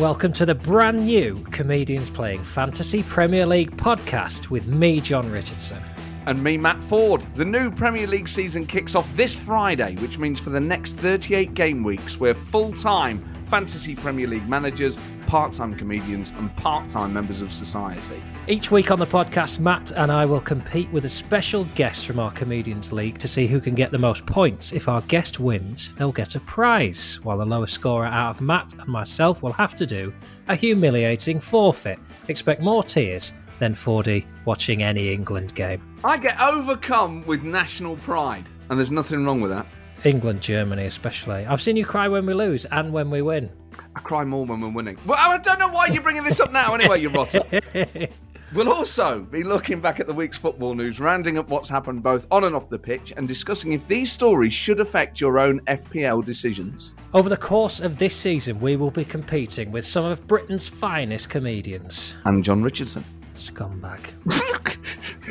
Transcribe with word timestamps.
welcome 0.00 0.32
to 0.32 0.46
the 0.46 0.54
brand 0.54 1.04
new 1.04 1.38
Comedians 1.50 2.08
Playing 2.08 2.42
Fantasy 2.42 3.02
Premier 3.02 3.44
League 3.44 3.76
podcast 3.76 4.48
with 4.48 4.66
me, 4.66 4.98
Jon 4.98 5.30
Richardson. 5.30 5.76
And 6.24 6.42
me, 6.42 6.56
Matt 6.56 6.82
Forde. 6.82 7.22
The 7.34 7.44
new 7.44 7.70
Premier 7.70 8.06
League 8.06 8.26
season 8.26 8.64
kicks 8.64 8.94
off 8.94 9.06
this 9.14 9.34
Friday, 9.34 9.96
which 9.96 10.16
means 10.16 10.40
for 10.40 10.48
the 10.48 10.58
next 10.58 10.94
38 10.94 11.52
game 11.52 11.84
weeks, 11.84 12.18
we're 12.18 12.32
full 12.32 12.72
time 12.72 13.22
fantasy 13.44 13.94
Premier 13.94 14.26
League 14.26 14.48
managers, 14.48 14.98
part 15.30 15.52
time 15.52 15.72
comedians, 15.72 16.30
and 16.38 16.54
part 16.56 16.88
time 16.88 17.12
members 17.12 17.40
of 17.40 17.52
society. 17.52 18.20
Each 18.48 18.72
week 18.72 18.90
on 18.90 18.98
the 18.98 19.06
podcast, 19.06 19.60
Matt 19.60 19.92
and 19.92 20.10
I 20.10 20.24
will 20.24 20.40
compete 20.40 20.90
with 20.90 21.04
a 21.04 21.08
special 21.08 21.66
guest 21.76 22.04
from 22.04 22.18
our 22.18 22.32
Comedians 22.32 22.90
League 22.90 23.16
to 23.20 23.28
see 23.28 23.46
who 23.46 23.60
can 23.60 23.76
get 23.76 23.92
the 23.92 23.98
most 23.98 24.26
points. 24.26 24.72
If 24.72 24.88
our 24.88 25.02
guest 25.02 25.38
wins, 25.38 25.94
they'll 25.94 26.10
get 26.10 26.34
a 26.34 26.40
prize, 26.40 27.20
while 27.22 27.38
the 27.38 27.46
lowest 27.46 27.74
scorer 27.74 28.06
out 28.06 28.30
of 28.30 28.40
Matt 28.40 28.72
and 28.72 28.88
myself 28.88 29.40
will 29.40 29.52
have 29.52 29.76
to 29.76 29.86
do 29.86 30.12
a 30.48 30.56
humiliating 30.56 31.38
forfeit. 31.38 32.00
Expect 32.26 32.60
more 32.60 32.82
tears 32.82 33.32
than 33.60 33.72
Fordy 33.72 34.26
watching 34.46 34.82
any 34.82 35.12
England 35.12 35.54
game. 35.54 35.80
I 36.02 36.16
get 36.16 36.40
overcome 36.40 37.24
with 37.24 37.44
national 37.44 37.98
pride, 37.98 38.46
and 38.68 38.76
there's 38.76 38.90
nothing 38.90 39.24
wrong 39.24 39.40
with 39.40 39.52
that. 39.52 39.66
England, 40.04 40.40
Germany, 40.40 40.86
especially. 40.86 41.46
I've 41.46 41.62
seen 41.62 41.76
you 41.76 41.84
cry 41.84 42.08
when 42.08 42.26
we 42.26 42.34
lose 42.34 42.64
and 42.66 42.92
when 42.92 43.10
we 43.10 43.22
win. 43.22 43.50
I 43.94 44.00
cry 44.00 44.24
more 44.24 44.44
when 44.44 44.60
we're 44.60 44.68
winning. 44.68 44.98
Well, 45.06 45.18
I 45.18 45.38
don't 45.38 45.58
know 45.58 45.68
why 45.68 45.86
you're 45.86 46.02
bringing 46.02 46.24
this 46.24 46.40
up 46.40 46.52
now 46.52 46.74
anyway, 46.74 47.00
you 47.00 47.10
rotter. 47.10 47.42
We'll 48.52 48.72
also 48.72 49.20
be 49.20 49.44
looking 49.44 49.80
back 49.80 50.00
at 50.00 50.08
the 50.08 50.12
week's 50.12 50.36
football 50.36 50.74
news, 50.74 50.98
rounding 50.98 51.38
up 51.38 51.48
what's 51.50 51.68
happened 51.68 52.02
both 52.02 52.26
on 52.32 52.42
and 52.42 52.56
off 52.56 52.68
the 52.68 52.80
pitch, 52.80 53.12
and 53.16 53.28
discussing 53.28 53.74
if 53.74 53.86
these 53.86 54.10
stories 54.10 54.52
should 54.52 54.80
affect 54.80 55.20
your 55.20 55.38
own 55.38 55.60
FPL 55.68 56.24
decisions. 56.24 56.94
Over 57.14 57.28
the 57.28 57.36
course 57.36 57.78
of 57.78 57.96
this 57.96 58.16
season, 58.16 58.58
we 58.58 58.74
will 58.74 58.90
be 58.90 59.04
competing 59.04 59.70
with 59.70 59.86
some 59.86 60.04
of 60.04 60.26
Britain's 60.26 60.68
finest 60.68 61.30
comedians. 61.30 62.16
I'm 62.24 62.42
Jon 62.42 62.60
Richardson. 62.60 63.04
Scumbag. 63.40 64.00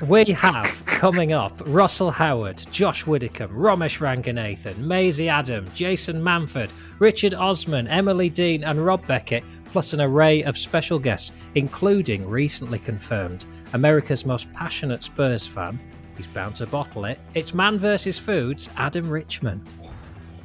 we 0.07 0.25
have 0.33 0.85
coming 0.85 1.31
up 1.31 1.61
Russell 1.65 2.11
Howard, 2.11 2.57
Josh 2.71 3.05
Widdicombe, 3.05 3.51
Romesh 3.51 3.99
Ranganathan, 3.99 4.77
Maisie 4.79 5.29
Adam, 5.29 5.67
Jason 5.73 6.21
Manford, 6.21 6.71
Richard 6.99 7.33
Osman, 7.33 7.87
Emily 7.87 8.29
Dean, 8.29 8.63
and 8.63 8.83
Rob 8.83 9.05
Beckett, 9.07 9.43
plus 9.65 9.93
an 9.93 10.01
array 10.01 10.43
of 10.43 10.57
special 10.57 10.99
guests, 10.99 11.31
including 11.55 12.27
recently 12.27 12.79
confirmed 12.79 13.45
America's 13.73 14.25
most 14.25 14.51
passionate 14.53 15.03
Spurs 15.03 15.45
fan. 15.47 15.79
He's 16.17 16.27
bound 16.27 16.55
to 16.57 16.67
bottle 16.67 17.05
it. 17.05 17.19
It's 17.33 17.53
Man 17.53 17.77
vs. 17.77 18.19
Foods, 18.19 18.69
Adam 18.75 19.09
Richman. 19.09 19.65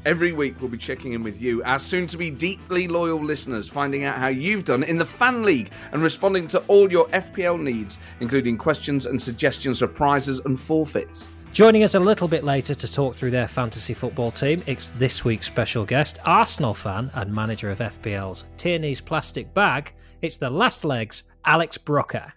Every 0.07 0.33
week, 0.33 0.57
we'll 0.61 0.69
be 0.69 0.77
checking 0.77 1.15
in 1.15 1.23
with 1.23 1.41
you, 1.41 1.63
our 1.65 1.79
soon 1.79 2.07
to 2.09 2.19
be 2.19 2.31
deeply 2.31 2.87
loyal 2.89 3.25
listeners, 3.25 3.71
finding 3.71 4.05
out 4.05 4.19
how 4.19 4.27
you've 4.29 4.65
done 4.65 4.83
in 4.83 4.99
the 4.99 5.05
Fan 5.05 5.43
League 5.43 5.71
and 5.93 6.03
responding 6.03 6.47
to 6.49 6.59
all 6.69 6.93
your 6.93 7.07
FPL 7.09 7.59
needs, 7.59 7.99
including 8.21 8.59
questions 8.59 9.07
and 9.07 9.21
suggestions 9.21 9.79
for 9.79 9.87
prizes 9.87 10.41
and 10.45 10.61
forfeits. 10.61 11.27
Joining 11.55 11.85
us 11.85 11.95
a 11.95 12.01
little 12.01 12.29
bit 12.29 12.45
later 12.45 12.75
to 12.75 12.93
talk 12.93 13.15
through 13.15 13.31
their 13.31 13.49
fantasy 13.49 13.95
football 13.95 14.31
team, 14.31 14.63
it's 14.67 14.91
this 14.91 15.25
week's 15.25 15.47
special 15.47 15.87
guest, 15.87 16.19
Arsenal 16.27 16.75
fan 16.75 17.11
and 17.15 17.33
manager 17.33 17.71
of 17.71 17.79
FPL's 17.79 18.45
Tierney's 18.59 19.01
Plastic 19.01 19.55
Bag. 19.55 19.95
It's 20.21 20.37
the 20.37 20.51
last 20.51 20.85
legs, 20.85 21.23
Alex 21.47 21.79
Brooker. 21.79 22.31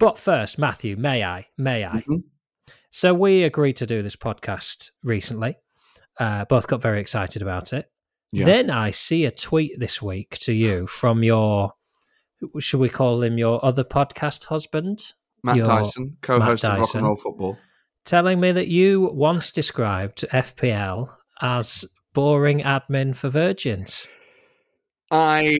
But 0.00 0.18
first, 0.18 0.58
Matthew, 0.58 0.96
may 0.96 1.22
I? 1.22 1.46
May 1.56 1.84
I? 1.84 2.02
Mhm. 2.08 2.24
So 2.90 3.14
we 3.14 3.44
agreed 3.44 3.76
to 3.76 3.86
do 3.86 4.02
this 4.02 4.16
podcast 4.16 4.90
recently. 5.04 5.58
Uh, 6.18 6.44
both 6.44 6.66
got 6.66 6.82
very 6.82 7.00
excited 7.00 7.42
about 7.42 7.72
it. 7.72 7.90
Yeah. 8.32 8.46
Then 8.46 8.70
I 8.70 8.90
see 8.90 9.24
a 9.24 9.30
tweet 9.30 9.78
this 9.78 10.00
week 10.00 10.38
to 10.40 10.52
you 10.52 10.86
from 10.88 11.22
your, 11.22 11.72
should 12.58 12.80
we 12.80 12.88
call 12.88 13.22
him 13.22 13.38
your 13.38 13.64
other 13.64 13.84
podcast 13.84 14.44
husband? 14.44 15.00
Matt 15.42 15.56
Your- 15.56 15.66
Dyson, 15.66 16.16
co 16.22 16.40
host 16.40 16.64
of 16.64 16.78
Rock 16.78 16.94
and 16.94 17.04
Roll 17.04 17.16
Football. 17.16 17.58
telling 18.04 18.38
me 18.40 18.52
that 18.52 18.68
you 18.68 19.10
once 19.12 19.50
described 19.50 20.24
FPL 20.32 21.08
as 21.40 21.84
boring 22.14 22.60
admin 22.60 23.16
for 23.16 23.28
virgins. 23.28 24.06
I 25.10 25.58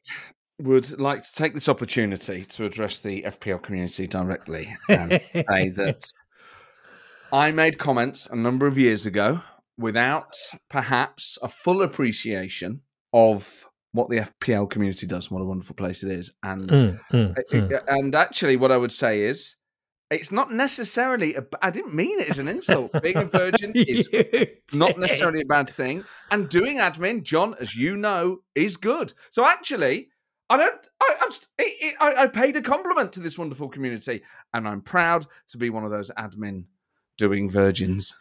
would 0.60 1.00
like 1.00 1.22
to 1.24 1.32
take 1.34 1.54
this 1.54 1.68
opportunity 1.68 2.44
to 2.44 2.64
address 2.64 3.00
the 3.00 3.22
FPL 3.22 3.60
community 3.62 4.06
directly 4.06 4.74
and 4.88 5.10
say 5.34 5.68
that 5.70 6.04
I 7.32 7.50
made 7.50 7.78
comments 7.78 8.28
a 8.30 8.36
number 8.36 8.66
of 8.66 8.78
years 8.78 9.04
ago 9.06 9.40
without 9.78 10.34
perhaps 10.68 11.38
a 11.42 11.48
full 11.48 11.82
appreciation 11.82 12.82
of 13.12 13.66
what 13.92 14.08
the 14.08 14.18
FPL 14.18 14.70
community 14.70 15.06
does, 15.06 15.30
what 15.30 15.42
a 15.42 15.44
wonderful 15.44 15.74
place 15.74 16.02
it 16.02 16.10
is. 16.10 16.32
And 16.42 16.70
Mm, 16.70 17.00
mm, 17.12 17.34
mm. 17.52 17.82
and 17.88 18.14
actually 18.14 18.56
what 18.56 18.72
I 18.72 18.76
would 18.76 18.92
say 18.92 19.22
is 19.22 19.56
it's 20.10 20.32
not 20.32 20.52
necessarily 20.52 21.34
a, 21.34 21.44
I 21.62 21.70
didn't 21.70 21.94
mean 21.94 22.20
it 22.20 22.28
as 22.28 22.38
an 22.38 22.48
insult. 22.48 22.90
Being 23.02 23.16
a 23.16 23.24
virgin 23.24 23.72
is 23.74 24.08
not 24.74 24.98
necessarily 24.98 25.42
a 25.42 25.46
bad 25.46 25.70
thing. 25.70 26.04
And 26.30 26.48
doing 26.48 26.78
admin, 26.78 27.22
Jon, 27.22 27.54
as 27.60 27.74
you 27.74 27.96
know, 27.96 28.38
is 28.54 28.76
good. 28.76 29.14
So 29.30 29.44
actually, 29.46 30.08
I 30.50 30.58
don't. 30.58 30.86
I, 31.00 31.16
I'm. 31.20 31.30
It, 31.58 31.76
it, 31.80 31.94
I, 31.98 32.24
I 32.24 32.26
paid 32.26 32.56
a 32.56 32.62
compliment 32.62 33.12
to 33.14 33.20
this 33.20 33.38
wonderful 33.38 33.68
community, 33.68 34.22
and 34.52 34.68
I'm 34.68 34.82
proud 34.82 35.26
to 35.48 35.58
be 35.58 35.70
one 35.70 35.84
of 35.84 35.90
those 35.90 36.10
admin 36.18 36.64
doing 37.16 37.50
virgins. 37.50 38.14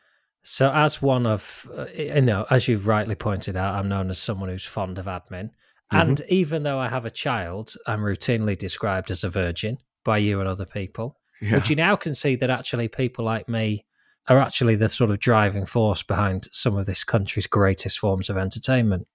So, 0.43 0.71
as 0.71 1.01
one 1.01 1.25
of, 1.25 1.69
uh, 1.77 1.85
you 1.95 2.21
know, 2.21 2.45
as 2.49 2.67
you've 2.67 2.87
rightly 2.87 3.15
pointed 3.15 3.55
out, 3.55 3.75
I'm 3.75 3.89
known 3.89 4.09
as 4.09 4.17
someone 4.17 4.49
who's 4.49 4.65
fond 4.65 4.97
of 4.97 5.05
admin. 5.05 5.51
And 5.93 6.21
even 6.29 6.63
though 6.63 6.79
I 6.79 6.87
have 6.87 7.05
a 7.05 7.11
child, 7.11 7.75
I'm 7.85 7.99
routinely 7.99 8.57
described 8.57 9.11
as 9.11 9.25
a 9.25 9.29
virgin 9.29 9.77
by 10.05 10.19
you 10.19 10.39
and 10.39 10.47
other 10.47 10.65
people. 10.65 11.17
Yeah. 11.41 11.55
Would 11.55 11.69
you 11.69 11.75
now 11.75 11.97
concede 11.97 12.39
that 12.39 12.49
actually 12.49 12.87
people 12.87 13.25
like 13.25 13.49
me 13.49 13.85
are 14.29 14.39
actually 14.39 14.75
the 14.77 14.87
sort 14.87 15.11
of 15.11 15.19
driving 15.19 15.65
force 15.65 16.01
behind 16.01 16.47
some 16.53 16.77
of 16.77 16.85
this 16.85 17.03
country's 17.03 17.45
greatest 17.45 17.99
forms 17.99 18.29
of 18.29 18.37
entertainment? 18.37 19.05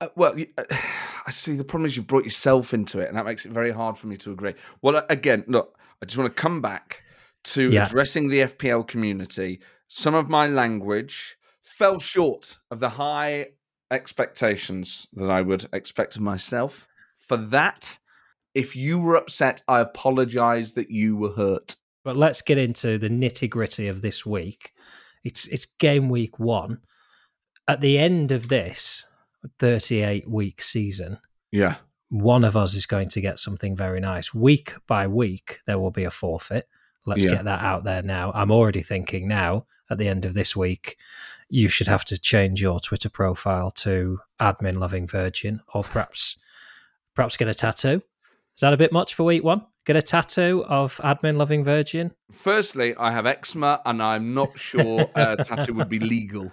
Uh, 0.00 0.08
well, 0.14 0.36
uh, 0.58 0.64
I 1.26 1.30
see. 1.30 1.54
The 1.56 1.64
problem 1.64 1.86
is 1.86 1.96
you've 1.96 2.06
brought 2.06 2.24
yourself 2.24 2.74
into 2.74 3.00
it, 3.00 3.08
and 3.08 3.16
that 3.16 3.24
makes 3.24 3.46
it 3.46 3.52
very 3.52 3.70
hard 3.72 3.96
for 3.96 4.06
me 4.06 4.16
to 4.18 4.30
agree. 4.32 4.54
Well, 4.82 5.04
again, 5.08 5.44
look, 5.48 5.78
I 6.02 6.06
just 6.06 6.18
want 6.18 6.34
to 6.34 6.40
come 6.42 6.60
back 6.60 7.02
to 7.44 7.70
Yeah. 7.70 7.86
addressing 7.86 8.28
the 8.28 8.40
FPL 8.42 8.86
community. 8.86 9.60
Some 9.92 10.14
of 10.14 10.28
my 10.28 10.46
language 10.46 11.36
fell 11.62 11.98
short 11.98 12.58
of 12.70 12.78
the 12.78 12.90
high 12.90 13.48
expectations 13.90 15.08
that 15.14 15.28
I 15.28 15.42
would 15.42 15.66
expect 15.72 16.14
of 16.14 16.22
myself. 16.22 16.86
For 17.16 17.36
that, 17.36 17.98
if 18.54 18.76
you 18.76 19.00
were 19.00 19.16
upset, 19.16 19.64
I 19.66 19.80
apologize 19.80 20.74
that 20.74 20.92
you 20.92 21.16
were 21.16 21.32
hurt. 21.32 21.74
But 22.04 22.16
let's 22.16 22.40
get 22.40 22.56
into 22.56 22.98
the 22.98 23.08
nitty 23.08 23.50
gritty 23.50 23.88
of 23.88 24.00
this 24.00 24.24
week. 24.24 24.72
It's 25.24 25.48
it's 25.48 25.66
game 25.66 26.08
week 26.08 26.38
one. 26.38 26.78
At 27.66 27.80
the 27.80 27.98
end 27.98 28.30
of 28.30 28.48
this 28.48 29.04
38 29.58 30.30
week 30.30 30.62
season, 30.62 31.18
Yeah. 31.50 31.78
one 32.10 32.44
of 32.44 32.56
us 32.56 32.74
is 32.74 32.86
going 32.86 33.08
to 33.08 33.20
get 33.20 33.40
something 33.40 33.74
very 33.76 33.98
nice. 33.98 34.32
Week 34.32 34.74
by 34.86 35.08
week, 35.08 35.58
there 35.66 35.80
will 35.80 35.90
be 35.90 36.04
a 36.04 36.12
forfeit. 36.12 36.68
Let's 37.06 37.24
Yeah. 37.24 37.32
get 37.32 37.44
that 37.46 37.60
out 37.60 37.82
there 37.82 38.02
now. 38.02 38.30
I'm 38.36 38.52
already 38.52 38.82
thinking 38.82 39.26
now, 39.26 39.66
at 39.90 39.98
the 39.98 40.08
end 40.08 40.24
of 40.24 40.34
this 40.34 40.56
week, 40.56 40.96
you 41.48 41.68
should 41.68 41.88
have 41.88 42.04
to 42.06 42.18
change 42.18 42.62
your 42.62 42.80
Twitter 42.80 43.08
profile 43.08 43.70
to 43.70 44.20
admin 44.40 44.78
loving 44.78 45.06
virgin 45.06 45.60
or 45.74 45.82
perhaps 45.82 46.36
perhaps 47.14 47.36
get 47.36 47.48
a 47.48 47.54
tattoo. 47.54 48.02
Is 48.56 48.60
that 48.60 48.72
a 48.72 48.76
bit 48.76 48.92
much 48.92 49.14
for 49.14 49.24
week 49.24 49.42
one? 49.42 49.66
Get 49.86 49.96
a 49.96 50.02
tattoo 50.02 50.64
of 50.68 50.96
admin 50.98 51.36
loving 51.36 51.64
virgin? 51.64 52.12
Firstly, 52.30 52.94
I 52.96 53.10
have 53.10 53.26
eczema, 53.26 53.80
and 53.86 54.02
I'm 54.02 54.34
not 54.34 54.58
sure 54.58 55.10
a 55.14 55.36
tattoo 55.42 55.74
would 55.74 55.88
be 55.88 55.98
legal. 55.98 56.52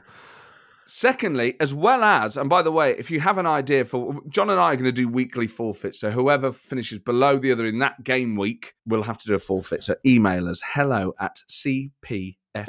Secondly, 0.88 1.56
as 1.60 1.74
well 1.74 2.02
as, 2.02 2.38
and 2.38 2.50
by 2.50 2.62
the 2.62 2.72
way, 2.72 2.96
if 2.98 3.12
you 3.12 3.20
have 3.20 3.38
an 3.38 3.46
idea 3.46 3.84
for 3.84 4.22
Jon 4.30 4.50
and 4.50 4.60
I 4.60 4.72
are 4.72 4.76
going 4.76 4.86
to 4.86 4.92
do 4.92 5.10
weekly 5.10 5.46
forfeits, 5.46 6.00
so 6.00 6.12
whoever 6.12 6.52
finishes 6.52 7.00
below 7.00 7.38
the 7.38 7.52
other 7.52 7.66
in 7.66 7.80
that 7.80 8.04
game 8.04 8.38
week 8.38 8.74
will 8.86 9.04
have 9.04 9.18
to 9.20 9.28
do 9.28 9.36
a 9.36 9.40
forfeit. 9.40 9.84
So 9.84 9.96
email 10.06 10.48
us 10.48 10.62
hello 10.66 11.14
at 11.20 11.42
cpfpl.com. 11.50 12.36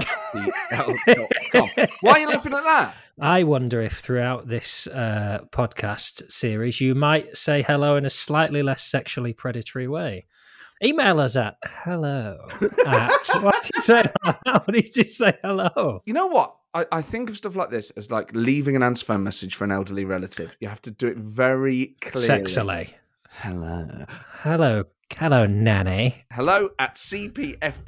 Why 2.00 2.10
are 2.10 2.18
you 2.18 2.28
laughing 2.28 2.54
at 2.54 2.64
that? 2.64 2.94
I 3.20 3.44
wonder 3.44 3.80
if 3.80 3.98
throughout 3.98 4.48
this 4.48 4.86
uh, 4.88 5.40
podcast 5.50 6.30
series 6.30 6.80
you 6.80 6.94
might 6.94 7.36
say 7.36 7.62
hello 7.62 7.96
in 7.96 8.04
a 8.04 8.10
slightly 8.10 8.62
less 8.62 8.82
sexually 8.82 9.32
predatory 9.32 9.88
way. 9.88 10.26
Email 10.84 11.18
us 11.18 11.34
at 11.34 11.56
hello 11.64 12.38
at 12.86 13.26
what 13.42 13.60
did 13.62 13.70
you 13.74 13.80
say? 13.80 14.02
How 14.22 14.58
did 14.70 14.94
you 14.94 15.02
say 15.02 15.36
hello? 15.42 16.02
You 16.04 16.12
know 16.12 16.28
what? 16.28 16.54
I, 16.74 16.84
I 16.92 17.02
think 17.02 17.30
of 17.30 17.36
stuff 17.36 17.56
like 17.56 17.70
this 17.70 17.90
as 17.90 18.10
like 18.10 18.30
leaving 18.34 18.76
an 18.76 18.82
answer 18.82 19.04
phone 19.06 19.22
message 19.24 19.54
for 19.54 19.64
an 19.64 19.72
elderly 19.72 20.04
relative. 20.04 20.54
You 20.60 20.68
have 20.68 20.82
to 20.82 20.90
do 20.90 21.06
it 21.08 21.16
very 21.16 21.96
clearly. 22.00 22.28
Sexily. 22.28 22.90
Hello. 23.30 24.04
Hello, 24.42 24.84
hello, 25.16 25.46
nanny. 25.46 26.24
hello 26.32 26.70
at 26.78 26.96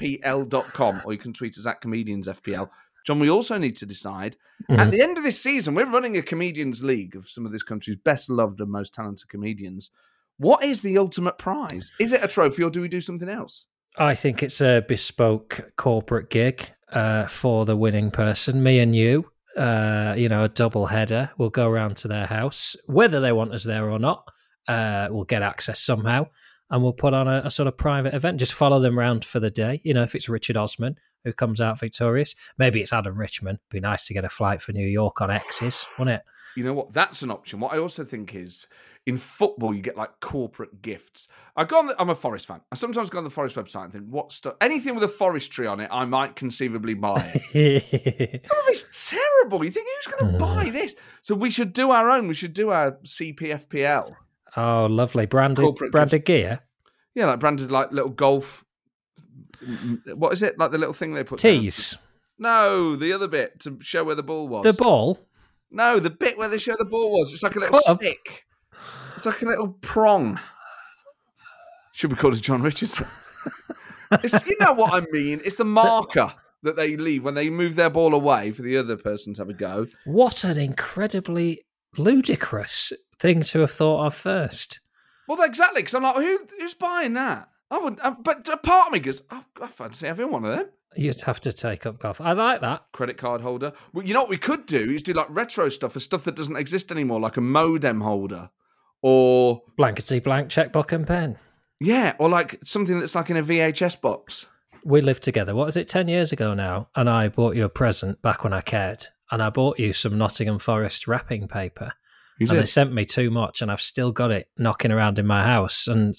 cpfpl.com 0.01 1.03
or 1.05 1.13
you 1.13 1.19
can 1.19 1.33
tweet 1.33 1.59
us 1.59 1.67
at 1.67 1.81
comediansfpl. 1.83 2.69
Jon, 3.07 3.19
we 3.19 3.31
also 3.31 3.57
need 3.59 3.77
to 3.77 3.87
decide 3.87 4.37
at 4.69 4.89
Mhm. 4.89 4.91
the 4.93 5.01
end 5.03 5.17
of 5.19 5.25
this 5.25 5.41
season, 5.41 5.75
we're 5.75 5.87
running 5.91 6.17
a 6.19 6.23
comedians 6.23 6.83
league 6.83 7.17
of 7.17 7.29
some 7.29 7.47
of 7.47 7.53
this 7.53 7.63
country's 7.63 7.97
best 7.97 8.29
loved 8.29 8.61
and 8.61 8.71
most 8.71 8.93
talented 8.93 9.29
comedians. 9.29 9.91
What 10.37 10.63
is 10.65 10.83
the 10.83 10.99
ultimate 10.99 11.39
prize? 11.39 11.91
Is 11.99 12.13
it 12.13 12.23
a 12.23 12.29
trophy 12.29 12.63
or 12.63 12.71
do 12.71 12.81
we 12.83 12.89
do 12.89 13.01
something 13.01 13.29
else? 13.29 13.67
I 13.99 14.15
think 14.15 14.43
it's 14.43 14.61
a 14.61 14.85
bespoke 14.87 15.73
corporate 15.77 16.31
gig 16.31 16.73
uh, 16.93 17.27
for 17.27 17.65
the 17.65 17.77
winning 17.77 18.11
person, 18.11 18.63
me 18.63 18.79
and 18.81 18.95
you. 18.95 19.31
Uh, 19.57 20.15
you 20.17 20.29
know, 20.29 20.45
a 20.45 20.49
double 20.49 20.87
header. 20.87 21.29
We'll 21.37 21.51
go 21.51 21.69
around 21.69 21.97
to 21.99 22.09
their 22.09 22.27
house, 22.27 22.77
whether 22.87 23.21
they 23.21 23.33
want 23.33 23.53
us 23.53 23.65
there 23.65 23.91
or 23.91 23.99
not. 23.99 24.25
Uh, 24.69 25.09
we'll 25.11 25.25
get 25.25 25.43
access 25.43 25.81
somehow, 25.81 26.29
and 26.71 26.83
we'll 26.83 26.93
put 26.93 27.15
on 27.15 27.27
a, 27.27 27.43
a, 27.45 27.51
sort 27.51 27.67
of 27.67 27.77
private 27.77 28.15
event. 28.15 28.39
Just 28.39 28.55
follow 28.55 28.81
them 28.81 28.97
around 28.99 29.25
for 29.25 29.41
the 29.41 29.51
day. 29.51 29.81
You 29.83 29.93
know, 29.93 30.05
if 30.05 30.15
it's 30.15 30.29
Richard 30.29 30.57
Osman 30.57 30.97
who 31.25 31.33
comes 31.33 31.61
out 31.61 31.81
victorious, 31.81 32.35
maybe 32.59 32.81
it's 32.81 32.93
Adam 32.93 33.19
Richman. 33.19 33.59
Be 33.71 33.81
nice 33.81 34.07
to 34.07 34.15
get 34.15 34.25
a 34.25 34.29
flight 34.29 34.63
for 34.63 34.73
New 34.73 34.87
York 34.87 35.21
on 35.21 35.31
X's, 35.31 35.85
wouldn't 35.99 36.21
it? 36.21 36.23
You 36.57 36.65
know 36.65 36.73
what? 36.73 36.93
That's 36.93 37.23
an 37.23 37.33
option. 37.33 37.59
What 37.59 37.75
I 37.75 37.79
also 37.79 38.05
think 38.05 38.35
is 38.35 38.69
in 39.11 39.19
football, 39.19 39.75
you 39.75 39.83
get 39.83 39.97
like 39.97 40.21
corporate 40.21 40.81
gifts. 40.81 41.29
I 41.57 41.65
go 41.65 41.79
on. 41.79 41.89
The, 41.89 42.01
I'm 42.01 42.09
a 42.09 42.15
Forest 42.15 42.47
fan. 42.47 42.61
I 42.71 42.77
sometimes 42.77 43.11
go 43.11 43.19
on 43.19 43.25
the 43.25 43.31
Forest 43.31 43.57
website 43.57 43.85
and 43.85 43.93
think, 43.93 44.07
what 44.09 44.33
stuff? 44.33 44.55
Anything 44.61 44.95
with 44.95 45.03
a 45.03 45.09
forest 45.09 45.51
tree 45.51 45.67
on 45.67 45.81
it, 45.81 45.89
I 45.91 46.05
might 46.05 46.37
conceivably 46.37 46.95
buy. 46.95 47.43
it. 47.53 48.47
Some 48.49 48.59
of 48.59 48.65
it's 48.69 49.11
terrible. 49.11 49.65
You 49.65 49.71
think 49.71 49.89
who's 49.89 50.15
going 50.15 50.33
to 50.33 50.39
buy 50.39 50.67
mm. 50.67 50.73
this? 50.73 50.95
So 51.23 51.35
we 51.35 51.51
should 51.51 51.73
do 51.73 51.91
our 51.91 52.09
own. 52.09 52.29
We 52.29 52.35
should 52.35 52.55
do 52.55 52.71
our 52.71 52.93
CPFPL. 53.05 54.15
Oh, 54.57 54.87
lovely 54.87 55.27
branded 55.27 55.65
corporate 55.65 55.93
branded 55.93 56.25
gifts. 56.25 56.27
gear. 56.27 56.61
Yeah, 57.15 57.27
like 57.27 57.41
branded 57.41 57.73
like 57.73 57.91
little 57.91 58.11
golf. 58.11 58.65
What 60.15 60.33
is 60.33 60.43
it? 60.45 60.57
Like 60.57 60.71
the 60.71 60.79
little 60.79 60.95
thing 60.95 61.15
they 61.15 61.25
put 61.25 61.41
tees. 61.41 61.97
No, 62.39 62.95
the 62.95 63.13
other 63.13 63.29
bit 63.29 63.61
to 63.61 63.77
show 63.81 64.05
where 64.05 64.15
the 64.15 64.23
ball 64.23 64.47
was. 64.47 64.63
The 64.63 64.73
ball. 64.73 65.19
No, 65.71 65.99
the 65.99 66.11
bit 66.11 66.39
where 66.39 66.49
they 66.49 66.59
show 66.59 66.77
the 66.77 66.85
ball 66.85 67.11
was. 67.11 67.35
It's 67.35 67.43
like 67.43 67.57
a 67.57 67.61
little 67.61 67.81
stick. 67.81 68.45
It's 69.21 69.27
like 69.27 69.43
a 69.43 69.45
little 69.45 69.77
prong. 69.83 70.41
Should 71.93 72.11
we 72.11 72.17
call 72.17 72.33
it 72.33 72.41
Jon 72.41 72.63
Richardson? 72.63 73.07
you 74.25 74.57
know 74.59 74.73
what 74.73 74.95
I 74.95 75.07
mean? 75.13 75.43
It's 75.45 75.57
the 75.57 75.65
marker 75.67 76.33
that 76.63 76.75
they 76.77 76.97
leave 76.97 77.23
when 77.23 77.35
they 77.35 77.51
move 77.51 77.75
their 77.75 77.91
ball 77.91 78.15
away 78.15 78.51
for 78.53 78.63
the 78.63 78.79
other 78.79 78.97
person 78.97 79.35
to 79.35 79.43
have 79.43 79.51
a 79.51 79.53
go. 79.53 79.89
What 80.07 80.43
an 80.43 80.57
incredibly 80.57 81.67
ludicrous 81.99 82.95
thing 83.19 83.43
to 83.43 83.61
have 83.61 83.73
thought 83.73 84.07
of 84.07 84.15
first. 84.15 84.81
Well, 85.29 85.43
exactly, 85.43 85.83
because 85.83 85.95
I'm 85.95 86.03
like, 86.03 86.17
Who, 86.17 86.39
who's 86.59 86.73
buying 86.73 87.13
that? 87.13 87.47
I 87.71 87.79
would, 87.79 87.99
uh, 88.01 88.15
but 88.23 88.49
a 88.49 88.57
part 88.57 88.87
of 88.87 88.95
me 88.95 89.01
goes, 89.01 89.23
oh, 89.31 89.45
I 89.61 89.67
fancy 89.67 90.07
having 90.07 90.31
one 90.31 90.47
of 90.47 90.57
them. 90.57 90.71
You'd 90.97 91.21
have 91.21 91.41
to 91.41 91.53
take 91.53 91.85
up 91.85 91.99
golf. 91.99 92.23
I 92.23 92.33
like 92.33 92.63
that. 92.63 92.87
Credit 92.93 93.19
card 93.19 93.43
holder. 93.43 93.75
Well, 93.93 94.07
you 94.07 94.15
know 94.15 94.23
what 94.23 94.31
we 94.31 94.39
could 94.39 94.65
do 94.65 94.89
is 94.89 95.03
do 95.03 95.13
like 95.13 95.27
retro 95.29 95.69
stuff 95.69 95.93
for 95.93 96.01
stuff 96.01 96.25
that 96.25 96.37
doesn't 96.37 96.57
exist 96.57 96.91
anymore, 96.91 97.21
like 97.21 97.37
a 97.37 97.43
modem 97.43 98.01
holder 98.01 98.49
or 99.03 99.63
blankety 99.77 100.21
blank 100.21 100.51
checkbook 100.51 100.93
and 100.93 101.07
pen. 101.07 101.39
Yeah, 101.81 102.15
or 102.19 102.29
like 102.29 102.59
something 102.65 102.99
that's 102.99 103.15
like 103.15 103.31
in 103.31 103.39
a 103.39 103.43
VHS 103.43 104.01
box. 104.01 104.47
We 104.85 105.01
lived 105.01 105.23
together. 105.23 105.55
What 105.55 105.67
was 105.67 105.77
it? 105.77 105.89
Ten 105.89 106.09
years 106.09 106.33
ago 106.33 106.55
now, 106.55 106.89
and 106.95 107.09
I 107.09 107.29
bought 107.29 107.57
you 107.57 107.65
a 107.65 107.71
present 107.71 108.21
back 108.23 108.45
when 108.45 108.53
I 108.53 108.61
cared, 108.61 109.05
and 109.31 109.43
I 109.43 109.51
bought 109.51 109.79
you 109.79 109.93
some 109.93 110.19
Nottingham 110.19 110.59
Forest 110.59 111.09
wrapping 111.09 111.49
paper. 111.49 111.93
You 112.39 112.45
and 112.45 112.51
did. 112.51 112.63
they 112.63 112.67
sent 112.67 112.93
me 112.93 113.05
too 113.05 113.31
much, 113.31 113.63
and 113.63 113.71
I've 113.71 113.81
still 113.81 114.13
got 114.13 114.31
it 114.31 114.49
knocking 114.59 114.93
around 114.93 115.19
in 115.19 115.27
my 115.27 115.43
house, 115.45 115.87
and 115.87 116.17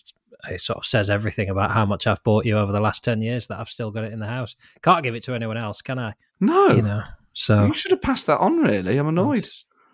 it 0.49 0.61
sort 0.61 0.77
of 0.77 0.85
says 0.85 1.09
everything 1.09 1.49
about 1.49 1.71
how 1.71 1.85
much 1.85 2.07
I've 2.07 2.23
bought 2.23 2.45
you 2.45 2.57
over 2.57 2.71
the 2.71 2.79
last 2.79 3.03
ten 3.03 3.21
years 3.21 3.47
that 3.47 3.59
I've 3.59 3.69
still 3.69 3.91
got 3.91 4.03
it 4.03 4.13
in 4.13 4.19
the 4.19 4.27
house. 4.27 4.55
Can't 4.81 5.03
give 5.03 5.15
it 5.15 5.23
to 5.23 5.35
anyone 5.35 5.57
else, 5.57 5.81
can 5.81 5.99
I? 5.99 6.13
No, 6.39 6.69
you 6.71 6.81
know. 6.81 7.03
So 7.33 7.65
you 7.65 7.73
should 7.73 7.91
have 7.91 8.01
passed 8.01 8.27
that 8.27 8.39
on. 8.39 8.57
Really, 8.57 8.97
I'm 8.97 9.07
annoyed. 9.07 9.47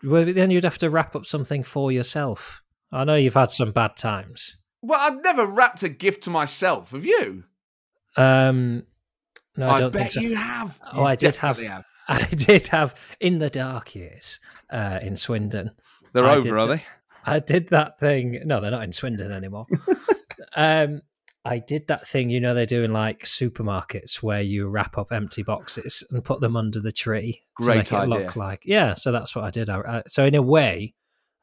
Well, 0.03 0.31
then 0.31 0.51
you'd 0.51 0.63
have 0.63 0.77
to 0.79 0.89
wrap 0.89 1.15
up 1.15 1.25
something 1.25 1.63
for 1.63 1.91
yourself. 1.91 2.61
I 2.91 3.03
know 3.03 3.15
you've 3.15 3.33
had 3.33 3.51
some 3.51 3.71
bad 3.71 3.97
times. 3.97 4.57
Well, 4.81 4.99
I've 4.99 5.23
never 5.23 5.45
wrapped 5.45 5.83
a 5.83 5.89
gift 5.89 6.23
to 6.23 6.29
myself. 6.29 6.91
Have 6.91 7.05
you? 7.05 7.43
Um, 8.15 8.83
no, 9.55 9.67
I, 9.67 9.75
I 9.75 9.79
don't 9.79 9.91
bet 9.91 10.01
think 10.01 10.11
so. 10.13 10.19
you 10.21 10.35
have. 10.35 10.79
Oh, 10.93 11.01
you 11.01 11.03
I 11.03 11.15
did 11.15 11.35
have, 11.37 11.59
have, 11.59 11.85
I 12.07 12.23
did 12.23 12.67
have 12.67 12.95
in 13.19 13.39
the 13.39 13.49
dark 13.49 13.95
years 13.95 14.39
uh, 14.71 14.99
in 15.01 15.15
Swindon. 15.15 15.71
They're 16.13 16.25
I 16.25 16.35
over, 16.35 16.57
are 16.57 16.67
they? 16.67 16.83
I 17.25 17.39
did 17.39 17.69
that 17.69 17.99
thing. 17.99 18.41
No, 18.45 18.61
they're 18.61 18.71
not 18.71 18.83
in 18.83 18.91
Swindon 18.91 19.31
anymore. 19.31 19.65
um, 20.55 21.01
I 21.47 21.59
did 21.59 21.87
that 21.87 22.05
thing, 22.05 22.29
you 22.29 22.41
know, 22.41 22.53
they 22.53 22.65
do 22.65 22.83
in 22.83 22.91
like 22.91 23.23
supermarkets 23.23 24.21
where 24.21 24.41
you 24.41 24.67
wrap 24.67 24.97
up 24.97 25.13
empty 25.13 25.43
boxes 25.43 26.03
and 26.11 26.23
put 26.23 26.41
them 26.41 26.57
under 26.57 26.81
the 26.81 26.91
tree 26.91 27.41
Great 27.55 27.85
to 27.85 27.93
make 27.93 27.93
idea. 27.93 28.19
it 28.19 28.25
look 28.25 28.35
like. 28.35 28.61
Yeah, 28.65 28.93
so 28.95 29.13
that's 29.13 29.33
what 29.33 29.45
I 29.45 29.51
did. 29.51 29.69
I, 29.69 29.79
I, 29.79 30.03
so 30.07 30.25
in 30.25 30.35
a 30.35 30.41
way, 30.41 30.93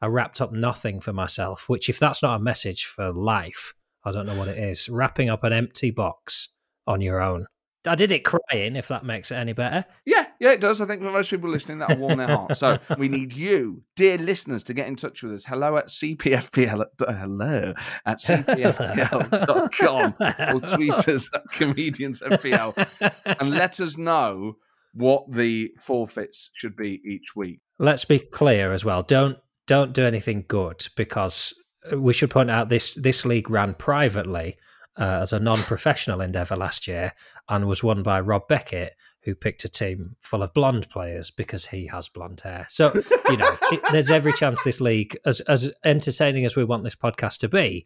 I 0.01 0.07
wrapped 0.07 0.41
up 0.41 0.51
nothing 0.51 0.99
for 0.99 1.13
myself, 1.13 1.69
which, 1.69 1.89
if 1.89 1.99
that's 1.99 2.21
not 2.21 2.35
a 2.35 2.43
message 2.43 2.85
for 2.85 3.11
life, 3.11 3.73
I 4.03 4.11
don't 4.11 4.25
know 4.25 4.35
what 4.35 4.47
it 4.47 4.57
is. 4.57 4.89
Wrapping 4.89 5.29
up 5.29 5.43
an 5.43 5.53
empty 5.53 5.91
box 5.91 6.49
on 6.85 7.01
your 7.01 7.21
own. 7.21 7.47
I 7.87 7.95
did 7.95 8.11
it 8.11 8.23
crying, 8.23 8.75
if 8.75 8.87
that 8.87 9.05
makes 9.05 9.31
it 9.31 9.35
any 9.35 9.53
better. 9.53 9.85
Yeah, 10.05 10.25
yeah, 10.39 10.51
it 10.51 10.61
does. 10.61 10.81
I 10.81 10.85
think 10.85 11.01
for 11.01 11.11
most 11.11 11.29
people 11.29 11.49
listening, 11.49 11.79
that'll 11.79 11.97
warm 11.97 12.17
their 12.17 12.27
heart. 12.27 12.55
So 12.55 12.77
we 12.97 13.07
need 13.07 13.33
you, 13.33 13.83
dear 13.95 14.17
listeners, 14.17 14.63
to 14.63 14.73
get 14.73 14.87
in 14.87 14.95
touch 14.95 15.21
with 15.23 15.33
us. 15.33 15.45
Hello 15.45 15.77
at 15.77 15.87
cpfpl. 15.87 16.85
Hello 16.99 17.73
at 18.05 18.17
cpfpl.com 18.19 20.15
or 20.19 20.61
tweet 20.61 20.93
us 21.09 21.29
at 21.33 21.45
comediansfpl 21.53 22.87
and 23.25 23.51
let 23.51 23.79
us 23.79 23.97
know 23.97 24.57
what 24.93 25.29
the 25.31 25.71
forfeits 25.79 26.49
should 26.53 26.75
be 26.75 27.01
each 27.05 27.35
week. 27.35 27.59
Let's 27.77 28.05
be 28.05 28.19
clear 28.19 28.71
as 28.71 28.85
well. 28.85 29.03
Don't 29.03 29.37
don't 29.67 29.93
do 29.93 30.05
anything 30.05 30.45
good 30.47 30.87
because 30.95 31.53
we 31.95 32.13
should 32.13 32.29
point 32.29 32.49
out 32.49 32.69
this 32.69 32.95
this 32.95 33.25
league 33.25 33.49
ran 33.49 33.73
privately 33.73 34.57
uh, 34.97 35.19
as 35.21 35.33
a 35.33 35.39
non-professional 35.39 36.21
endeavor 36.21 36.55
last 36.55 36.87
year 36.87 37.13
and 37.49 37.67
was 37.67 37.83
won 37.83 38.01
by 38.01 38.19
Rob 38.19 38.47
Beckett, 38.47 38.93
who 39.23 39.35
picked 39.35 39.65
a 39.65 39.69
team 39.69 40.15
full 40.21 40.41
of 40.41 40.53
blonde 40.53 40.89
players 40.89 41.31
because 41.31 41.67
he 41.67 41.87
has 41.87 42.07
blonde 42.07 42.41
hair. 42.41 42.65
So 42.69 42.93
you 43.29 43.37
know, 43.37 43.57
it, 43.71 43.81
there's 43.91 44.11
every 44.11 44.33
chance 44.33 44.63
this 44.63 44.81
league, 44.81 45.17
as 45.25 45.41
as 45.41 45.71
entertaining 45.83 46.45
as 46.45 46.55
we 46.55 46.63
want 46.63 46.83
this 46.83 46.95
podcast 46.95 47.39
to 47.39 47.49
be, 47.49 47.85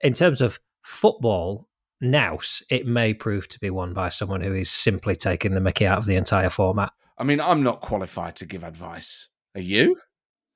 in 0.00 0.12
terms 0.12 0.40
of 0.40 0.58
football. 0.82 1.66
Nouse, 2.02 2.62
it 2.70 2.86
may 2.86 3.12
prove 3.12 3.46
to 3.48 3.60
be 3.60 3.68
won 3.68 3.92
by 3.92 4.08
someone 4.08 4.40
who 4.40 4.54
is 4.54 4.70
simply 4.70 5.14
taking 5.14 5.52
the 5.52 5.60
mickey 5.60 5.86
out 5.86 5.98
of 5.98 6.06
the 6.06 6.16
entire 6.16 6.48
format. 6.48 6.92
I 7.18 7.24
mean, 7.24 7.42
I'm 7.42 7.62
not 7.62 7.82
qualified 7.82 8.36
to 8.36 8.46
give 8.46 8.64
advice. 8.64 9.28
Are 9.54 9.60
you? 9.60 9.98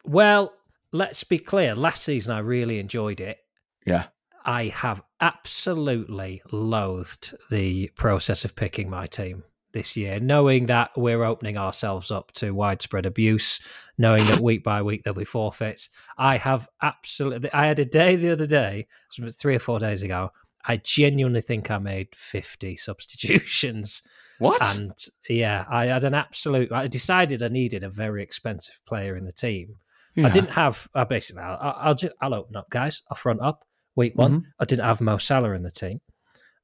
Well, 0.06 0.54
let's 0.94 1.24
be 1.24 1.38
clear. 1.38 1.74
Last 1.74 2.04
season, 2.04 2.32
I 2.32 2.38
really 2.38 2.78
enjoyed 2.78 3.20
it. 3.20 3.38
Yeah. 3.84 4.06
I 4.46 4.68
have 4.68 5.02
absolutely 5.20 6.40
loathed 6.52 7.34
the 7.50 7.88
process 7.96 8.44
of 8.44 8.54
picking 8.54 8.88
my 8.88 9.06
team 9.06 9.42
this 9.72 9.96
year, 9.96 10.20
knowing 10.20 10.66
that 10.66 10.90
we're 10.96 11.24
opening 11.24 11.56
ourselves 11.56 12.10
up 12.10 12.30
to 12.32 12.52
widespread 12.52 13.06
abuse, 13.06 13.60
knowing 13.98 14.24
that 14.26 14.38
week 14.38 14.62
by 14.62 14.82
week 14.82 15.02
there'll 15.02 15.18
be 15.18 15.24
forfeits. 15.24 15.88
I 16.16 16.36
have 16.36 16.68
absolutely. 16.80 17.52
I 17.52 17.66
had 17.66 17.80
a 17.80 17.84
day 17.84 18.16
the 18.16 18.30
other 18.30 18.46
day, 18.46 18.86
three 19.32 19.56
or 19.56 19.60
four 19.60 19.80
days 19.80 20.02
ago. 20.02 20.30
I 20.66 20.76
genuinely 20.76 21.40
think 21.40 21.70
I 21.70 21.78
made 21.78 22.14
50 22.14 22.76
substitutions. 22.76 24.02
What? 24.38 24.76
And 24.76 24.92
yeah, 25.28 25.64
I 25.68 25.86
had 25.86 26.04
an 26.04 26.14
absolute. 26.14 26.70
I 26.70 26.86
decided 26.86 27.42
I 27.42 27.48
needed 27.48 27.82
a 27.82 27.88
very 27.88 28.22
expensive 28.22 28.80
player 28.86 29.16
in 29.16 29.24
the 29.24 29.32
team. 29.32 29.76
Yeah. 30.14 30.26
I 30.26 30.30
didn't 30.30 30.50
have. 30.50 30.88
Uh, 30.94 31.04
basically, 31.04 31.42
I'll, 31.42 31.76
I'll, 31.78 31.94
just 31.94 32.14
I'll 32.20 32.34
open 32.34 32.56
up, 32.56 32.70
guys. 32.70 33.02
I'll 33.10 33.16
front 33.16 33.40
up. 33.40 33.64
Week 33.96 34.16
one, 34.16 34.32
mm-hmm. 34.32 34.48
I 34.58 34.64
didn't 34.64 34.84
have 34.84 35.00
Mo 35.00 35.18
Salah 35.18 35.52
in 35.52 35.62
the 35.62 35.70
team, 35.70 36.00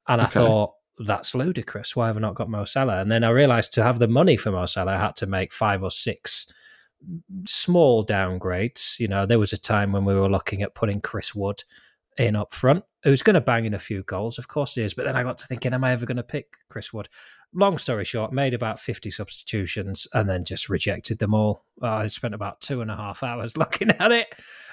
and 0.09 0.21
I 0.21 0.27
thought 0.27 0.73
that's 1.07 1.35
ludicrous. 1.35 1.95
Why 1.95 2.09
have 2.09 2.17
I 2.17 2.21
not 2.21 2.35
got 2.35 2.51
Mo 2.51 2.65
Salah? 2.65 3.01
And 3.01 3.11
then 3.11 3.23
I 3.23 3.31
realised 3.31 3.73
to 3.75 3.85
have 3.85 4.01
the 4.01 4.09
money 4.09 4.37
for 4.37 4.51
Mo 4.51 4.67
Salah, 4.67 4.95
I 4.95 4.99
had 4.99 5.15
to 5.17 5.27
make 5.27 5.53
five 5.53 5.83
or 5.83 5.93
six 5.93 6.53
small 7.47 8.05
downgrades. 8.05 8.99
You 8.99 9.09
know, 9.09 9.27
there 9.27 9.39
was 9.39 9.53
a 9.53 9.59
time 9.59 9.93
when 9.93 10.05
we 10.05 10.15
were 10.15 10.29
looking 10.29 10.63
at 10.63 10.75
putting 10.75 11.01
Chris 11.01 11.35
Wood 11.35 11.63
in 12.19 12.37
up 12.37 12.53
front, 12.53 12.85
who's 13.03 13.23
going 13.23 13.35
to 13.35 13.41
bang 13.41 13.65
in 13.65 13.75
a 13.75 13.79
few 13.79 14.03
goals. 14.03 14.39
Of 14.39 14.49
course 14.49 14.75
he 14.75 14.83
is. 14.83 14.95
But 14.95 15.07
then 15.07 15.17
I 15.17 15.23
got 15.23 15.39
to 15.39 15.47
thinking, 15.47 15.73
am 15.73 15.85
I 15.85 15.93
ever 15.93 16.07
going 16.07 16.17
to 16.19 16.23
pick 16.23 16.57
Chris 16.69 16.93
Wood? 16.93 17.09
Long 17.55 17.79
story 17.79 18.05
short, 18.05 18.33
made 18.33 18.55
about 18.55 18.79
50 18.79 19.11
substitutions 19.11 20.07
and 20.13 20.29
then 20.29 20.45
just 20.45 20.69
rejected 20.69 21.19
them 21.19 21.35
all. 21.35 21.65
Uh, 21.83 21.89
I 21.89 22.07
spent 22.09 22.35
about 22.35 22.61
two 22.61 22.83
and 22.83 22.91
a 22.91 22.97
half 22.97 23.23
hours 23.23 23.57
looking 23.57 23.91
at 23.91 24.13
it 24.13 24.29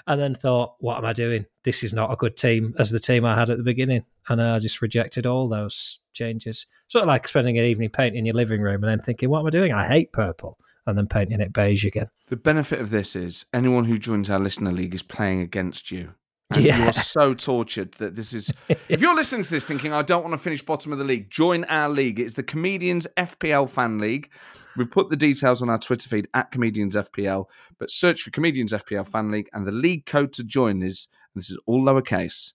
and 0.05 0.19
then 0.19 0.36
thought, 0.36 0.75
what 0.79 0.98
am 0.98 1.05
I 1.05 1.13
doing? 1.13 1.46
This 1.63 1.84
is 1.84 1.93
not 1.93 2.12
a 2.12 2.15
good 2.15 2.36
team 2.36 2.74
as 2.77 2.91
the 2.91 3.00
team 3.00 3.25
I 3.25 3.36
had 3.36 3.50
at 3.50 3.57
the 3.57 3.63
beginning. 3.63 4.03
And 4.29 4.41
I 4.41 4.60
just 4.60 4.81
rejected 4.81 5.25
all 5.25 5.48
those 5.48 6.00
changes. 6.13 6.65
Sort 6.88 7.03
of 7.03 7.07
like 7.07 7.27
spending 7.27 7.57
an 7.57 7.65
evening 7.65 7.89
painting 7.89 8.25
your 8.25 8.36
living 8.36 8.62
room 8.62 8.84
and 8.84 8.91
then 8.91 9.00
thinking, 9.00 9.29
what 9.29 9.39
am 9.39 9.48
I 9.48 9.51
doing? 9.51 9.72
I 9.72 9.86
hate 9.86 10.12
purple. 10.12 10.57
And 10.86 10.98
then 10.98 11.07
painting 11.07 11.41
it 11.41 11.51
beige 11.51 11.84
again. 11.84 12.10
The 12.27 12.38
benefit 12.38 12.79
of 12.79 12.89
this 12.91 13.15
is 13.15 13.46
anyone 13.53 13.84
who 13.84 13.98
joins 13.98 14.29
our 14.29 14.39
listener 14.39 14.72
league 14.72 14.96
is 14.96 15.03
playing 15.03 15.41
against 15.41 15.91
you. 15.91 16.13
And 16.51 16.63
yeah. 16.63 16.77
you 16.77 16.85
are 16.85 16.93
so 16.93 17.33
tortured 17.33 17.91
that 17.93 18.15
this 18.15 18.33
is. 18.33 18.51
if 18.87 19.01
you're 19.01 19.15
listening 19.15 19.43
to 19.43 19.49
this 19.49 19.65
thinking, 19.65 19.91
I 19.91 20.01
don't 20.01 20.23
want 20.23 20.33
to 20.33 20.37
finish 20.37 20.61
bottom 20.61 20.93
of 20.93 20.97
the 20.97 21.03
league, 21.03 21.29
join 21.29 21.65
our 21.65 21.89
league. 21.89 22.19
It's 22.19 22.35
the 22.35 22.43
Comedians 22.43 23.05
FPL 23.17 23.69
Fan 23.69 23.99
League. 23.99 24.29
We've 24.77 24.89
put 24.89 25.09
the 25.09 25.17
details 25.17 25.61
on 25.61 25.69
our 25.69 25.79
Twitter 25.79 26.07
feed 26.07 26.27
at 26.33 26.51
Comedians 26.51 26.95
FPL, 26.95 27.45
but 27.79 27.91
search 27.91 28.21
for 28.21 28.29
Comedians 28.29 28.71
FPL 28.71 29.07
Fan 29.07 29.31
League, 29.31 29.49
and 29.51 29.67
the 29.67 29.71
league 29.71 30.05
code 30.05 30.31
to 30.33 30.43
join 30.43 30.83
is, 30.83 31.07
This 31.35 31.49
is 31.49 31.59
all 31.65 31.83
lowercase. 31.83 32.53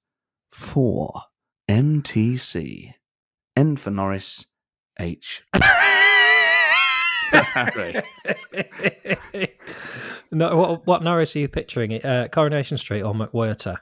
Four 0.50 1.22
MTC. 1.68 2.94
N 3.56 3.76
for 3.76 3.90
Norris. 3.90 4.46
H. 4.98 5.42
No, 10.32 10.56
what, 10.56 10.86
what 10.86 11.02
Norris 11.02 11.36
are 11.36 11.40
you 11.40 11.48
picturing? 11.48 12.02
Uh, 12.02 12.28
Coronation 12.32 12.78
Street 12.78 13.02
or 13.02 13.12
McWhirter? 13.12 13.76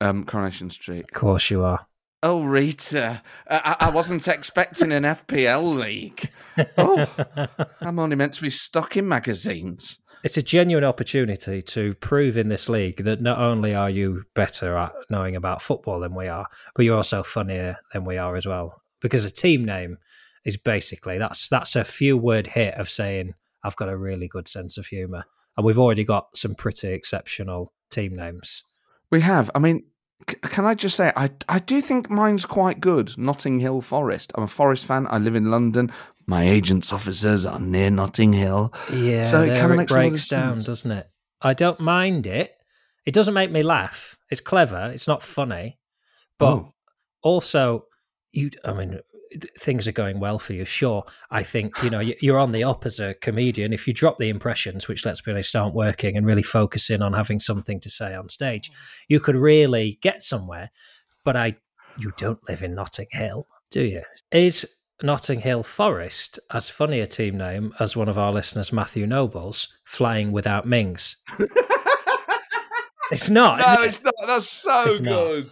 Um, 0.00 0.24
Coronation 0.24 0.70
Street. 0.70 1.04
Of 1.04 1.12
course 1.12 1.50
you 1.50 1.62
are. 1.62 1.86
Oh, 2.22 2.44
Rita, 2.44 3.22
I, 3.48 3.76
I 3.80 3.90
wasn't 3.90 4.26
expecting 4.26 4.92
an 4.92 5.02
FPL 5.02 5.78
league. 5.78 6.30
Oh, 6.78 7.06
I'm 7.80 7.98
only 7.98 8.16
meant 8.16 8.32
to 8.34 8.42
be 8.42 8.48
stuck 8.48 8.96
in 8.96 9.06
magazines. 9.06 9.98
It's 10.24 10.36
a 10.36 10.42
genuine 10.42 10.84
opportunity 10.84 11.62
to 11.62 11.94
prove 11.96 12.36
in 12.36 12.48
this 12.48 12.68
league 12.68 13.04
that 13.04 13.20
not 13.20 13.38
only 13.38 13.74
are 13.74 13.90
you 13.90 14.22
better 14.34 14.76
at 14.76 14.92
knowing 15.10 15.36
about 15.36 15.60
football 15.60 16.00
than 16.00 16.14
we 16.14 16.28
are, 16.28 16.46
but 16.74 16.84
you're 16.84 16.96
also 16.96 17.24
funnier 17.24 17.76
than 17.92 18.04
we 18.04 18.18
are 18.18 18.36
as 18.36 18.46
well. 18.46 18.80
Because 19.00 19.24
a 19.24 19.30
team 19.30 19.64
name 19.64 19.98
is 20.44 20.56
basically 20.56 21.18
that's 21.18 21.48
that's 21.48 21.76
a 21.76 21.84
few 21.84 22.16
word 22.16 22.46
hit 22.48 22.74
of 22.74 22.90
saying 22.90 23.34
I've 23.64 23.76
got 23.76 23.88
a 23.88 23.96
really 23.96 24.28
good 24.28 24.48
sense 24.48 24.76
of 24.78 24.86
humour, 24.86 25.24
and 25.56 25.64
we've 25.66 25.78
already 25.78 26.04
got 26.04 26.36
some 26.36 26.54
pretty 26.54 26.88
exceptional 26.92 27.72
team 27.90 28.14
names. 28.16 28.64
We 29.10 29.20
have. 29.20 29.50
I 29.54 29.58
mean, 29.60 29.84
c- 30.28 30.36
can 30.42 30.64
I 30.64 30.74
just 30.74 30.96
say, 30.96 31.12
I 31.16 31.28
I 31.48 31.58
do 31.58 31.80
think 31.80 32.10
mine's 32.10 32.44
quite 32.46 32.80
good. 32.80 33.16
Notting 33.18 33.60
Hill 33.60 33.80
Forest. 33.82 34.32
I'm 34.34 34.42
a 34.44 34.48
Forest 34.48 34.86
fan. 34.86 35.06
I 35.10 35.18
live 35.18 35.34
in 35.36 35.50
London. 35.50 35.92
My 36.26 36.48
agent's 36.48 36.92
offices 36.92 37.44
are 37.46 37.58
near 37.60 37.90
Notting 37.90 38.32
Hill. 38.32 38.72
Yeah, 38.92 39.22
So 39.22 39.42
it 39.42 39.54
kinda 39.56 39.74
it 39.74 39.76
makes 39.76 39.92
a 39.92 39.94
lot 39.96 40.04
of 40.04 40.10
breaks 40.10 40.28
down, 40.28 40.58
doesn't 40.60 40.90
it? 40.90 41.08
I 41.40 41.52
don't 41.54 41.80
mind 41.80 42.26
it. 42.26 42.52
It 43.04 43.12
doesn't 43.14 43.34
make 43.34 43.50
me 43.50 43.62
laugh. 43.64 44.16
It's 44.30 44.40
clever. 44.40 44.90
It's 44.94 45.08
not 45.08 45.22
funny, 45.22 45.78
but 46.38 46.46
Oh. 46.54 46.74
also 47.22 47.86
you. 48.32 48.50
I 48.64 48.72
mean, 48.72 49.00
things 49.58 49.86
are 49.88 49.92
going 49.92 50.20
well 50.20 50.38
for 50.38 50.52
you. 50.52 50.64
Sure, 50.64 51.04
I 51.30 51.42
think 51.42 51.82
you 51.82 51.90
know 51.90 52.00
you- 52.00 52.16
you're 52.20 52.38
on 52.38 52.52
the 52.52 52.64
up 52.64 52.86
as 52.86 53.00
a 53.00 53.14
comedian. 53.14 53.72
If 53.72 53.86
you 53.86 53.94
drop 53.94 54.18
the 54.18 54.28
impressions, 54.28 54.88
which 54.88 55.04
let's 55.04 55.20
be 55.20 55.30
honest 55.30 55.54
aren't 55.56 55.74
working, 55.74 56.16
and 56.16 56.26
really 56.26 56.42
focus 56.42 56.90
in 56.90 57.02
on 57.02 57.12
having 57.12 57.38
something 57.38 57.80
to 57.80 57.90
say 57.90 58.14
on 58.14 58.28
stage, 58.28 58.70
mm-hmm. 58.70 59.04
you 59.08 59.20
could 59.20 59.36
really 59.36 59.98
get 60.02 60.22
somewhere. 60.22 60.70
But 61.24 61.36
I, 61.36 61.56
you 61.98 62.12
don't 62.16 62.40
live 62.48 62.62
in 62.62 62.74
Notting 62.74 63.08
Hill, 63.10 63.46
do 63.70 63.82
you? 63.82 64.02
Is 64.30 64.66
Notting 65.02 65.40
Hill 65.40 65.62
Forest 65.62 66.38
as 66.50 66.68
funny 66.68 67.00
a 67.00 67.06
team 67.06 67.36
name 67.38 67.72
as 67.80 67.96
one 67.96 68.08
of 68.08 68.18
our 68.18 68.32
listeners, 68.32 68.72
Matthew 68.72 69.06
Nobles, 69.06 69.68
flying 69.84 70.32
without 70.32 70.66
Mings? 70.66 71.16
It's 73.12 73.28
not. 73.28 73.58
No, 73.60 73.82
it? 73.82 73.88
it's 73.88 74.02
not. 74.02 74.14
That's 74.26 74.48
so 74.48 74.84
It's 74.84 75.00
not. 75.02 75.10
good. 75.10 75.48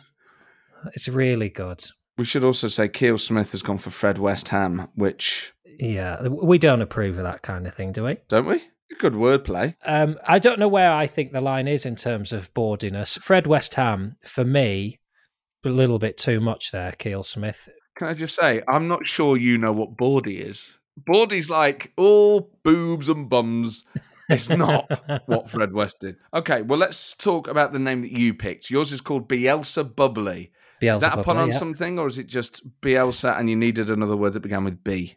It's 0.95 1.09
really 1.09 1.51
good. 1.51 1.85
We 2.21 2.27
should 2.27 2.45
also 2.45 2.69
say 2.69 2.87
Keel 2.87 3.17
Smith 3.17 3.53
has 3.53 3.63
gone 3.63 3.79
for 3.79 3.89
Fred 3.89 4.19
West 4.19 4.51
Ham, 4.51 4.89
which 4.95 5.55
Yeah, 5.65 6.21
we 6.29 6.59
don't 6.59 6.83
approve 6.83 7.17
of 7.17 7.25
that 7.25 7.41
kind 7.41 7.67
of 7.67 7.73
thing, 7.73 7.93
do 7.93 8.05
we? 8.05 8.19
don't 8.29 8.45
we? 8.45 8.63
Good 8.99 9.15
wordplay. 9.15 9.75
Um, 9.87 10.19
I 10.27 10.39
don't 10.39 10.59
know 10.59 10.69
where 10.69 10.93
I 10.93 11.07
think 11.07 11.33
the 11.33 11.41
line 11.41 11.67
is 11.67 11.87
in 11.87 11.97
terms 11.97 12.35
of 12.35 12.53
boardiness. 12.53 13.17
Fred 13.17 13.47
West 13.47 13.73
Ham, 13.77 14.17
for 14.23 14.45
me, 14.45 15.01
a 15.65 15.71
little 15.71 15.99
bit 15.99 16.19
too 16.19 16.41
much 16.41 16.73
there. 16.73 16.93
Keel 16.93 17.23
Smith. 17.23 17.71
Can 17.97 18.09
I 18.09 18.13
just 18.13 18.37
say, 18.37 18.61
I'm 18.69 18.87
not 18.87 19.07
sure 19.07 19.39
you 19.39 19.57
know 19.57 19.73
what 19.73 19.97
Bordy 19.97 20.47
is. 20.47 20.77
Bordy's 21.09 21.49
like 21.49 21.91
all 21.97 22.51
boobs 22.63 23.09
and 23.09 23.31
bums. 23.31 23.83
It's 24.29 24.51
not 24.51 24.91
what 25.25 25.49
Fred 25.49 25.73
West 25.73 26.01
did. 26.01 26.17
Okay, 26.35 26.61
well, 26.61 26.79
let's 26.79 27.15
talk 27.15 27.49
about 27.49 27.73
the 27.73 27.79
name 27.79 28.03
that 28.03 28.13
you 28.13 28.35
picked. 28.35 28.69
Yours 28.69 28.93
is 28.93 29.01
called 29.01 29.27
Bielsa 29.27 29.85
Bubbly. 29.97 30.51
Is 30.81 31.01
that 31.01 31.19
a 31.19 31.23
pun 31.23 31.37
on 31.37 31.49
yeah. 31.49 31.59
something, 31.59 31.99
or 31.99 32.07
is 32.07 32.19
it 32.19 32.27
just 32.27 32.63
Bielsa 32.81 33.39
and 33.39 33.49
you 33.49 33.57
needed 33.57 33.91
another 33.91 34.17
word 34.17 34.33
that 34.33 34.41
began 34.41 34.65
with 34.65 34.83
B? 34.83 35.17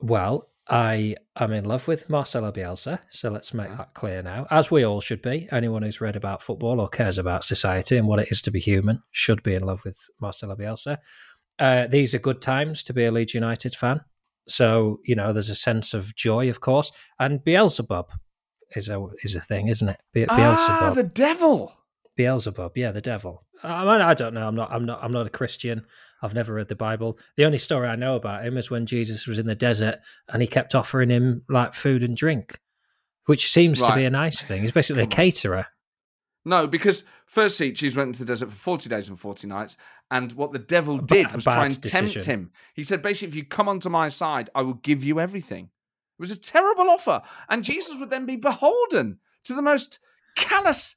Well, 0.00 0.48
I 0.68 1.16
am 1.36 1.52
in 1.52 1.64
love 1.64 1.86
with 1.86 2.08
Marcelo 2.08 2.50
Bielsa, 2.50 3.00
so 3.10 3.30
let's 3.30 3.52
make 3.52 3.68
that 3.68 3.92
clear 3.94 4.22
now. 4.22 4.46
As 4.50 4.70
we 4.70 4.84
all 4.84 5.00
should 5.00 5.20
be. 5.20 5.46
Anyone 5.52 5.82
who's 5.82 6.00
read 6.00 6.16
about 6.16 6.42
football 6.42 6.80
or 6.80 6.88
cares 6.88 7.18
about 7.18 7.44
society 7.44 7.96
and 7.98 8.08
what 8.08 8.18
it 8.18 8.28
is 8.30 8.40
to 8.42 8.50
be 8.50 8.60
human 8.60 9.02
should 9.10 9.42
be 9.42 9.54
in 9.54 9.62
love 9.62 9.84
with 9.84 9.98
Marcelo 10.20 10.56
Bielsa. 10.56 10.98
Uh, 11.58 11.86
these 11.86 12.14
are 12.14 12.18
good 12.18 12.40
times 12.40 12.82
to 12.84 12.94
be 12.94 13.04
a 13.04 13.12
Leeds 13.12 13.34
United 13.34 13.74
fan. 13.74 14.00
So, 14.48 15.00
you 15.04 15.14
know, 15.14 15.32
there's 15.32 15.50
a 15.50 15.54
sense 15.54 15.94
of 15.94 16.14
joy, 16.14 16.50
of 16.50 16.60
course. 16.60 16.92
And 17.18 17.44
Beelzebub 17.44 18.10
is 18.74 18.88
a 18.88 19.04
is 19.22 19.34
a 19.34 19.40
thing, 19.40 19.68
isn't 19.68 19.88
it? 19.88 20.00
Be- 20.12 20.26
Ah, 20.28 20.92
the 20.94 21.02
devil. 21.02 21.72
Beelzebub, 22.16 22.76
yeah, 22.76 22.92
the 22.92 23.00
devil. 23.00 23.44
I, 23.64 23.84
mean, 23.84 24.00
I 24.00 24.14
don't 24.14 24.34
know. 24.34 24.46
I'm 24.46 24.54
not. 24.54 24.70
I'm 24.70 24.84
not. 24.84 25.02
I'm 25.02 25.12
not 25.12 25.26
a 25.26 25.30
Christian. 25.30 25.84
I've 26.22 26.34
never 26.34 26.54
read 26.54 26.68
the 26.68 26.76
Bible. 26.76 27.18
The 27.36 27.44
only 27.44 27.58
story 27.58 27.88
I 27.88 27.96
know 27.96 28.16
about 28.16 28.44
him 28.44 28.56
is 28.56 28.70
when 28.70 28.86
Jesus 28.86 29.26
was 29.26 29.38
in 29.38 29.46
the 29.46 29.54
desert 29.54 29.98
and 30.28 30.40
he 30.40 30.48
kept 30.48 30.74
offering 30.74 31.10
him 31.10 31.42
like 31.48 31.74
food 31.74 32.02
and 32.02 32.16
drink, 32.16 32.58
which 33.26 33.50
seems 33.50 33.82
to 33.82 33.94
be 33.94 34.04
a 34.04 34.10
nice 34.10 34.44
thing. 34.44 34.62
He's 34.62 34.72
basically 34.72 35.02
a 35.02 35.06
Come 35.06 35.12
on. 35.12 35.16
caterer. 35.16 35.66
No, 36.46 36.66
because 36.66 37.04
firstly, 37.26 37.72
Jesus 37.72 37.96
went 37.96 38.08
into 38.08 38.18
the 38.18 38.26
desert 38.26 38.50
for 38.50 38.56
40 38.56 38.88
days 38.90 39.08
and 39.08 39.18
40 39.18 39.46
nights. 39.46 39.76
And 40.10 40.30
what 40.32 40.52
the 40.52 40.58
devil 40.58 40.98
did 40.98 41.32
was 41.32 41.44
try 41.44 41.64
and 41.64 41.82
tempt 41.82 42.12
decision. 42.12 42.40
him. 42.40 42.50
He 42.74 42.82
said, 42.84 43.00
basically, 43.00 43.28
if 43.28 43.34
you 43.34 43.44
come 43.46 43.68
onto 43.68 43.88
my 43.88 44.10
side, 44.10 44.50
I 44.54 44.60
will 44.62 44.74
give 44.74 45.02
you 45.02 45.20
everything. 45.20 45.64
It 45.64 46.20
was 46.20 46.30
a 46.30 46.38
terrible 46.38 46.90
offer. 46.90 47.22
And 47.48 47.64
Jesus 47.64 47.98
would 47.98 48.10
then 48.10 48.26
be 48.26 48.36
beholden 48.36 49.18
to 49.44 49.54
the 49.54 49.62
most 49.62 50.00
callous 50.36 50.94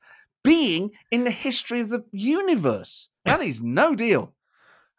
being 0.48 0.92
in 1.12 1.25
the 1.25 1.32
history 1.32 1.82
of 1.82 1.89
the 1.89 2.06
universe. 2.12 3.10
That 3.25 3.42
is 3.42 3.62
no 3.62 3.96
deal. 3.96 4.34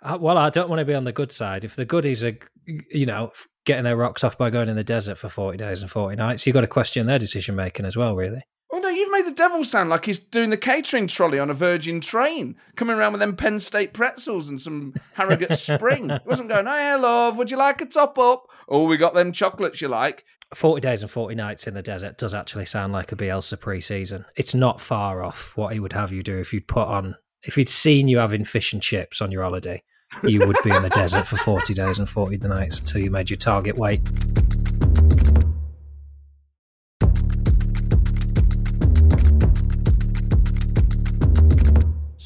Uh, 0.02 0.18
well, 0.20 0.36
I 0.36 0.50
don't 0.50 0.68
want 0.68 0.80
to 0.80 0.84
be 0.84 0.94
on 0.94 1.04
the 1.04 1.12
good 1.12 1.32
side. 1.32 1.64
If 1.64 1.74
the 1.74 1.86
goodies 1.86 2.22
are, 2.22 2.38
you 2.66 3.06
know, 3.06 3.32
getting 3.64 3.84
their 3.84 3.96
rocks 3.96 4.22
off 4.22 4.36
by 4.36 4.50
going 4.50 4.68
in 4.68 4.76
the 4.76 4.84
desert 4.84 5.16
for 5.16 5.28
40 5.30 5.56
days 5.56 5.80
and 5.80 5.90
40 5.90 6.16
nights, 6.16 6.46
you've 6.46 6.54
got 6.54 6.60
to 6.60 6.66
question 6.66 7.06
their 7.06 7.18
decision 7.18 7.56
making 7.56 7.86
as 7.86 7.96
well, 7.96 8.14
really. 8.14 8.42
Oh 8.70 8.78
no, 8.78 8.90
you've 8.90 9.10
made 9.10 9.24
the 9.24 9.32
devil 9.32 9.64
sound 9.64 9.88
like 9.88 10.04
he's 10.04 10.18
doing 10.18 10.50
the 10.50 10.58
catering 10.58 11.06
trolley 11.06 11.38
on 11.38 11.48
a 11.48 11.54
Virgin 11.54 12.02
train, 12.02 12.54
coming 12.76 12.96
around 12.96 13.12
with 13.12 13.20
them 13.20 13.34
Penn 13.34 13.60
State 13.60 13.94
pretzels 13.94 14.50
and 14.50 14.60
some 14.60 14.92
Harrogate 15.14 15.56
Spring. 15.56 16.10
He 16.22 16.28
wasn't 16.28 16.50
going, 16.50 16.66
hey, 16.66 16.94
love, 16.96 17.38
would 17.38 17.50
you 17.50 17.56
like 17.56 17.80
a 17.80 17.86
top 17.86 18.18
up? 18.18 18.44
Oh, 18.68 18.84
we 18.84 18.98
got 18.98 19.14
them 19.14 19.32
chocolates 19.32 19.80
you 19.80 19.88
like. 19.88 20.24
40 20.54 20.80
days 20.80 21.02
and 21.02 21.10
40 21.10 21.34
nights 21.34 21.66
in 21.66 21.74
the 21.74 21.82
desert 21.82 22.16
does 22.16 22.34
actually 22.34 22.64
sound 22.64 22.92
like 22.92 23.12
a 23.12 23.16
Bielsa 23.16 23.60
pre-season. 23.60 24.24
It's 24.36 24.54
not 24.54 24.80
far 24.80 25.22
off 25.22 25.56
what 25.56 25.72
he 25.72 25.80
would 25.80 25.92
have 25.92 26.12
you 26.12 26.22
do 26.22 26.38
if 26.38 26.52
you'd 26.52 26.66
put 26.66 26.88
on 26.88 27.16
if 27.42 27.54
he'd 27.54 27.68
seen 27.68 28.08
you 28.08 28.18
having 28.18 28.44
fish 28.44 28.72
and 28.72 28.82
chips 28.82 29.20
on 29.20 29.30
your 29.30 29.42
holiday. 29.42 29.82
You 30.22 30.46
would 30.46 30.56
be 30.64 30.74
in 30.74 30.82
the 30.82 30.90
desert 30.90 31.26
for 31.26 31.36
40 31.36 31.74
days 31.74 31.98
and 31.98 32.08
40 32.08 32.38
nights 32.38 32.80
until 32.80 33.02
you 33.02 33.10
made 33.10 33.30
your 33.30 33.36
target 33.36 33.76
weight. 33.76 34.00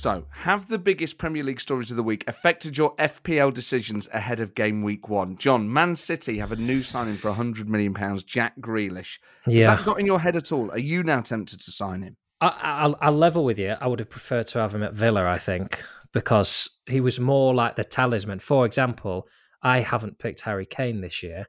So, 0.02 0.24
have 0.30 0.66
the 0.66 0.80
biggest 0.80 1.16
Premier 1.16 1.44
League 1.44 1.60
stories 1.60 1.92
of 1.92 1.96
the 1.96 2.02
week 2.02 2.24
affected 2.26 2.76
your 2.76 2.96
FPL 2.96 3.54
decisions 3.54 4.08
ahead 4.12 4.40
of 4.40 4.52
game 4.52 4.82
week 4.82 5.08
one? 5.08 5.36
Jon, 5.36 5.72
Man 5.72 5.94
City 5.94 6.38
have 6.38 6.50
a 6.50 6.56
new 6.56 6.82
signing 6.82 7.16
for 7.16 7.30
£100 7.30 7.68
million, 7.68 7.94
Jack 8.26 8.54
Grealish. 8.60 9.20
Has 9.44 9.54
Yeah. 9.54 9.76
that 9.76 9.84
got 9.84 10.00
in 10.00 10.06
your 10.06 10.18
head 10.18 10.34
at 10.34 10.50
all? 10.50 10.72
Are 10.72 10.78
you 10.80 11.04
now 11.04 11.20
tempted 11.20 11.60
to 11.60 11.70
sign 11.70 12.02
him? 12.02 12.16
I, 12.40 12.52
I'll, 12.62 12.98
I'll 13.00 13.16
level 13.16 13.44
with 13.44 13.60
you. 13.60 13.76
I 13.80 13.86
would 13.86 14.00
have 14.00 14.10
preferred 14.10 14.48
to 14.48 14.58
have 14.58 14.74
him 14.74 14.82
at 14.82 14.92
Villa, 14.92 15.24
I 15.24 15.38
think, 15.38 15.80
because 16.12 16.68
he 16.86 17.00
was 17.00 17.20
more 17.20 17.54
like 17.54 17.76
the 17.76 17.84
talisman. 17.84 18.40
For 18.40 18.66
example, 18.66 19.28
I 19.62 19.82
haven't 19.82 20.18
picked 20.18 20.40
Harry 20.40 20.66
Kane 20.66 21.00
this 21.00 21.22
year 21.22 21.46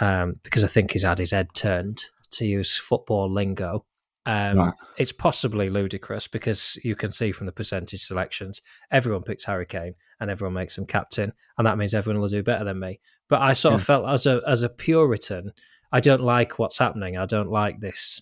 um, 0.00 0.40
because 0.42 0.64
I 0.64 0.66
think 0.66 0.94
he's 0.94 1.04
had 1.04 1.20
his 1.20 1.30
head 1.30 1.54
turned, 1.54 2.02
to 2.32 2.44
use 2.44 2.76
football 2.76 3.32
lingo. 3.32 3.84
Um, 4.28 4.58
Right. 4.58 4.74
It's 4.98 5.12
possibly 5.12 5.70
ludicrous 5.70 6.28
because 6.28 6.78
you 6.84 6.94
can 6.94 7.12
see 7.12 7.32
from 7.32 7.46
the 7.46 7.52
percentage 7.52 8.02
selections, 8.02 8.60
everyone 8.90 9.22
picks 9.22 9.44
Harry 9.44 9.64
Kane 9.64 9.94
and 10.20 10.30
everyone 10.30 10.52
makes 10.52 10.76
him 10.76 10.84
captain, 10.84 11.32
and 11.56 11.66
that 11.66 11.78
means 11.78 11.94
everyone 11.94 12.20
will 12.20 12.28
do 12.28 12.42
better 12.42 12.64
than 12.64 12.78
me. 12.78 13.00
But 13.28 13.40
I 13.40 13.54
sort 13.54 13.74
of 13.76 13.82
felt 13.82 14.06
as 14.06 14.26
a 14.26 14.42
as 14.46 14.62
a 14.62 14.68
Puritan, 14.68 15.52
I 15.92 16.00
don't 16.00 16.20
like 16.20 16.58
what's 16.58 16.78
happening. 16.78 17.16
I 17.16 17.24
don't 17.24 17.50
like 17.50 17.80
this 17.80 18.20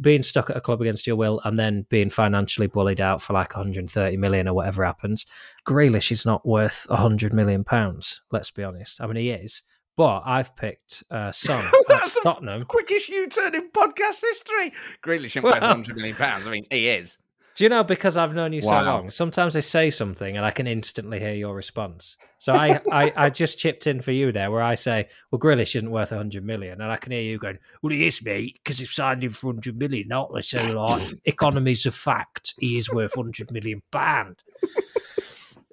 being 0.00 0.22
stuck 0.22 0.48
at 0.48 0.56
a 0.56 0.60
club 0.60 0.80
against 0.80 1.06
your 1.06 1.16
will 1.16 1.38
and 1.44 1.58
then 1.58 1.84
being 1.90 2.08
financially 2.08 2.66
bullied 2.66 3.00
out 3.00 3.20
for 3.20 3.34
like 3.34 3.54
130 3.54 4.16
million 4.16 4.48
or 4.48 4.54
whatever 4.54 4.84
happens. 4.84 5.26
Grealish 5.66 6.10
is 6.10 6.24
not 6.24 6.46
worth 6.46 6.86
100 6.88 7.34
million 7.34 7.62
pounds. 7.62 8.22
Let's 8.30 8.50
be 8.50 8.64
honest. 8.64 9.02
I 9.02 9.06
mean, 9.06 9.16
he 9.16 9.30
is, 9.30 9.62
but 9.96 10.22
I've 10.24 10.54
picked 10.56 11.02
uh, 11.10 11.32
Son 11.32 11.64
That's 11.88 12.16
a 12.16 12.20
Tottenham. 12.22 12.64
quickest 12.64 13.08
U 13.08 13.28
turn 13.28 13.54
in 13.54 13.70
podcast 13.70 14.20
history. 14.20 14.72
Grealish 15.04 15.36
ain't 15.36 15.44
Well- 15.44 15.54
worth 15.54 15.62
£100 15.86 15.94
million. 15.96 16.16
I 16.20 16.40
mean, 16.50 16.64
he 16.70 16.88
is. 16.88 17.18
Do 17.54 17.64
you 17.64 17.68
know 17.68 17.84
because 17.84 18.16
I've 18.16 18.34
known 18.34 18.54
you 18.54 18.62
so 18.62 18.80
long? 18.80 19.10
Sometimes 19.10 19.56
I 19.56 19.60
say 19.60 19.90
something 19.90 20.38
and 20.38 20.46
I 20.46 20.50
can 20.50 20.66
instantly 20.66 21.20
hear 21.20 21.34
your 21.34 21.54
response. 21.54 22.16
So 22.38 22.54
I, 22.54 22.80
I, 22.90 23.12
I 23.14 23.28
just 23.30 23.58
chipped 23.58 23.86
in 23.86 24.00
for 24.00 24.10
you 24.10 24.32
there, 24.32 24.50
where 24.50 24.62
I 24.62 24.74
say, 24.74 25.06
"Well, 25.30 25.38
Grealish 25.38 25.76
isn't 25.76 25.90
worth 25.90 26.08
hundred 26.08 26.46
million, 26.46 26.80
and 26.80 26.90
I 26.90 26.96
can 26.96 27.12
hear 27.12 27.20
you 27.20 27.36
going, 27.38 27.58
"Well, 27.82 27.92
he 27.92 28.06
is, 28.06 28.24
mate, 28.24 28.58
because 28.64 28.78
he's 28.78 28.90
signed 28.90 29.22
him 29.22 29.32
for 29.32 29.48
hundred 29.52 29.76
million. 29.78 30.08
Not 30.08 30.32
so 30.42 30.60
like 30.72 31.06
economy's 31.26 31.84
a 31.84 31.90
fact. 31.90 32.54
He 32.58 32.78
is 32.78 32.90
worth 32.90 33.14
hundred 33.16 33.52
million 33.52 33.82
pound." 33.90 34.42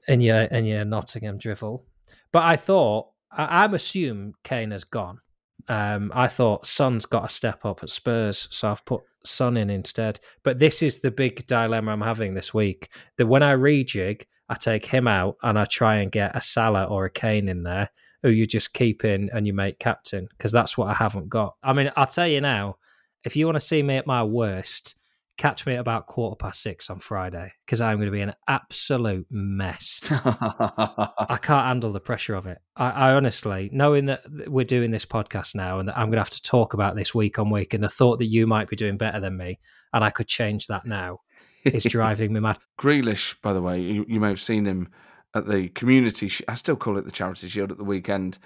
and 0.10 0.22
your 0.22 0.36
and 0.52 0.68
your 0.68 0.84
Nottingham 0.84 1.38
drivel. 1.38 1.86
But 2.34 2.44
I 2.44 2.58
thought 2.58 3.08
I, 3.31 3.63
I'm 3.63 3.74
assume 3.74 4.33
Kane 4.43 4.71
has 4.71 4.83
gone. 4.83 5.19
Um, 5.67 6.12
I 6.15 6.27
thought 6.27 6.65
Son's 6.65 7.05
got 7.05 7.29
to 7.29 7.33
step 7.33 7.65
up 7.65 7.83
at 7.83 7.89
Spurs, 7.89 8.48
so 8.51 8.69
I've 8.69 8.86
put 8.86 9.01
Son 9.24 9.57
in 9.57 9.69
instead. 9.69 10.19
But 10.43 10.57
this 10.57 10.81
is 10.81 11.00
the 11.00 11.12
big 11.12 11.45
dilemma 11.45 11.91
I'm 11.91 12.01
having 12.01 12.33
this 12.33 12.53
week. 12.53 12.89
That 13.17 13.27
when 13.27 13.43
I 13.43 13.53
rejig, 13.53 14.24
I 14.50 14.55
take 14.55 14.86
him 14.86 15.07
out 15.07 15.38
and 15.43 15.59
I 15.59 15.65
try 15.65 15.98
and 15.98 16.12
get 16.12 16.36
a 16.36 16.41
Salah 16.41 16.86
or 16.86 17.05
a 17.05 17.09
Kane 17.12 17.48
in 17.48 17.63
there, 17.63 17.89
who 18.24 18.29
you 18.29 18.48
just 18.48 18.74
keep 18.74 19.05
in 19.05 19.29
and 19.31 19.45
you 19.45 19.53
make 19.53 19.79
captain 19.79 20.27
because 20.38 20.51
that's 20.51 20.77
what 20.77 20.88
I 20.89 20.93
haven't 20.93 21.29
got. 21.29 21.55
I 21.62 21.74
mean, 21.74 21.91
I'll 21.95 22.07
tell 22.07 22.27
you 22.27 22.41
now, 22.41 22.77
if 23.24 23.36
you 23.36 23.45
want 23.45 23.57
to 23.57 23.62
see 23.62 23.83
me 23.83 23.98
at 23.98 24.07
my 24.07 24.24
worst, 24.24 24.95
catch 25.39 25.65
me 25.65 25.74
at 25.74 25.79
about 25.79 26.05
quarter 26.05 26.36
past 26.36 26.62
six 26.62 26.89
on 26.89 27.00
Friday 27.00 27.51
because 27.65 27.79
I'm 27.79 27.98
going 27.98 28.08
to 28.08 28.12
be 28.12 28.22
an 28.22 28.34
absolute 28.48 29.25
mess. 29.31 30.01
I 30.12 31.39
can't 31.41 31.65
handle 31.65 31.93
the 31.93 32.01
pressure 32.01 32.36
of 32.36 32.46
it. 32.46 32.60
I, 32.75 32.89
I 32.89 33.13
honestly, 33.13 33.69
knowing 33.72 34.08
that 34.08 34.22
we're 34.48 34.65
doing 34.65 34.91
this 34.91 35.05
podcast 35.05 35.55
now 35.55 35.79
and 35.79 35.88
that 35.88 35.98
I'm 35.98 36.08
going 36.08 36.17
to 36.17 36.19
have 36.19 36.29
to 36.31 36.41
talk 36.43 36.74
about 36.74 36.96
this 36.96 37.15
week 37.15 37.39
on 37.39 37.50
week, 37.50 37.74
and 37.74 37.84
the 37.84 37.89
thought 37.89 38.19
that 38.19 38.27
you 38.27 38.46
might 38.46 38.67
be 38.67 38.75
doing 38.75 38.98
better 38.98 39.19
than 39.19 39.38
me 39.38 39.60
and 39.93 40.03
I 40.03 40.10
could 40.10 40.27
change 40.27 40.67
that 40.67 40.86
now 40.86 41.22
is 41.63 41.84
driving 41.89 42.34
me 42.34 42.41
mad. 42.41 42.58
Grealish, 42.77 43.36
by 43.41 43.53
the 43.53 43.62
way, 43.62 43.79
you, 43.79 44.05
you 44.08 44.19
may 44.19 44.29
have 44.29 44.41
seen 44.41 44.65
him 44.65 44.89
at 45.34 45.48
the 45.48 45.69
community. 45.69 46.27
Sh- 46.27 46.41
I 46.48 46.55
still 46.55 46.75
call 46.75 46.98
it 46.98 47.05
the 47.05 47.12
Charity 47.12 47.48
Shield 47.48 47.72
at 47.72 47.77
the 47.77 47.84
weekend. 47.84 48.38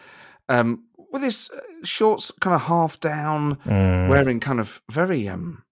Um, 0.48 0.84
with 1.12 1.24
his 1.24 1.50
uh, 1.56 1.60
shorts 1.84 2.32
kind 2.40 2.56
of 2.56 2.62
half 2.62 3.00
down, 3.00 3.58
wearing 3.66 4.40
kind 4.40 4.60
of 4.60 4.82
very, 4.92 5.28
um, 5.28 5.64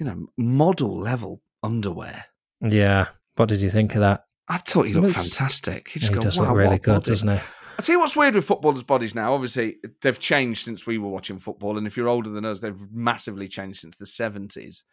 you 0.00 0.06
know, 0.06 0.26
model 0.36 0.98
level 0.98 1.40
underwear. 1.62 2.24
Yeah. 2.60 3.06
What 3.36 3.48
did 3.48 3.60
you 3.60 3.70
think 3.70 3.94
of 3.94 4.00
that? 4.00 4.24
I 4.48 4.56
thought 4.56 4.86
he 4.86 4.94
looked 4.94 5.08
Looks- 5.08 5.28
fantastic. 5.36 5.88
He 5.90 6.00
just 6.00 6.12
go, 6.12 6.18
does 6.18 6.36
wow, 6.38 6.48
look 6.48 6.56
really 6.56 6.78
good, 6.78 6.94
body." 6.94 7.04
doesn't 7.10 7.28
he? 7.28 7.40
I 7.78 7.82
tell 7.82 7.94
you 7.94 8.00
what's 8.00 8.16
weird 8.16 8.34
with 8.34 8.44
footballers' 8.44 8.82
bodies 8.82 9.14
now. 9.14 9.32
Obviously, 9.32 9.76
they've 10.02 10.18
changed 10.18 10.64
since 10.64 10.86
we 10.86 10.98
were 10.98 11.08
watching 11.08 11.38
football, 11.38 11.78
and 11.78 11.86
if 11.86 11.96
you're 11.96 12.08
older 12.08 12.28
than 12.30 12.44
us, 12.44 12.60
they've 12.60 12.90
massively 12.92 13.46
changed 13.48 13.80
since 13.80 13.96
the 13.96 14.06
seventies. 14.06 14.84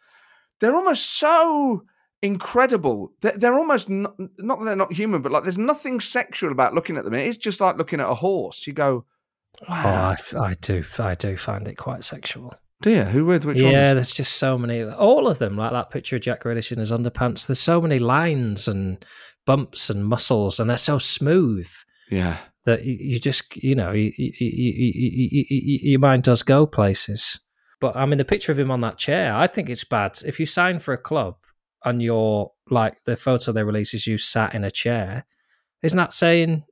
They're 0.60 0.74
almost 0.76 1.04
so 1.18 1.82
incredible. 2.22 3.12
They're, 3.20 3.36
they're 3.36 3.54
almost 3.54 3.88
not, 3.90 4.14
not 4.38 4.60
that 4.60 4.64
they're 4.64 4.76
not 4.76 4.92
human, 4.92 5.22
but 5.22 5.32
like 5.32 5.42
there's 5.42 5.58
nothing 5.58 6.00
sexual 6.00 6.52
about 6.52 6.74
looking 6.74 6.96
at 6.96 7.04
them. 7.04 7.14
It's 7.14 7.36
just 7.36 7.60
like 7.60 7.76
looking 7.76 8.00
at 8.00 8.08
a 8.08 8.14
horse. 8.14 8.66
You 8.66 8.72
go, 8.72 9.04
Oh, 9.62 9.66
wow, 9.68 10.16
I, 10.34 10.38
I 10.38 10.54
do. 10.60 10.84
I 10.98 11.14
do 11.14 11.36
find 11.36 11.66
it 11.66 11.76
quite 11.76 12.04
sexual. 12.04 12.54
Dear, 12.82 13.06
who 13.06 13.24
with 13.24 13.44
which 13.44 13.60
yeah, 13.60 13.86
ones? 13.86 13.94
there's 13.94 14.14
just 14.14 14.34
so 14.34 14.58
many. 14.58 14.82
All 14.82 15.28
of 15.28 15.38
them, 15.38 15.56
like 15.56 15.72
that 15.72 15.90
picture 15.90 16.16
of 16.16 16.22
Jack 16.22 16.42
Grealish 16.42 16.72
in 16.72 16.78
his 16.78 16.92
underpants. 16.92 17.46
There's 17.46 17.58
so 17.58 17.80
many 17.80 17.98
lines 17.98 18.68
and 18.68 19.04
bumps 19.46 19.90
and 19.90 20.04
muscles, 20.04 20.60
and 20.60 20.68
they're 20.68 20.76
so 20.76 20.98
smooth. 20.98 21.68
Yeah, 22.10 22.38
that 22.64 22.84
you, 22.84 22.96
you 23.00 23.20
just 23.20 23.56
you 23.56 23.74
know 23.74 23.92
you, 23.92 24.12
you, 24.16 24.32
you, 24.38 24.50
you, 24.50 24.92
you, 24.94 25.44
you, 25.48 25.78
your 25.90 26.00
mind 26.00 26.22
does 26.22 26.42
go 26.42 26.66
places. 26.66 27.40
But 27.80 27.96
I 27.96 28.06
mean, 28.06 28.18
the 28.18 28.24
picture 28.24 28.52
of 28.52 28.58
him 28.58 28.70
on 28.70 28.80
that 28.80 28.98
chair, 28.98 29.34
I 29.34 29.46
think 29.46 29.68
it's 29.68 29.84
bad. 29.84 30.18
If 30.26 30.40
you 30.40 30.46
sign 30.46 30.78
for 30.80 30.92
a 30.92 30.98
club 30.98 31.36
and 31.84 32.02
you're 32.02 32.50
like 32.70 33.04
the 33.04 33.16
photo 33.16 33.52
they 33.52 33.62
release 33.62 33.94
is 33.94 34.06
you 34.06 34.18
sat 34.18 34.54
in 34.54 34.64
a 34.64 34.70
chair, 34.70 35.26
isn't 35.82 35.96
that 35.96 36.12
saying 36.12 36.64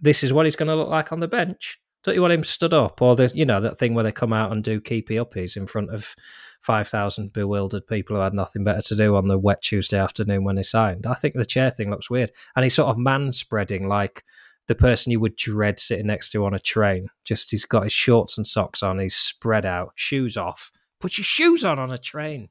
this 0.00 0.24
is 0.24 0.32
what 0.32 0.46
he's 0.46 0.56
going 0.56 0.68
to 0.68 0.74
look 0.74 0.88
like 0.88 1.12
on 1.12 1.20
the 1.20 1.28
bench? 1.28 1.78
Don't 2.08 2.14
you 2.14 2.22
want 2.22 2.32
him 2.32 2.42
stood 2.42 2.72
up, 2.72 3.02
or 3.02 3.14
the 3.16 3.30
you 3.34 3.44
know 3.44 3.60
that 3.60 3.78
thing 3.78 3.92
where 3.92 4.02
they 4.02 4.12
come 4.12 4.32
out 4.32 4.50
and 4.50 4.64
do 4.64 4.80
keepy 4.80 5.16
uppies 5.16 5.58
in 5.58 5.66
front 5.66 5.90
of 5.90 6.16
five 6.62 6.88
thousand 6.88 7.34
bewildered 7.34 7.86
people 7.86 8.16
who 8.16 8.22
had 8.22 8.32
nothing 8.32 8.64
better 8.64 8.80
to 8.80 8.96
do 8.96 9.14
on 9.14 9.28
the 9.28 9.36
wet 9.36 9.60
Tuesday 9.60 9.98
afternoon 9.98 10.42
when 10.42 10.56
they 10.56 10.62
signed? 10.62 11.06
I 11.06 11.12
think 11.12 11.34
the 11.34 11.44
chair 11.44 11.70
thing 11.70 11.90
looks 11.90 12.08
weird, 12.08 12.30
and 12.56 12.62
he's 12.64 12.72
sort 12.72 12.88
of 12.88 12.96
man 12.96 13.30
spreading 13.30 13.88
like 13.88 14.24
the 14.68 14.74
person 14.74 15.12
you 15.12 15.20
would 15.20 15.36
dread 15.36 15.78
sitting 15.78 16.06
next 16.06 16.30
to 16.30 16.46
on 16.46 16.54
a 16.54 16.58
train. 16.58 17.08
Just 17.24 17.50
he's 17.50 17.66
got 17.66 17.82
his 17.82 17.92
shorts 17.92 18.38
and 18.38 18.46
socks 18.46 18.82
on, 18.82 18.98
he's 19.00 19.14
spread 19.14 19.66
out, 19.66 19.92
shoes 19.94 20.38
off. 20.38 20.72
Put 21.00 21.18
your 21.18 21.26
shoes 21.26 21.62
on 21.62 21.78
on 21.78 21.92
a 21.92 21.98
train. 21.98 22.48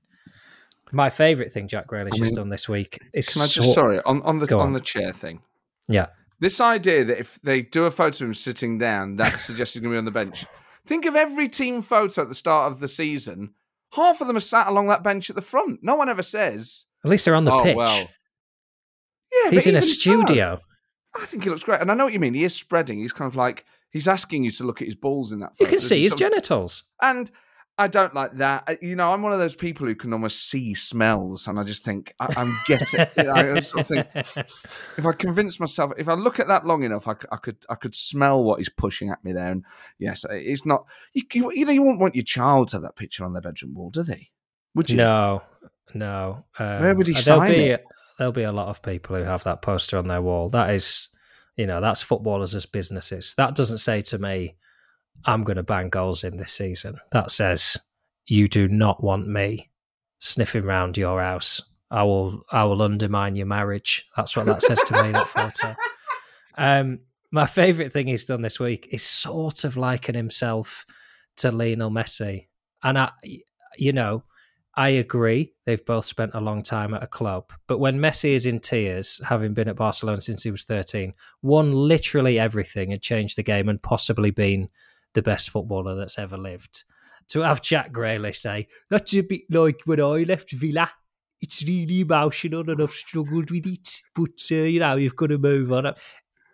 My 0.91 1.09
favourite 1.09 1.51
thing 1.51 1.67
Jack 1.67 1.87
Grealish 1.87 2.13
I 2.13 2.17
has 2.17 2.21
mean, 2.27 2.35
done 2.35 2.49
this 2.49 2.69
week 2.69 2.99
is 3.11 3.27
can 3.27 3.41
I 3.41 3.45
just 3.45 3.73
sort- 3.73 3.73
sorry 3.73 4.01
on, 4.05 4.21
on 4.21 4.37
the 4.37 4.55
on 4.55 4.67
on. 4.67 4.73
the 4.73 4.81
chair 4.81 5.13
thing? 5.13 5.41
yeah, 5.89 6.09
This 6.39 6.61
idea 6.61 7.03
that 7.05 7.19
if 7.19 7.39
they 7.41 7.61
do 7.63 7.85
a 7.85 7.91
photo 7.91 8.25
of 8.25 8.29
him 8.29 8.33
sitting 8.33 8.77
down, 8.77 9.15
that 9.15 9.39
suggests 9.39 9.73
he's 9.73 9.81
going 9.81 9.91
to 9.91 9.95
be 9.95 9.99
on 9.99 10.05
the 10.05 10.11
bench. 10.11 10.45
Think 10.85 11.05
of 11.05 11.15
every 11.15 11.47
team 11.49 11.81
photo 11.81 12.21
at 12.21 12.29
the 12.29 12.35
start 12.35 12.71
of 12.71 12.79
the 12.79 12.87
season. 12.87 13.53
Half 13.93 14.21
of 14.21 14.27
them 14.27 14.37
are 14.37 14.41
sat 14.41 14.67
along 14.67 14.87
that 14.87 15.03
bench 15.03 15.29
at 15.29 15.35
the 15.35 15.41
front. 15.41 15.79
No 15.81 15.95
one 15.95 16.09
ever 16.09 16.21
says, 16.21 16.85
at 17.03 17.09
least 17.09 17.25
they're 17.25 17.35
on 17.35 17.45
the 17.45 17.53
"Oh 17.53 17.63
pitch. 17.63 17.75
well." 17.75 18.09
Yeah, 19.43 19.51
he's 19.51 19.67
in 19.67 19.75
a 19.75 19.79
even 19.79 19.89
so, 19.89 19.93
studio. 19.93 20.59
I 21.15 21.25
think 21.25 21.43
he 21.43 21.49
looks 21.49 21.63
great, 21.63 21.81
and 21.81 21.91
I 21.91 21.95
know 21.95 22.05
what 22.05 22.13
you 22.13 22.19
mean. 22.19 22.33
He 22.33 22.43
is 22.43 22.53
spreading. 22.55 22.99
He's 22.99 23.13
kind 23.13 23.29
of 23.29 23.35
like 23.35 23.65
he's 23.91 24.07
asking 24.07 24.43
you 24.43 24.51
to 24.51 24.63
look 24.63 24.81
at 24.81 24.87
his 24.87 24.95
balls 24.95 25.31
in 25.31 25.39
that. 25.39 25.53
You 25.59 25.65
can 25.65 25.79
see 25.79 26.03
his 26.03 26.15
genitals. 26.15 26.83
and 27.01 27.31
I 27.79 27.87
don't 27.87 28.13
like 28.15 28.33
that. 28.37 28.63
Uh, 28.67 28.75
You 28.81 28.95
know, 28.95 29.13
I'm 29.13 29.21
one 29.21 29.33
of 29.33 29.39
those 29.39 29.55
people 29.55 29.85
who 29.85 29.95
can 29.95 30.11
almost 30.11 30.49
see 30.49 30.73
smells, 30.73 31.47
and 31.47 31.59
I 31.59 31.63
just 31.63 31.85
think 31.85 32.13
I, 32.19 32.33
I'm 32.35 32.57
getting. 32.65 33.01
I 33.17 33.61
sort 33.61 33.81
of 33.81 33.87
think 33.87 34.07
if 34.15 35.05
I 35.05 35.11
convince 35.11 35.59
myself, 35.59 35.91
if 35.97 36.07
I 36.07 36.13
look 36.13 36.39
at 36.39 36.47
that 36.47 36.65
long 36.65 36.83
enough, 36.83 37.07
I, 37.07 37.15
I 37.31 37.37
could 37.37 37.57
I 37.69 37.75
could 37.75 37.93
smell 37.93 38.43
what 38.43 38.57
he's 38.57 38.69
pushing 38.69 39.09
at 39.11 39.23
me 39.23 39.31
there. 39.31 39.51
And 39.51 39.63
yes, 39.99 40.25
it's 40.29 40.65
not. 40.65 40.85
You, 41.13 41.23
you, 41.33 41.51
you 41.51 41.65
know, 41.65 41.71
you 41.71 41.83
wouldn't 41.83 41.99
want 41.99 42.15
your 42.15 42.23
child 42.23 42.69
to 42.69 42.77
have 42.77 42.83
that 42.83 42.95
picture 42.95 43.23
on 43.23 43.33
their 43.33 43.41
bedroom 43.41 43.75
wall, 43.75 43.91
do 43.91 44.01
they? 44.01 44.31
Would 44.73 44.89
you? 44.89 44.97
No, 44.97 45.43
no. 45.93 46.45
Um, 46.57 46.81
Where 46.81 46.95
would 46.95 47.07
he 47.07 47.13
sign 47.13 47.51
be, 47.51 47.65
it? 47.65 47.85
There'll 48.17 48.33
be 48.33 48.43
a 48.43 48.51
lot 48.51 48.69
of 48.69 48.81
people 48.81 49.15
who 49.15 49.23
have 49.23 49.43
that 49.43 49.61
poster 49.61 49.97
on 49.97 50.07
their 50.07 50.21
wall. 50.21 50.49
That 50.49 50.71
is, 50.71 51.09
you 51.55 51.67
know, 51.67 51.79
that's 51.79 52.01
footballers 52.01 52.55
as 52.55 52.65
businesses. 52.65 53.35
That 53.35 53.53
doesn't 53.53 53.77
say 53.77 54.01
to 54.01 54.17
me, 54.17 54.55
I'm 55.25 55.43
going 55.43 55.57
to 55.57 55.63
bang 55.63 55.89
goals 55.89 56.23
in 56.23 56.37
this 56.37 56.53
season. 56.53 56.97
That 57.11 57.31
says, 57.31 57.77
you 58.25 58.47
do 58.47 58.67
not 58.67 59.03
want 59.03 59.27
me 59.27 59.69
sniffing 60.19 60.63
round 60.63 60.97
your 60.97 61.21
house. 61.21 61.61
I 61.89 62.03
will, 62.03 62.41
I 62.51 62.63
will 62.65 62.81
undermine 62.81 63.35
your 63.35 63.45
marriage. 63.45 64.09
That's 64.15 64.35
what 64.35 64.45
that 64.47 64.61
says 64.61 64.83
to 64.85 65.03
me. 65.03 65.11
That 65.11 65.29
photo. 65.29 65.75
Um, 66.59 67.01
my 67.31 67.45
favourite 67.45 67.91
thing 67.91 68.07
he's 68.07 68.25
done 68.25 68.41
this 68.41 68.59
week 68.59 68.87
is 68.91 69.03
sort 69.03 69.63
of 69.63 69.77
liken 69.77 70.15
himself 70.15 70.87
to 71.35 71.51
Lionel 71.51 71.91
Messi, 71.91 72.47
and 72.81 72.97
I, 72.97 73.11
you 73.77 73.93
know, 73.93 74.23
I 74.75 74.89
agree. 74.89 75.53
They've 75.65 75.85
both 75.85 76.05
spent 76.05 76.35
a 76.35 76.39
long 76.39 76.61
time 76.61 76.93
at 76.93 77.03
a 77.03 77.07
club. 77.07 77.51
But 77.67 77.79
when 77.79 77.99
Messi 77.99 78.35
is 78.35 78.45
in 78.45 78.59
tears, 78.59 79.19
having 79.27 79.53
been 79.53 79.67
at 79.67 79.75
Barcelona 79.75 80.21
since 80.21 80.43
he 80.43 80.51
was 80.51 80.63
13, 80.63 81.13
won 81.41 81.71
literally 81.71 82.37
everything 82.37 82.93
and 82.93 83.01
changed 83.01 83.37
the 83.37 83.43
game 83.43 83.69
and 83.69 83.81
possibly 83.81 84.29
been 84.29 84.69
the 85.17 85.23
best 85.23 85.49
footballer 85.49 85.95
that's 85.95 86.19
ever 86.19 86.37
lived. 86.37 86.83
To 87.29 87.41
have 87.41 87.63
Jack 87.63 87.91
Grealish 87.91 88.37
say, 88.37 88.67
that's 88.89 89.15
a 89.15 89.21
bit 89.21 89.41
like 89.49 89.81
when 89.85 89.99
I 89.99 90.23
left 90.23 90.51
Villa. 90.51 90.91
It's 91.41 91.63
really 91.63 92.01
emotional 92.01 92.69
and 92.69 92.79
I've 92.81 92.91
struggled 92.91 93.49
with 93.49 93.65
it. 93.65 93.89
But, 94.15 94.39
uh, 94.51 94.55
you 94.73 94.79
know, 94.79 94.95
you've 94.95 95.15
got 95.15 95.27
to 95.27 95.39
move 95.39 95.71
on. 95.73 95.91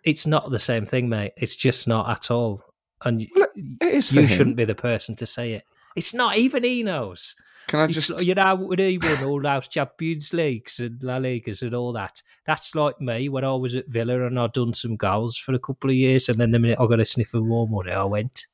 It's 0.02 0.26
not 0.26 0.50
the 0.50 0.58
same 0.58 0.86
thing, 0.86 1.10
mate. 1.10 1.32
It's 1.36 1.56
just 1.56 1.86
not 1.86 2.08
at 2.10 2.30
all. 2.30 2.62
And 3.04 3.26
Well, 3.36 3.48
you 3.54 4.00
him. 4.00 4.26
shouldn't 4.26 4.56
be 4.56 4.64
the 4.64 4.74
person 4.74 5.14
to 5.16 5.26
say 5.26 5.52
it. 5.52 5.64
It's 5.94 6.14
not 6.14 6.36
even 6.38 6.64
he 6.64 6.82
knows. 6.82 7.36
Can 7.68 7.80
I 7.80 7.86
just? 7.86 8.20
you 8.22 8.34
know, 8.34 8.56
when 8.56 8.78
he 8.78 8.98
won 8.98 9.24
all 9.24 9.40
those 9.40 9.68
Champions 9.68 10.34
Leagues 10.34 10.80
and 10.80 11.02
La 11.02 11.18
Ligas 11.18 11.62
and 11.62 11.74
all 11.74 11.92
that. 11.92 12.20
That's 12.46 12.74
like 12.74 13.00
me 13.00 13.28
when 13.28 13.44
I 13.44 13.54
was 13.54 13.74
at 13.74 13.88
Villa 13.88 14.26
and 14.26 14.38
I'd 14.38 14.52
done 14.52 14.74
some 14.74 14.96
goals 14.96 15.36
for 15.38 15.54
a 15.54 15.58
couple 15.58 15.90
of 15.90 15.96
years, 15.96 16.28
and 16.28 16.38
then 16.38 16.50
the 16.50 16.58
minute 16.58 16.78
I 16.80 16.86
got 16.86 17.00
a 17.00 17.04
sniff 17.04 17.32
of 17.32 17.44
more 17.44 17.68
money, 17.68 17.92
I 17.92 18.04
went. 18.04 18.46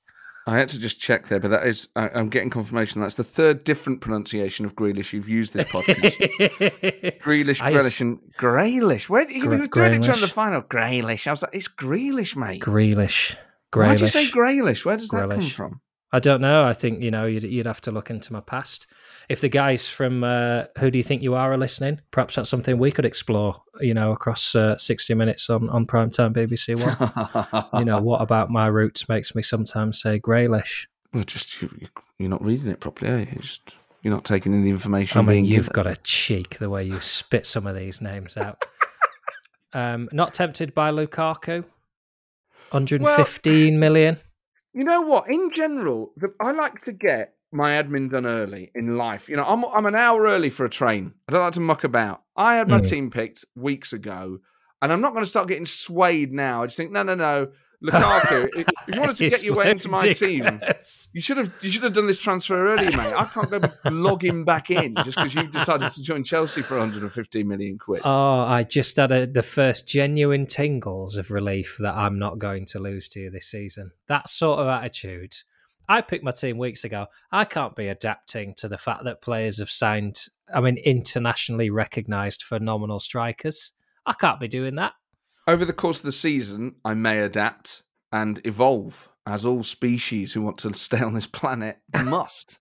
I 0.50 0.58
had 0.58 0.68
to 0.70 0.80
just 0.80 0.98
check 0.98 1.28
there, 1.28 1.38
but 1.38 1.52
that 1.52 1.64
is. 1.64 1.86
I, 1.94 2.08
I'm 2.08 2.28
getting 2.28 2.50
confirmation. 2.50 3.00
That's 3.00 3.14
the 3.14 3.22
third 3.22 3.62
different 3.62 4.00
pronunciation 4.00 4.66
of 4.66 4.74
Grealish 4.74 5.12
you've 5.12 5.28
used 5.28 5.54
this 5.54 5.62
podcast. 5.66 6.18
Grealish, 7.22 7.62
I 7.62 7.72
Grealish, 7.72 8.00
and 8.00 8.18
Graylish. 8.36 9.08
Where 9.08 9.30
you 9.30 9.42
Gre- 9.42 9.48
were 9.50 9.56
doing 9.58 9.62
it 9.62 9.70
during 9.70 10.00
the 10.00 10.26
Grealish. 10.26 10.32
final? 10.32 10.62
Graylish. 10.62 11.28
I 11.28 11.30
was 11.30 11.42
like, 11.42 11.54
it's 11.54 11.68
Grealish, 11.68 12.34
mate. 12.34 12.62
Grealish. 12.62 13.36
Why 13.72 13.94
do 13.94 14.02
you 14.02 14.08
say 14.08 14.26
Grealish. 14.26 14.84
Where 14.84 14.96
does 14.96 15.10
that 15.10 15.30
come 15.30 15.40
from? 15.42 15.80
I 16.12 16.18
don't 16.18 16.40
know. 16.40 16.64
I 16.64 16.72
think 16.72 17.02
you 17.02 17.10
know 17.10 17.26
you'd, 17.26 17.44
you'd 17.44 17.66
have 17.66 17.80
to 17.82 17.92
look 17.92 18.10
into 18.10 18.32
my 18.32 18.40
past. 18.40 18.86
If 19.28 19.40
the 19.40 19.48
guys 19.48 19.88
from 19.88 20.24
uh, 20.24 20.64
Who 20.78 20.90
Do 20.90 20.98
You 20.98 21.04
Think 21.04 21.22
You 21.22 21.34
Are 21.34 21.52
are 21.52 21.58
listening, 21.58 22.00
perhaps 22.10 22.34
that's 22.34 22.50
something 22.50 22.78
we 22.78 22.90
could 22.90 23.04
explore. 23.04 23.62
You 23.80 23.94
know, 23.94 24.10
across 24.10 24.54
uh, 24.54 24.76
sixty 24.76 25.14
minutes 25.14 25.48
on 25.48 25.68
on 25.70 25.86
primetime 25.86 26.34
BBC 26.34 26.74
One. 26.76 27.70
you 27.80 27.84
know, 27.84 28.00
what 28.00 28.22
about 28.22 28.50
my 28.50 28.66
roots 28.66 29.08
makes 29.08 29.34
me 29.34 29.42
sometimes 29.42 30.00
say 30.00 30.18
Grealish. 30.18 30.86
well, 31.12 31.22
just 31.22 31.62
you, 31.62 31.70
you're 32.18 32.28
not 32.28 32.44
reading 32.44 32.72
it 32.72 32.80
properly, 32.80 33.10
are 33.12 33.18
you? 33.20 33.28
You 33.32 33.38
Just 33.42 33.74
You're 34.02 34.14
not 34.14 34.24
taking 34.24 34.52
in 34.52 34.64
the 34.64 34.70
information. 34.70 35.18
I 35.18 35.22
mean, 35.22 35.44
you've 35.44 35.68
given. 35.68 35.84
got 35.84 35.86
a 35.86 35.96
cheek 36.02 36.58
the 36.58 36.70
way 36.70 36.82
you 36.84 37.00
spit 37.00 37.46
some 37.46 37.68
of 37.68 37.76
these 37.76 38.00
names 38.00 38.36
out. 38.36 38.64
um, 39.72 40.08
not 40.12 40.34
tempted 40.34 40.74
by 40.74 40.90
Lukaku. 40.90 41.64
115 42.72 43.78
million. 43.78 44.18
You 44.72 44.84
know 44.84 45.00
what? 45.02 45.24
In 45.32 45.50
general, 45.52 46.12
the, 46.16 46.32
I 46.40 46.52
like 46.52 46.82
to 46.82 46.92
get 46.92 47.34
my 47.52 47.70
admin 47.72 48.10
done 48.10 48.26
early 48.26 48.70
in 48.74 48.96
life. 48.96 49.28
You 49.28 49.36
know, 49.36 49.44
I'm 49.44 49.64
I'm 49.64 49.86
an 49.86 49.96
hour 49.96 50.22
early 50.22 50.50
for 50.50 50.64
a 50.64 50.70
train. 50.70 51.14
I 51.28 51.32
don't 51.32 51.42
like 51.42 51.54
to 51.54 51.60
muck 51.60 51.84
about. 51.84 52.22
I 52.36 52.54
had 52.54 52.68
my 52.68 52.78
Mm. 52.80 52.88
team 52.88 53.10
picked 53.10 53.44
weeks 53.56 53.92
ago, 53.92 54.38
and 54.80 54.92
I'm 54.92 55.00
not 55.00 55.12
going 55.12 55.24
to 55.24 55.28
start 55.28 55.48
getting 55.48 55.66
swayed 55.66 56.32
now. 56.32 56.62
I 56.62 56.66
just 56.66 56.76
think, 56.76 56.92
no, 56.92 57.02
no, 57.02 57.14
no. 57.16 57.48
Lukaku, 57.82 58.48
if 58.56 58.66
you 58.94 59.00
wanted 59.00 59.16
to 59.16 59.30
get 59.30 59.42
your 59.42 59.56
way 59.56 59.70
into 59.70 59.88
my 59.88 60.12
team, 60.12 60.60
you 61.12 61.20
should 61.20 61.38
have 61.38 61.52
you 61.62 61.70
should 61.70 61.82
have 61.82 61.94
done 61.94 62.06
this 62.06 62.18
transfer 62.18 62.74
early, 62.74 62.94
mate. 62.94 63.14
I 63.14 63.24
can't 63.24 63.50
go 63.50 63.60
log 63.90 64.22
him 64.22 64.44
back 64.44 64.70
in 64.70 64.94
just 64.96 65.16
because 65.16 65.34
you've 65.34 65.50
decided 65.50 65.90
to 65.92 66.02
join 66.02 66.22
Chelsea 66.22 66.62
for 66.62 66.76
115 66.76 67.48
million 67.48 67.78
quid. 67.78 68.02
Oh, 68.04 68.40
I 68.40 68.64
just 68.64 68.96
had 68.96 69.12
a, 69.12 69.26
the 69.26 69.42
first 69.42 69.88
genuine 69.88 70.46
tingles 70.46 71.16
of 71.16 71.30
relief 71.30 71.76
that 71.80 71.94
I'm 71.94 72.18
not 72.18 72.38
going 72.38 72.66
to 72.66 72.78
lose 72.78 73.08
to 73.10 73.20
you 73.20 73.30
this 73.30 73.46
season. 73.46 73.92
That 74.08 74.28
sort 74.28 74.60
of 74.60 74.66
attitude. 74.66 75.36
I 75.88 76.02
picked 76.02 76.22
my 76.22 76.30
team 76.30 76.56
weeks 76.56 76.84
ago. 76.84 77.06
I 77.32 77.44
can't 77.44 77.74
be 77.74 77.88
adapting 77.88 78.54
to 78.58 78.68
the 78.68 78.78
fact 78.78 79.02
that 79.04 79.22
players 79.22 79.58
have 79.58 79.70
signed, 79.70 80.28
I 80.54 80.60
mean, 80.60 80.76
internationally 80.76 81.68
recognised 81.68 82.44
phenomenal 82.44 83.00
strikers. 83.00 83.72
I 84.06 84.12
can't 84.12 84.38
be 84.38 84.46
doing 84.46 84.76
that. 84.76 84.92
Over 85.46 85.64
the 85.64 85.72
course 85.72 85.98
of 85.98 86.04
the 86.04 86.12
season, 86.12 86.76
I 86.84 86.94
may 86.94 87.20
adapt 87.20 87.82
and 88.12 88.40
evolve, 88.44 89.08
as 89.26 89.44
all 89.44 89.62
species 89.62 90.32
who 90.32 90.42
want 90.42 90.58
to 90.58 90.72
stay 90.74 91.00
on 91.00 91.14
this 91.14 91.26
planet 91.26 91.78
must. 92.04 92.58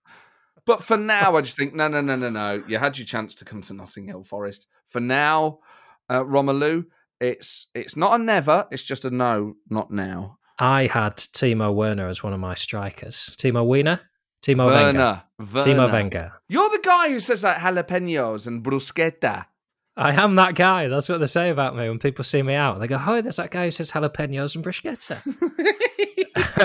But 0.66 0.82
for 0.84 0.96
now, 0.96 1.36
I 1.36 1.40
just 1.40 1.56
think, 1.56 1.74
no, 1.74 1.88
no, 1.88 2.00
no, 2.00 2.16
no, 2.16 2.30
no. 2.30 2.62
You 2.68 2.78
had 2.78 2.98
your 2.98 3.06
chance 3.06 3.34
to 3.36 3.44
come 3.44 3.62
to 3.62 3.74
Notting 3.74 4.06
Hill 4.06 4.24
Forest. 4.24 4.66
For 4.86 5.00
now, 5.00 5.60
uh, 6.08 6.22
Romelu, 6.22 6.84
it's 7.20 7.66
it's 7.74 7.96
not 7.96 8.20
a 8.20 8.22
never. 8.22 8.66
It's 8.70 8.82
just 8.82 9.04
a 9.04 9.10
no, 9.10 9.54
not 9.68 9.90
now. 9.90 10.38
I 10.58 10.86
had 10.86 11.16
Timo 11.16 11.74
Werner 11.74 12.08
as 12.08 12.22
one 12.22 12.32
of 12.32 12.40
my 12.40 12.54
strikers. 12.54 13.34
Timo 13.38 13.66
Werner? 13.66 14.00
Timo 14.42 14.66
Wenger. 14.66 14.98
Werner, 14.98 15.22
Werner. 15.38 15.64
Timo 15.64 15.92
Wenger. 15.92 16.32
You're 16.48 16.68
the 16.70 16.82
guy 16.82 17.10
who 17.10 17.20
says 17.20 17.44
like 17.44 17.56
jalapenos 17.56 18.46
and 18.46 18.62
bruschetta. 18.62 19.46
I 19.96 20.22
am 20.22 20.36
that 20.36 20.54
guy. 20.54 20.88
That's 20.88 21.08
what 21.08 21.18
they 21.18 21.26
say 21.26 21.50
about 21.50 21.76
me 21.76 21.88
when 21.88 21.98
people 21.98 22.24
see 22.24 22.42
me 22.42 22.54
out. 22.54 22.78
They 22.80 22.86
go, 22.86 23.00
"Oh, 23.04 23.20
there's 23.20 23.36
that 23.36 23.50
guy 23.50 23.64
who 23.64 23.70
says 23.70 23.90
jalapenos 23.90 24.54
and 24.54 24.64
bruschetta." 24.64 25.20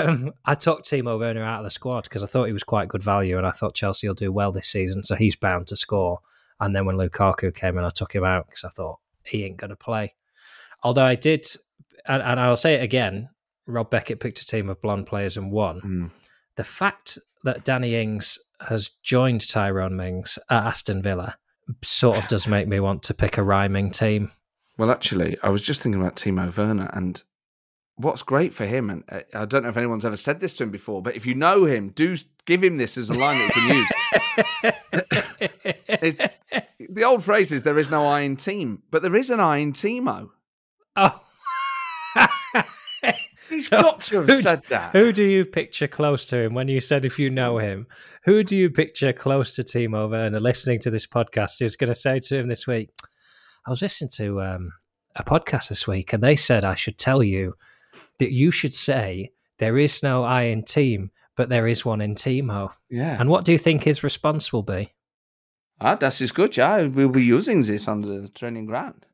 um, 0.00 0.32
I 0.44 0.54
took 0.54 0.82
Timo 0.82 1.18
Werner 1.18 1.44
out 1.44 1.60
of 1.60 1.64
the 1.64 1.70
squad 1.70 2.04
because 2.04 2.22
I 2.22 2.26
thought 2.26 2.46
he 2.46 2.52
was 2.52 2.62
quite 2.62 2.88
good 2.88 3.02
value, 3.02 3.36
and 3.36 3.46
I 3.46 3.50
thought 3.50 3.74
Chelsea 3.74 4.06
will 4.06 4.14
do 4.14 4.32
well 4.32 4.52
this 4.52 4.68
season, 4.68 5.02
so 5.02 5.16
he's 5.16 5.36
bound 5.36 5.66
to 5.68 5.76
score. 5.76 6.20
And 6.60 6.74
then 6.74 6.86
when 6.86 6.96
Lukaku 6.96 7.54
came 7.54 7.76
in, 7.76 7.84
I 7.84 7.90
took 7.90 8.14
him 8.14 8.24
out 8.24 8.46
because 8.46 8.64
I 8.64 8.70
thought 8.70 9.00
he 9.24 9.44
ain't 9.44 9.58
going 9.58 9.70
to 9.70 9.76
play. 9.76 10.14
Although 10.82 11.04
I 11.04 11.16
did, 11.16 11.46
and, 12.06 12.22
and 12.22 12.38
I'll 12.38 12.56
say 12.56 12.74
it 12.74 12.82
again: 12.82 13.28
Rob 13.66 13.90
Beckett 13.90 14.20
picked 14.20 14.40
a 14.40 14.46
team 14.46 14.70
of 14.70 14.80
blonde 14.80 15.06
players 15.06 15.36
and 15.36 15.50
won. 15.50 15.80
Mm. 15.80 16.10
The 16.54 16.64
fact 16.64 17.18
that 17.42 17.64
Danny 17.64 17.96
Ings 17.96 18.38
has 18.60 18.88
joined 19.02 19.46
Tyrone 19.46 19.96
Mings 19.96 20.38
at 20.48 20.64
Aston 20.64 21.02
Villa 21.02 21.36
sort 21.82 22.18
of 22.18 22.28
does 22.28 22.46
make 22.46 22.68
me 22.68 22.80
want 22.80 23.02
to 23.04 23.14
pick 23.14 23.38
a 23.38 23.42
rhyming 23.42 23.90
team. 23.90 24.32
Well, 24.78 24.90
actually, 24.90 25.38
I 25.42 25.48
was 25.48 25.62
just 25.62 25.82
thinking 25.82 26.00
about 26.00 26.16
Timo 26.16 26.54
Werner 26.56 26.90
and 26.92 27.22
what's 27.96 28.22
great 28.22 28.54
for 28.54 28.66
him. 28.66 28.90
And 28.90 29.04
uh, 29.08 29.20
I 29.34 29.44
don't 29.46 29.62
know 29.62 29.68
if 29.68 29.76
anyone's 29.76 30.04
ever 30.04 30.16
said 30.16 30.40
this 30.40 30.54
to 30.54 30.64
him 30.64 30.70
before, 30.70 31.02
but 31.02 31.16
if 31.16 31.26
you 31.26 31.34
know 31.34 31.64
him, 31.64 31.88
do 31.90 32.16
give 32.44 32.62
him 32.62 32.76
this 32.76 32.96
as 32.96 33.10
a 33.10 33.18
line 33.18 33.38
that 33.38 33.56
you 33.56 33.62
can 33.62 33.76
use. 36.10 36.28
the 36.90 37.04
old 37.04 37.24
phrase 37.24 37.52
is 37.52 37.62
there 37.62 37.78
is 37.78 37.90
no 37.90 38.06
I 38.06 38.20
in 38.20 38.36
team, 38.36 38.82
but 38.90 39.02
there 39.02 39.16
is 39.16 39.30
an 39.30 39.40
I 39.40 39.58
in 39.58 39.72
Timo. 39.72 40.30
oh. 40.96 41.20
He's 43.48 43.68
So, 43.68 43.80
got 43.80 44.00
to 44.02 44.22
have 44.22 44.42
said 44.42 44.62
that. 44.68 44.92
Who 44.92 45.12
do 45.12 45.22
you 45.24 45.44
picture 45.44 45.88
close 45.88 46.26
to 46.28 46.38
him 46.38 46.54
when 46.54 46.68
you 46.68 46.80
said 46.80 47.04
if 47.04 47.18
you 47.18 47.30
know 47.30 47.58
him? 47.58 47.86
Who 48.24 48.42
do 48.42 48.56
you 48.56 48.70
picture 48.70 49.12
close 49.12 49.54
to 49.56 49.62
Timo 49.62 50.10
Werner 50.10 50.40
listening 50.40 50.80
to 50.80 50.90
this 50.90 51.06
podcast 51.06 51.58
who's 51.58 51.76
going 51.76 51.88
to 51.88 51.94
say 51.94 52.18
to 52.18 52.38
him 52.38 52.48
this 52.48 52.66
week, 52.66 52.90
I 53.66 53.70
was 53.70 53.82
listening 53.82 54.10
to 54.16 54.40
um, 54.40 54.72
a 55.14 55.24
podcast 55.24 55.68
this 55.68 55.86
week 55.86 56.12
and 56.12 56.22
they 56.22 56.36
said 56.36 56.64
I 56.64 56.74
should 56.74 56.98
tell 56.98 57.22
you 57.22 57.54
that 58.18 58.32
you 58.32 58.50
should 58.50 58.74
say 58.74 59.32
there 59.58 59.78
is 59.78 60.02
no 60.02 60.22
I 60.24 60.44
in 60.44 60.62
team, 60.64 61.10
but 61.36 61.48
there 61.48 61.66
is 61.66 61.84
one 61.84 62.00
in 62.00 62.14
Timo. 62.14 62.72
Yeah. 62.90 63.16
And 63.18 63.28
what 63.28 63.44
do 63.44 63.52
you 63.52 63.58
think 63.58 63.84
his 63.84 64.02
response 64.02 64.52
will 64.52 64.62
be? 64.62 64.92
Ah, 65.80 65.94
that 65.96 66.20
is 66.20 66.32
good. 66.32 66.56
Yeah, 66.56 66.82
we'll 66.86 67.08
be 67.10 67.24
using 67.24 67.62
this 67.62 67.86
on 67.88 68.00
the 68.00 68.28
training 68.28 68.66
ground. 68.66 69.04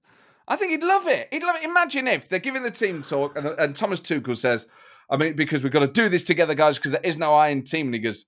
I 0.48 0.57
think 0.57 0.72
he'd 0.72 0.83
love 0.83 1.07
it. 1.07 1.28
He'd 1.31 1.42
love 1.42 1.57
it. 1.57 1.64
Imagine 1.64 2.09
if 2.09 2.28
they're 2.28 2.38
giving 2.38 2.62
the 2.62 2.70
team 2.70 3.02
talk 3.02 3.37
and, 3.37 3.46
and 3.46 3.74
Thomas 3.76 4.00
Tuchel 4.00 4.37
says, 4.37 4.66
I 5.11 5.16
mean, 5.16 5.35
because 5.35 5.62
we've 5.62 5.72
got 5.72 5.81
to 5.81 5.87
do 5.87 6.09
this 6.09 6.24
together, 6.24 6.55
guys, 6.55 6.78
because 6.78 6.92
there 6.92 7.00
is 7.05 7.16
no 7.16 7.35
I 7.35 7.48
in 7.48 7.62
team. 7.62 7.87
And 7.87 7.94
he 7.94 8.00
goes, 8.00 8.26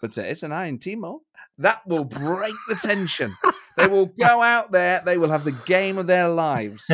but 0.00 0.14
there 0.14 0.26
is 0.26 0.42
an 0.42 0.52
I 0.52 0.66
in 0.66 0.78
Timo. 0.78 1.20
That 1.58 1.86
will 1.86 2.04
break 2.04 2.54
the 2.68 2.76
tension. 2.76 3.36
they 3.76 3.86
will 3.86 4.06
go 4.06 4.42
out 4.42 4.70
there. 4.70 5.02
They 5.04 5.18
will 5.18 5.30
have 5.30 5.44
the 5.44 5.52
game 5.52 5.98
of 5.98 6.06
their 6.06 6.28
lives. 6.28 6.90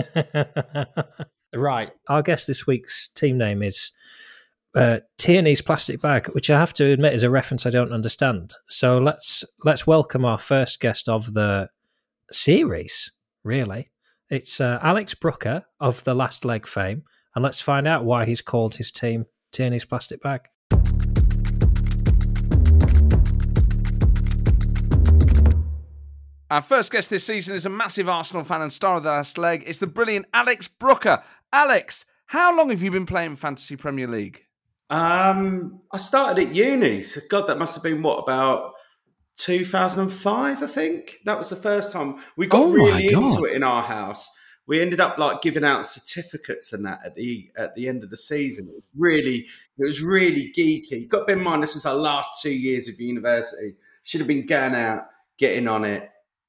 right. 1.55 1.91
Our 2.09 2.23
guest 2.23 2.47
this 2.47 2.67
week's 2.67 3.09
team 3.09 3.37
name 3.37 3.63
is 3.63 3.93
uh, 4.75 5.01
Tierney's 5.19 5.61
plastic 5.61 6.01
bag, 6.01 6.27
which 6.29 6.51
I 6.51 6.59
have 6.59 6.75
to 6.75 6.87
admit 6.87 7.15
is 7.15 7.23
a 7.23 7.31
reference 7.31 7.67
I 7.67 7.71
don't 7.71 7.93
understand. 7.93 8.55
So 8.69 8.99
let's 8.99 9.45
let's 9.65 9.87
welcome 9.87 10.25
our 10.25 10.39
first 10.39 10.81
guest 10.81 11.09
of 11.09 11.35
the 11.35 11.69
series. 12.31 13.13
Really, 13.45 13.91
it's 14.31 14.61
uh, 14.61 14.79
Alex 14.83 15.15
Brooker 15.15 15.65
of 15.81 16.03
the 16.05 16.15
Last 16.15 16.45
Leg 16.45 16.67
fame, 16.67 17.05
and 17.35 17.43
let's 17.43 17.61
find 17.61 17.87
out 17.87 18.05
why 18.05 18.25
he's 18.25 18.41
called 18.41 18.77
his 18.77 18.91
team 18.91 19.27
Tierney's 19.53 19.85
plastic 19.85 20.23
bag. 20.23 20.49
Our 26.51 26.63
first 26.63 26.93
guest 26.93 27.11
this 27.11 27.25
season 27.25 27.57
is 27.57 27.67
a 27.67 27.71
massive 27.71 28.09
Arsenal 28.09 28.45
fan 28.45 28.63
and 28.63 28.73
star 28.73 28.97
of 28.97 29.03
the 29.03 29.11
last 29.11 29.39
leg. 29.39 29.65
It's 29.67 29.79
the 29.79 29.87
brilliant 29.87 30.27
Alex 30.33 30.69
Brooker. 30.69 31.23
Alex, 31.53 32.05
how 32.27 32.57
long 32.57 32.71
have 32.71 32.83
you 32.83 32.91
been 32.91 33.07
playing 33.07 33.37
Fantasy 33.37 33.77
Premier 33.77 34.07
League? 34.07 34.45
Um, 34.89 35.81
I 35.93 35.97
started 35.97 36.47
at 36.47 36.55
uni. 36.55 37.03
So 37.03 37.21
God, 37.29 37.49
that 37.49 37.59
must 37.59 37.75
have 37.75 37.83
been 37.83 38.03
what 38.03 38.19
about 38.19 38.74
2005? 39.37 40.63
I 40.63 40.67
think 40.67 41.19
that 41.25 41.39
was 41.39 41.51
the 41.51 41.57
first 41.57 41.93
time 41.93 42.17
we 42.37 42.47
got 42.47 42.63
Oh 42.63 42.71
really 42.71 43.09
into 43.09 43.45
it 43.45 43.55
in 43.55 43.63
our 43.63 43.83
house. 43.83 44.31
We 44.67 44.81
ended 44.81 45.01
up 45.01 45.19
like 45.19 45.43
giving 45.43 45.65
out 45.65 45.87
certificates 45.87 46.73
and 46.73 46.87
that 46.87 47.01
at 47.05 47.15
the 47.15 47.51
at 47.57 47.75
the 47.75 47.89
end 47.89 48.03
of 48.03 48.11
the 48.11 48.17
season. 48.17 48.69
It 48.69 48.75
was 48.75 48.85
really, 48.97 49.47
it 49.79 49.85
was 49.85 50.03
really 50.03 50.53
geeky. 50.57 51.09
Got 51.09 51.21
to 51.21 51.25
bear 51.27 51.37
in 51.37 51.43
mind 51.43 51.63
this 51.63 51.75
was 51.75 51.85
our 51.85 51.95
last 51.95 52.43
two 52.43 52.55
years 52.55 52.89
of 52.89 52.99
university. 52.99 53.75
Should 54.05 54.21
have 54.21 54.29
been 54.29 54.47
going 54.47 54.75
out, 54.75 55.07
getting 55.39 55.69
on 55.69 55.85
it, 55.85 56.09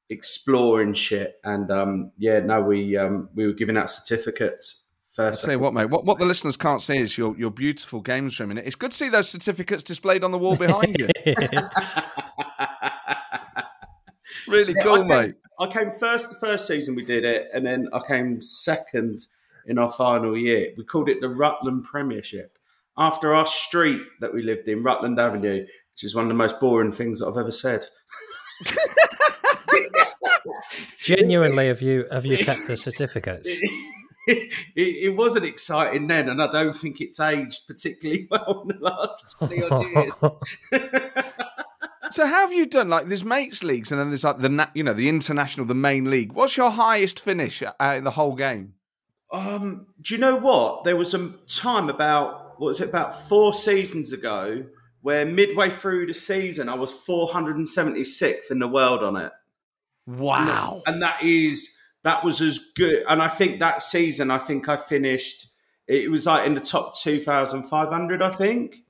exploring 0.10 0.94
shit. 0.94 1.40
And 1.44 1.70
um, 1.72 2.12
yeah, 2.18 2.40
no, 2.40 2.62
we 2.62 2.96
um, 2.96 3.30
we 3.36 3.46
were 3.46 3.54
giving 3.54 3.76
out 3.76 3.90
certificates 3.90 4.86
I'll 5.18 5.28
first. 5.28 5.42
tell 5.44 5.54
you 5.54 5.60
what, 5.60 5.74
mate. 5.74 5.90
What, 5.90 6.06
what 6.06 6.20
the 6.20 6.26
listeners 6.26 6.58
can't 6.58 6.82
see 6.82 6.98
is 6.98 7.18
your, 7.18 7.38
your 7.38 7.52
beautiful 7.52 8.02
games 8.02 8.40
room 8.40 8.58
it. 8.58 8.66
It's 8.66 8.76
good 8.76 8.92
to 8.92 8.98
see 8.98 9.10
those 9.10 9.30
certificates 9.30 9.84
displayed 9.84 10.24
on 10.24 10.32
the 10.32 10.38
wall 10.38 10.56
behind 10.56 10.98
you. 11.00 11.08
Really 14.48 14.74
Yeah, 14.76 14.84
cool, 14.84 14.94
I 14.94 14.98
came, 14.98 15.08
mate. 15.08 15.36
I 15.60 15.68
came 15.68 15.92
first 15.92 16.30
the 16.30 16.36
first 16.36 16.68
season 16.68 16.96
we 16.96 17.06
did 17.06 17.24
it, 17.24 17.48
and 17.54 17.66
then 17.66 17.88
I 17.94 18.00
came 18.06 18.42
second 18.42 19.18
in 19.66 19.78
our 19.78 19.90
final 19.90 20.38
year. 20.38 20.74
We 20.78 20.84
called 20.84 21.10
it 21.10 21.22
the 21.22 21.30
Rutland 21.30 21.86
Premiership 21.86 22.58
after 22.98 23.34
our 23.34 23.46
street 23.46 24.02
that 24.22 24.34
we 24.34 24.42
lived 24.42 24.68
in, 24.68 24.84
Rutland 24.84 25.20
Avenue, 25.20 25.62
which 25.62 26.04
is 26.04 26.16
one 26.16 26.26
of 26.26 26.30
the 26.30 26.36
most 26.36 26.60
boring 26.60 26.92
things 26.92 27.20
that 27.20 27.28
I've 27.28 27.38
ever 27.38 27.52
said. 27.52 27.86
Genuinely, 31.00 31.68
have 31.68 31.82
you 31.82 32.06
have 32.12 32.26
you 32.26 32.38
kept 32.38 32.68
the 32.68 32.78
certificates? 32.78 33.50
it, 34.28 34.52
it 34.76 35.16
wasn't 35.16 35.46
exciting 35.46 36.08
then, 36.08 36.30
and 36.30 36.42
I 36.42 36.52
don't 36.52 36.76
think 36.76 37.00
it's 37.00 37.20
aged 37.20 37.68
particularly 37.68 38.28
well 38.32 38.62
in 38.64 38.78
the 38.80 38.84
last 38.84 39.36
twenty 39.38 39.62
odd 39.64 39.84
years. 39.84 40.14
So 42.16 42.26
how 42.26 42.44
have 42.48 42.54
you 42.54 42.66
done? 42.66 42.88
Like, 42.88 43.10
there's 43.10 43.26
mates 43.26 43.62
leagues, 43.62 43.92
and 43.92 44.00
then 44.00 44.10
there's 44.10 44.24
like 44.24 44.40
the 44.40 44.48
na- 44.48 44.70
you 44.74 44.84
know 44.84 44.94
the 44.94 45.10
international, 45.10 45.66
the 45.66 45.76
main 45.76 46.10
league. 46.10 46.32
What's 46.32 46.56
your 46.56 46.72
highest 46.72 47.20
finish 47.20 47.62
uh, 47.62 47.74
in 47.98 48.06
the 48.06 48.12
whole 48.12 48.36
game? 48.36 48.76
Um, 49.34 49.88
do 50.00 50.14
you 50.14 50.22
know 50.22 50.38
what? 50.38 50.86
There 50.86 50.96
was 50.96 51.14
a 51.14 51.34
time 51.46 51.90
about 51.90 52.58
what 52.58 52.68
was 52.68 52.80
it 52.80 52.88
about 52.88 53.28
four 53.28 53.54
seasons 53.54 54.14
ago 54.14 54.64
where 55.02 55.26
midway 55.26 55.70
through 55.70 56.06
the 56.08 56.14
season 56.14 56.70
I 56.70 56.76
was 56.76 56.94
476th 56.94 58.50
in 58.50 58.60
the 58.60 58.68
world 58.70 59.04
on 59.04 59.18
it, 59.18 59.34
Wow. 60.08 60.84
and 60.88 61.02
that 61.02 61.22
is 61.22 61.76
that 62.04 62.24
was 62.24 62.40
as 62.40 62.60
good. 62.78 63.04
And 63.10 63.22
I 63.22 63.28
think 63.28 63.60
that 63.60 63.84
season, 63.84 64.32
I 64.32 64.38
think 64.38 64.70
I 64.70 64.78
finished. 64.78 65.48
It 65.86 66.10
was 66.10 66.28
like 66.28 66.48
in 66.48 66.54
the 66.54 66.62
top 66.62 66.98
2,500, 66.98 68.22
I 68.22 68.30
think. 68.30 68.85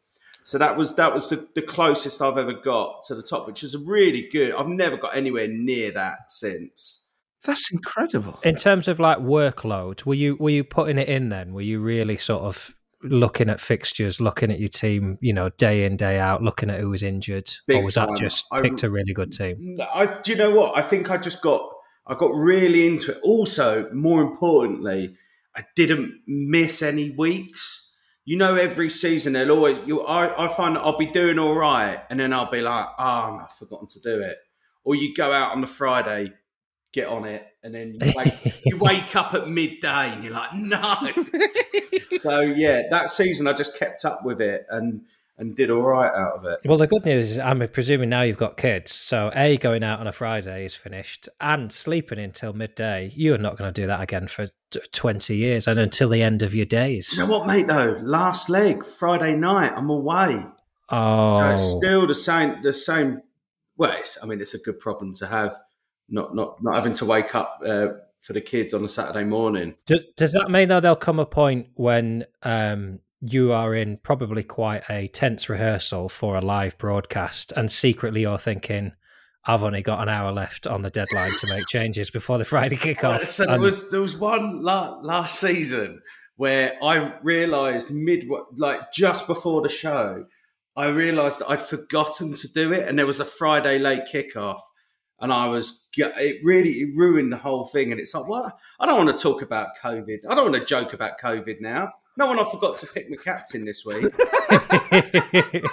So 0.45 0.59
that 0.59 0.77
was 0.77 0.93
that 0.95 1.11
was 1.11 1.27
the, 1.27 1.47
the 1.55 1.61
closest 1.63 2.21
I've 2.21 2.37
ever 2.37 2.53
got 2.53 3.01
to 3.07 3.15
the 3.15 3.23
top, 3.23 3.47
which 3.47 3.63
is 3.63 3.75
really 3.75 4.29
good. 4.31 4.53
I've 4.53 4.67
never 4.67 4.95
got 4.95 5.17
anywhere 5.17 5.47
near 5.47 5.91
that 5.93 6.31
since. 6.31 7.09
That's 7.43 7.71
incredible. 7.71 8.39
In 8.43 8.55
terms 8.55 8.87
of 8.87 8.99
like 8.99 9.17
workload, 9.17 10.05
were 10.05 10.13
you 10.13 10.35
were 10.39 10.51
you 10.51 10.63
putting 10.63 10.99
it 10.99 11.09
in 11.09 11.29
then? 11.29 11.51
Were 11.51 11.63
you 11.63 11.79
really 11.79 12.17
sort 12.17 12.43
of 12.43 12.75
looking 13.01 13.49
at 13.49 13.59
fixtures, 13.59 14.21
looking 14.21 14.51
at 14.51 14.59
your 14.59 14.69
team, 14.69 15.17
you 15.19 15.33
know, 15.33 15.49
day 15.49 15.83
in 15.83 15.97
day 15.97 16.19
out, 16.19 16.43
looking 16.43 16.69
at 16.69 16.79
who 16.79 16.91
was 16.91 17.01
injured, 17.01 17.51
Big 17.65 17.77
or 17.77 17.83
was 17.83 17.95
time. 17.95 18.09
that 18.09 18.19
just 18.19 18.45
picked 18.61 18.83
a 18.83 18.89
really 18.91 19.13
good 19.13 19.31
team? 19.31 19.77
I, 19.93 20.05
do 20.05 20.31
you 20.31 20.37
know 20.37 20.51
what? 20.51 20.77
I 20.77 20.83
think 20.83 21.09
I 21.09 21.17
just 21.17 21.41
got 21.41 21.67
I 22.05 22.13
got 22.13 22.35
really 22.35 22.85
into 22.85 23.13
it. 23.13 23.17
Also, 23.23 23.91
more 23.93 24.21
importantly, 24.21 25.15
I 25.55 25.65
didn't 25.75 26.21
miss 26.27 26.83
any 26.83 27.09
weeks. 27.09 27.84
You 28.25 28.37
know, 28.37 28.55
every 28.55 28.89
season 28.89 29.33
they'll 29.33 29.51
always 29.51 29.77
you. 29.85 30.01
I, 30.01 30.45
I 30.45 30.47
find 30.47 30.75
that 30.75 30.81
I'll 30.81 30.97
be 30.97 31.05
doing 31.05 31.37
all 31.37 31.53
right, 31.53 32.01
and 32.09 32.19
then 32.19 32.33
I'll 32.33 32.49
be 32.49 32.61
like, 32.61 32.87
ah, 32.97 33.37
"Oh, 33.37 33.43
I've 33.43 33.51
forgotten 33.51 33.87
to 33.87 34.01
do 34.01 34.19
it." 34.21 34.37
Or 34.83 34.95
you 34.95 35.13
go 35.13 35.31
out 35.31 35.51
on 35.51 35.61
the 35.61 35.67
Friday, 35.67 36.33
get 36.91 37.07
on 37.07 37.25
it, 37.25 37.45
and 37.63 37.73
then 37.73 37.97
you 37.99 38.13
wake, 38.15 38.63
you 38.65 38.77
wake 38.79 39.15
up 39.15 39.35
at 39.35 39.47
midday, 39.47 40.11
and 40.11 40.23
you're 40.23 40.33
like, 40.33 40.53
"No." 40.53 41.11
so 42.17 42.41
yeah, 42.41 42.83
that 42.89 43.11
season 43.11 43.47
I 43.47 43.53
just 43.53 43.77
kept 43.77 44.05
up 44.05 44.25
with 44.25 44.41
it 44.41 44.65
and 44.69 45.01
and 45.37 45.55
did 45.55 45.69
all 45.69 45.81
right 45.81 46.13
out 46.13 46.37
of 46.37 46.45
it. 46.45 46.59
Well, 46.65 46.77
the 46.77 46.87
good 46.87 47.05
news 47.05 47.31
is, 47.31 47.39
I'm 47.39 47.67
presuming 47.67 48.09
now 48.09 48.21
you've 48.21 48.37
got 48.37 48.57
kids. 48.57 48.93
So, 48.93 49.31
A, 49.35 49.57
going 49.57 49.83
out 49.83 49.99
on 49.99 50.07
a 50.07 50.11
Friday 50.11 50.65
is 50.65 50.75
finished, 50.75 51.27
and 51.41 51.71
sleeping 51.71 52.19
until 52.19 52.53
midday. 52.53 53.11
You 53.15 53.33
are 53.33 53.37
not 53.37 53.57
going 53.57 53.73
to 53.73 53.81
do 53.81 53.87
that 53.87 54.01
again 54.01 54.27
for 54.27 54.47
20 54.91 55.35
years 55.35 55.67
and 55.67 55.79
until 55.79 56.09
the 56.09 56.21
end 56.21 56.41
of 56.41 56.55
your 56.55 56.65
days. 56.65 57.13
You 57.13 57.25
know 57.25 57.31
what, 57.31 57.47
mate? 57.47 57.67
Though 57.67 57.97
last 58.01 58.49
leg 58.49 58.85
Friday 58.85 59.35
night, 59.35 59.73
I'm 59.75 59.89
away. 59.89 60.45
So 60.89 60.95
Oh, 60.97 61.55
it's 61.55 61.71
still 61.71 62.07
the 62.07 62.15
same. 62.15 62.61
The 62.61 62.73
same. 62.73 63.21
Well, 63.77 63.91
it's, 63.91 64.21
I 64.21 64.27
mean, 64.27 64.39
it's 64.39 64.53
a 64.53 64.59
good 64.59 64.79
problem 64.79 65.13
to 65.15 65.27
have. 65.27 65.59
Not 66.07 66.35
not 66.35 66.61
not 66.61 66.75
having 66.75 66.93
to 66.93 67.05
wake 67.05 67.33
up 67.33 67.61
uh, 67.65 67.87
for 68.21 68.33
the 68.33 68.41
kids 68.41 68.75
on 68.75 68.83
a 68.83 68.87
Saturday 68.87 69.23
morning. 69.23 69.73
does, 69.87 70.05
does 70.15 70.33
that 70.33 70.51
mean 70.51 70.67
that 70.67 70.81
there'll 70.81 70.95
come 70.95 71.19
a 71.19 71.25
point 71.25 71.69
when 71.73 72.25
um, 72.43 72.99
you 73.31 73.51
are 73.51 73.75
in 73.75 73.97
probably 73.97 74.43
quite 74.43 74.83
a 74.89 75.07
tense 75.07 75.49
rehearsal 75.49 76.09
for 76.09 76.35
a 76.35 76.41
live 76.41 76.77
broadcast, 76.77 77.51
and 77.55 77.71
secretly 77.71 78.21
you're 78.21 78.37
thinking, 78.37 78.93
"I've 79.45 79.63
only 79.63 79.81
got 79.81 80.01
an 80.01 80.09
hour 80.09 80.31
left 80.31 80.67
on 80.67 80.81
the 80.81 80.89
deadline 80.89 81.35
to 81.37 81.47
make 81.47 81.65
changes 81.67 82.09
before 82.09 82.37
the 82.37 82.45
Friday 82.45 82.75
kickoff." 82.75 83.27
So 83.27 83.45
there 83.45 83.59
was 83.59 83.89
there 83.91 84.01
was 84.01 84.15
one 84.15 84.61
la- 84.61 84.99
last 85.01 85.39
season 85.39 86.01
where 86.37 86.77
I 86.83 87.17
realised 87.23 87.91
mid 87.91 88.25
like 88.55 88.91
just 88.91 89.27
before 89.27 89.61
the 89.61 89.69
show, 89.69 90.25
I 90.75 90.87
realised 90.87 91.39
that 91.39 91.49
I'd 91.49 91.61
forgotten 91.61 92.33
to 92.33 92.53
do 92.53 92.73
it, 92.73 92.87
and 92.87 92.99
there 92.99 93.07
was 93.07 93.19
a 93.19 93.25
Friday 93.25 93.79
late 93.79 94.03
kickoff. 94.11 94.59
And 95.17 95.31
I 95.31 95.47
was, 95.47 95.87
it 95.95 96.41
really 96.43 96.71
it 96.71 96.89
ruined 96.93 97.31
the 97.31 97.37
whole 97.37 97.63
thing. 97.65 97.93
And 97.93 98.01
it's 98.01 98.13
like, 98.13 98.27
what? 98.27 98.57
I 98.81 98.85
don't 98.85 99.05
want 99.05 99.15
to 99.15 99.23
talk 99.23 99.41
about 99.41 99.69
COVID. 99.81 100.17
I 100.29 100.35
don't 100.35 100.51
want 100.51 100.55
to 100.55 100.65
joke 100.65 100.91
about 100.91 101.21
COVID 101.21 101.61
now. 101.61 101.93
No 102.17 102.27
one, 102.27 102.39
I 102.39 102.49
forgot 102.49 102.75
to 102.77 102.87
pick 102.87 103.09
my 103.09 103.17
captain 103.17 103.65
this 103.65 103.85
week. 103.85 104.05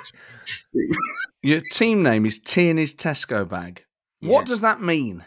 Your 1.42 1.61
team 1.72 2.02
name 2.02 2.26
is 2.26 2.38
Tierney's 2.38 2.94
Tesco 2.94 3.48
bag. 3.48 3.85
Yeah. 4.20 4.31
What 4.31 4.46
does 4.46 4.61
that 4.61 4.81
mean? 4.81 5.24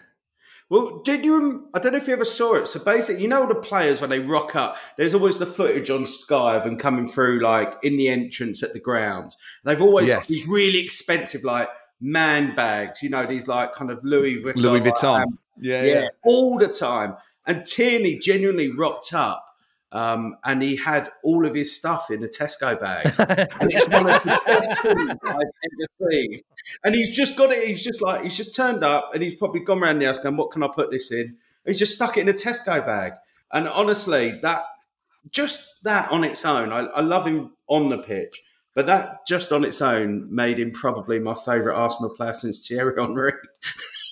Well, 0.69 1.01
did 1.03 1.23
you? 1.23 1.69
I 1.73 1.79
don't 1.79 1.91
know 1.91 1.99
if 1.99 2.07
you 2.07 2.13
ever 2.13 2.25
saw 2.25 2.55
it. 2.55 2.67
So 2.67 2.83
basically, 2.83 3.21
you 3.21 3.27
know 3.27 3.47
the 3.47 3.55
players 3.55 4.01
when 4.01 4.09
they 4.09 4.19
rock 4.19 4.55
up. 4.55 4.77
There's 4.97 5.13
always 5.13 5.37
the 5.37 5.45
footage 5.45 5.91
on 5.91 6.07
Sky 6.07 6.55
of 6.55 6.63
them 6.63 6.77
coming 6.77 7.05
through, 7.05 7.41
like 7.41 7.75
in 7.83 7.97
the 7.97 8.09
entrance 8.09 8.63
at 8.63 8.73
the 8.73 8.79
ground. 8.79 9.35
They've 9.63 9.81
always 9.81 10.09
got 10.09 10.25
these 10.25 10.47
really 10.47 10.79
expensive, 10.79 11.43
like 11.43 11.69
man 12.01 12.55
bags. 12.55 13.03
You 13.03 13.09
know, 13.09 13.27
these 13.27 13.47
like 13.47 13.73
kind 13.73 13.91
of 13.91 14.03
Louis 14.03 14.41
Vuitton. 14.43 14.55
Louis 14.55 14.79
like, 14.79 14.95
Vuitton. 14.95 15.23
um, 15.23 15.39
Yeah, 15.59 15.83
yeah, 15.83 16.07
all 16.23 16.57
the 16.57 16.67
time. 16.67 17.15
And 17.45 17.63
Tierney 17.63 18.17
genuinely 18.17 18.71
rocked 18.71 19.13
up, 19.13 19.44
um, 19.91 20.35
and 20.43 20.61
he 20.61 20.75
had 20.75 21.09
all 21.23 21.45
of 21.45 21.55
his 21.55 21.75
stuff 21.75 22.11
in 22.11 22.23
a 22.23 22.27
Tesco 22.27 22.79
bag. 22.79 23.13
and 23.61 23.71
it's 23.71 23.87
one 23.87 24.09
of 24.09 24.23
the 24.23 24.41
best 24.45 24.81
things 24.81 25.17
I've 25.23 25.35
ever 25.35 26.11
seen. 26.11 26.41
And 26.83 26.95
he's 26.95 27.15
just 27.15 27.37
got 27.37 27.51
it. 27.51 27.67
He's 27.67 27.83
just 27.83 28.01
like 28.01 28.23
he's 28.23 28.35
just 28.35 28.55
turned 28.55 28.83
up, 28.83 29.13
and 29.13 29.23
he's 29.23 29.35
probably 29.35 29.61
gone 29.61 29.81
around 29.81 29.99
the 29.99 30.05
house 30.05 30.19
going, 30.19 30.37
"What 30.37 30.51
can 30.51 30.63
I 30.63 30.67
put 30.73 30.91
this 30.91 31.11
in?" 31.11 31.37
He's 31.65 31.79
just 31.79 31.95
stuck 31.95 32.17
it 32.17 32.21
in 32.21 32.29
a 32.29 32.33
Tesco 32.33 32.85
bag. 32.85 33.13
And 33.51 33.67
honestly, 33.67 34.39
that 34.41 34.63
just 35.31 35.83
that 35.83 36.11
on 36.11 36.23
its 36.23 36.45
own, 36.45 36.71
I, 36.71 36.81
I 36.85 37.01
love 37.01 37.25
him 37.25 37.53
on 37.67 37.89
the 37.89 37.97
pitch, 37.97 38.41
but 38.73 38.85
that 38.87 39.25
just 39.27 39.51
on 39.51 39.63
its 39.63 39.81
own 39.81 40.27
made 40.33 40.59
him 40.59 40.71
probably 40.71 41.19
my 41.19 41.33
favourite 41.33 41.77
Arsenal 41.77 42.13
player 42.13 42.33
since 42.33 42.67
Thierry 42.67 42.93
Henry. 42.97 43.31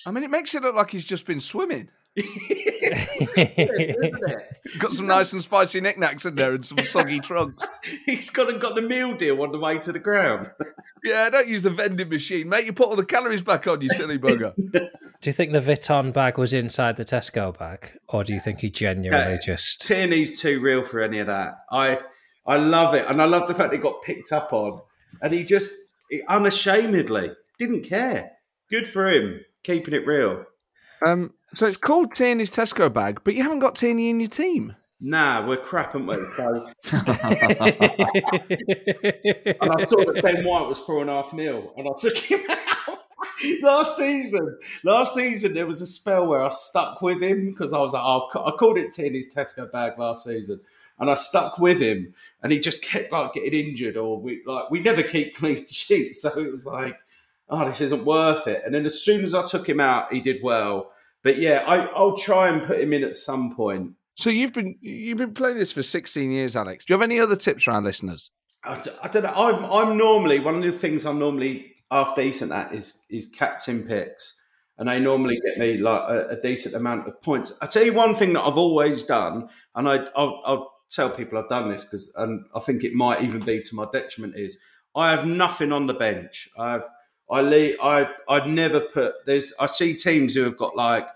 I 0.06 0.12
mean, 0.12 0.24
it 0.24 0.32
makes 0.32 0.54
it 0.56 0.64
look 0.64 0.76
like 0.76 0.92
he's 0.92 1.06
just 1.06 1.26
been 1.26 1.40
swimming. 1.40 1.90
Isn't 2.16 2.32
it? 3.38 4.80
Got 4.80 4.94
some 4.94 5.08
nice 5.08 5.34
and 5.34 5.42
spicy 5.42 5.82
knickknacks 5.82 6.26
in 6.26 6.36
there 6.36 6.54
and 6.54 6.66
some 6.66 6.80
soggy 6.80 7.20
trunks. 7.20 7.66
He's 8.06 8.30
gone 8.30 8.50
and 8.50 8.62
got 8.62 8.76
the 8.76 8.82
meal 8.82 9.16
deal 9.16 9.42
on 9.42 9.52
the 9.52 9.60
way 9.60 9.78
to 9.80 9.92
the 9.92 10.00
ground. 10.00 10.52
Yeah, 11.06 11.30
don't 11.30 11.50
use 11.50 11.64
the 11.64 11.70
vending 11.70 12.08
machine, 12.08 12.48
mate. 12.48 12.66
You 12.66 12.72
put 12.72 12.88
all 12.88 12.96
the 12.96 13.04
calories 13.04 13.42
back 13.42 13.68
on, 13.68 13.82
you 13.82 13.90
silly 13.90 14.18
bugger. 14.18 14.54
Do 14.56 14.90
you 15.24 15.34
think 15.34 15.52
the 15.52 15.60
Vuitton 15.60 16.14
bag 16.14 16.38
was 16.38 16.54
inside 16.54 16.96
the 16.96 17.04
Tesco 17.04 17.58
bag, 17.60 17.92
or 18.08 18.24
do 18.24 18.32
you 18.34 18.40
think 18.40 18.62
he 18.62 18.70
genuinely 18.70 19.34
Yeah. 19.34 19.40
just? 19.46 19.82
Tierney's 19.86 20.40
too 20.40 20.62
real 20.62 20.82
for 20.82 21.02
any 21.02 21.20
of 21.20 21.28
that. 21.28 21.56
I 21.70 22.00
I 22.48 22.56
love 22.56 22.96
it, 22.96 23.06
and 23.10 23.22
I 23.22 23.26
love 23.26 23.50
the 23.50 23.54
fact 23.54 23.74
it 23.74 23.80
got 23.82 24.02
picked 24.02 24.32
up 24.32 24.54
on, 24.54 24.80
and 25.22 25.34
he 25.34 25.44
just 25.44 25.74
he 26.10 26.22
unashamedly 26.30 27.32
didn't 27.60 27.84
care. 27.84 28.32
Good 28.70 28.88
for 28.88 29.10
him, 29.12 29.42
keeping 29.64 29.94
it 29.94 30.08
real. 30.08 30.46
Um, 31.06 31.34
so 31.54 31.68
it's 31.68 31.78
called 31.78 32.14
Tierney's 32.14 32.50
Tesco 32.50 32.92
bag, 32.92 33.22
but 33.24 33.36
you 33.36 33.44
haven't 33.44 33.60
got 33.60 33.76
Tierney 33.76 34.10
in 34.10 34.20
your 34.20 34.30
team. 34.30 34.76
Nah, 35.00 35.46
we're 35.46 35.58
crap, 35.58 35.96
aren't 35.96 36.08
we? 36.08 36.14
So, 36.14 36.70
and 36.92 37.04
I 39.72 39.84
saw 39.84 40.06
that 40.06 40.22
Ben 40.24 40.46
White 40.46 40.68
was 40.68 40.80
four 40.80 41.02
and 41.02 41.10
a 41.10 41.22
half 41.22 41.34
mil, 41.34 41.74
and 41.76 41.88
I 41.88 41.92
took 42.00 42.16
him 42.16 42.40
out. 42.50 43.00
last 43.62 43.98
season, 43.98 44.58
last 44.84 45.14
season 45.14 45.54
there 45.54 45.68
was 45.68 45.82
a 45.82 45.88
spell 45.88 46.28
where 46.28 46.42
I 46.42 46.50
stuck 46.50 47.02
with 47.02 47.22
him 47.22 47.52
because 47.52 47.74
I 47.74 47.80
was 47.80 47.94
like, 47.94 48.04
oh, 48.04 48.28
I've 48.28 48.34
ca- 48.34 48.46
I 48.46 48.52
called 48.58 48.78
it 48.78 48.94
Tierney's 48.94 49.34
Tesco 49.34 49.72
bag 49.72 49.98
last 49.98 50.24
season, 50.24 50.62
and 51.00 51.10
I 51.10 51.16
stuck 51.16 51.60
with 51.60 51.82
him, 51.82 52.14
and 52.42 52.52
he 52.52 52.60
just 52.60 52.84
kept 52.84 53.12
like 53.12 53.34
getting 53.34 53.68
injured, 53.68 53.98
or 53.98 54.20
we 54.20 54.42
like 54.46 54.72
we 54.72 54.80
never 54.80 55.04
keep 55.04 55.36
clean 55.38 55.68
sheets, 55.68 56.22
so 56.22 56.30
it 56.40 56.52
was 56.52 56.66
like, 56.66 56.98
oh, 57.50 57.68
this 57.68 57.82
isn't 57.82 58.06
worth 58.06 58.48
it. 58.48 58.64
And 58.66 58.74
then 58.74 58.86
as 58.86 59.02
soon 59.02 59.26
as 59.26 59.34
I 59.34 59.44
took 59.44 59.68
him 59.68 59.80
out, 59.80 60.14
he 60.14 60.22
did 60.22 60.42
well. 60.42 60.93
But 61.24 61.38
yeah, 61.38 61.64
I, 61.66 61.86
I'll 61.88 62.18
try 62.18 62.50
and 62.50 62.62
put 62.62 62.80
him 62.80 62.94
in 62.94 63.04
at 63.04 63.16
some 63.16 63.56
point. 63.56 63.94
So 64.16 64.30
you've 64.30 64.54
been 64.54 64.78
you've 64.82 65.18
been 65.18 65.34
playing 65.34 65.58
this 65.58 65.72
for 65.72 65.82
16 65.82 66.30
years, 66.32 66.56
Alex. 66.56 66.86
Do 66.86 66.94
you 66.94 67.00
have 67.00 67.02
any 67.02 67.20
other 67.20 67.36
tips 67.36 67.64
for 67.64 67.72
our 67.72 67.82
listeners? 67.82 68.30
I, 68.64 68.82
I 69.02 69.08
don't 69.08 69.24
know. 69.24 69.34
I'm 69.34 69.66
I'm 69.66 69.98
normally 69.98 70.40
one 70.40 70.56
of 70.56 70.64
the 70.64 70.72
things 70.72 71.06
I'm 71.06 71.20
normally 71.20 71.74
half 71.90 72.16
decent 72.16 72.52
at 72.52 72.74
is 72.74 73.06
is 73.10 73.28
captain 73.28 73.84
picks, 73.84 74.40
and 74.78 74.88
they 74.88 75.00
normally 75.00 75.40
get 75.46 75.58
me 75.58 75.78
like 75.78 76.04
a, 76.10 76.28
a 76.30 76.42
decent 76.42 76.76
amount 76.76 77.08
of 77.08 77.20
points. 77.22 77.58
I 77.62 77.66
tell 77.66 77.84
you 77.84 77.94
one 77.94 78.14
thing 78.14 78.34
that 78.34 78.44
I've 78.44 78.58
always 78.58 79.04
done, 79.04 79.50
and 79.76 79.88
I 79.88 80.06
I'll, 80.16 80.42
I'll 80.46 80.74
tell 80.92 81.10
people 81.10 81.40
I've 81.40 81.50
done 81.50 81.70
this 81.70 81.84
because 81.84 82.14
and 82.18 82.46
I 82.56 82.60
think 82.60 82.84
it 82.84 82.94
might 82.94 83.24
even 83.24 83.40
be 83.40 83.62
to 83.62 83.76
my 83.76 83.88
detriment 83.92 84.36
is 84.38 84.58
I 84.96 85.12
have 85.12 85.26
nothing 85.26 85.72
on 85.72 85.88
the 85.88 85.94
bench. 85.94 86.50
I've 86.58 86.84
I 87.32 87.42
leave, 87.42 87.78
I 87.82 88.10
I'd 88.28 88.48
never 88.48 88.80
put 88.80 89.16
there's 89.26 89.54
I 89.60 89.66
see 89.66 89.94
teams 89.94 90.36
who 90.36 90.44
have 90.44 90.58
got 90.58 90.76
like 90.76 91.08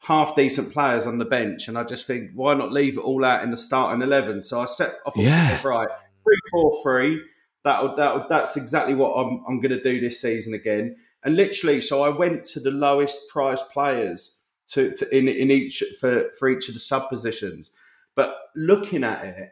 half 0.00 0.36
decent 0.36 0.72
players 0.72 1.06
on 1.06 1.18
the 1.18 1.24
bench, 1.24 1.68
and 1.68 1.76
I 1.76 1.84
just 1.84 2.06
think 2.06 2.30
why 2.34 2.54
not 2.54 2.72
leave 2.72 2.98
it 2.98 3.00
all 3.00 3.24
out 3.24 3.42
in 3.42 3.50
the 3.50 3.56
starting 3.56 4.02
eleven? 4.02 4.42
So 4.42 4.60
I 4.60 4.66
set 4.66 4.94
I 5.06 5.10
thought 5.10 5.22
Yeah. 5.22 5.60
right 5.66 5.88
three 6.24 6.38
four 6.50 6.82
three. 6.82 7.22
That 7.64 7.96
that 7.96 8.28
that's 8.28 8.56
exactly 8.56 8.94
what 8.94 9.14
I'm 9.14 9.42
I'm 9.48 9.60
going 9.60 9.72
to 9.72 9.82
do 9.82 10.00
this 10.00 10.20
season 10.20 10.54
again. 10.54 10.96
And 11.24 11.34
literally, 11.34 11.80
so 11.80 12.02
I 12.02 12.08
went 12.10 12.44
to 12.44 12.60
the 12.60 12.70
lowest 12.70 13.28
price 13.28 13.60
players 13.62 14.40
to, 14.68 14.92
to 14.94 15.16
in 15.16 15.26
in 15.26 15.50
each 15.50 15.82
for 16.00 16.30
for 16.38 16.48
each 16.48 16.68
of 16.68 16.74
the 16.74 16.80
sub 16.80 17.08
positions. 17.08 17.74
But 18.14 18.36
looking 18.54 19.02
at 19.02 19.24
it, 19.24 19.50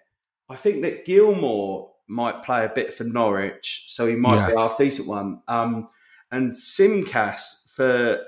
I 0.48 0.56
think 0.56 0.82
that 0.82 1.04
Gilmour 1.04 1.88
might 2.06 2.42
play 2.42 2.64
a 2.64 2.68
bit 2.68 2.92
for 2.92 3.04
Norwich, 3.04 3.84
so 3.88 4.06
he 4.06 4.14
might 4.14 4.46
be 4.46 4.52
a 4.52 4.58
half 4.58 4.76
decent 4.76 5.08
one. 5.08 5.40
Um, 5.48 5.88
and 6.30 6.52
Tsimikas 6.52 7.70
for 7.74 8.20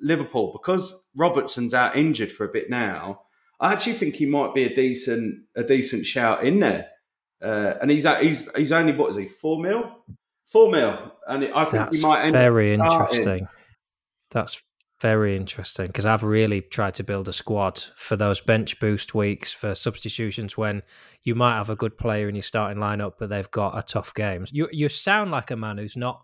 Liverpool 0.00 0.52
because 0.52 1.08
Robertson's 1.16 1.74
out 1.74 1.96
injured 1.96 2.32
for 2.32 2.44
a 2.44 2.52
bit 2.52 2.70
now. 2.70 3.22
I 3.60 3.72
actually 3.72 3.94
think 3.94 4.16
he 4.16 4.26
might 4.26 4.54
be 4.54 4.64
a 4.64 4.74
decent 4.74 5.44
a 5.54 5.62
decent 5.62 6.06
shout 6.06 6.44
in 6.44 6.60
there. 6.60 6.88
Uh, 7.42 7.74
and 7.80 7.90
he's 7.90 8.06
he's 8.18 8.54
he's 8.54 8.72
only 8.72 8.92
what 8.92 9.10
is 9.10 9.16
he 9.16 9.26
four 9.26 9.60
mil, 9.60 9.90
four 10.46 10.70
mil, 10.70 11.12
and 11.26 11.44
I 11.44 11.64
think 11.64 11.84
That's 11.84 11.96
he 11.96 12.02
might 12.02 12.22
end 12.24 12.32
very 12.32 12.74
interesting. 12.74 13.48
That's 14.30 14.62
Very 15.00 15.34
interesting 15.34 15.86
because 15.86 16.04
I've 16.04 16.22
really 16.22 16.60
tried 16.60 16.94
to 16.96 17.02
build 17.02 17.26
a 17.26 17.32
squad 17.32 17.82
for 17.96 18.16
those 18.16 18.40
bench 18.40 18.78
boost 18.80 19.14
weeks 19.14 19.50
for 19.50 19.74
substitutions 19.74 20.58
when 20.58 20.82
you 21.22 21.34
might 21.34 21.56
have 21.56 21.70
a 21.70 21.76
good 21.76 21.96
player 21.96 22.28
in 22.28 22.34
your 22.34 22.42
starting 22.42 22.82
lineup, 22.82 23.14
but 23.18 23.30
they've 23.30 23.50
got 23.50 23.78
a 23.78 23.82
tough 23.82 24.12
game. 24.12 24.44
You 24.50 24.68
you 24.72 24.90
sound 24.90 25.30
like 25.30 25.50
a 25.50 25.56
man 25.56 25.78
who's 25.78 25.96
not 25.96 26.22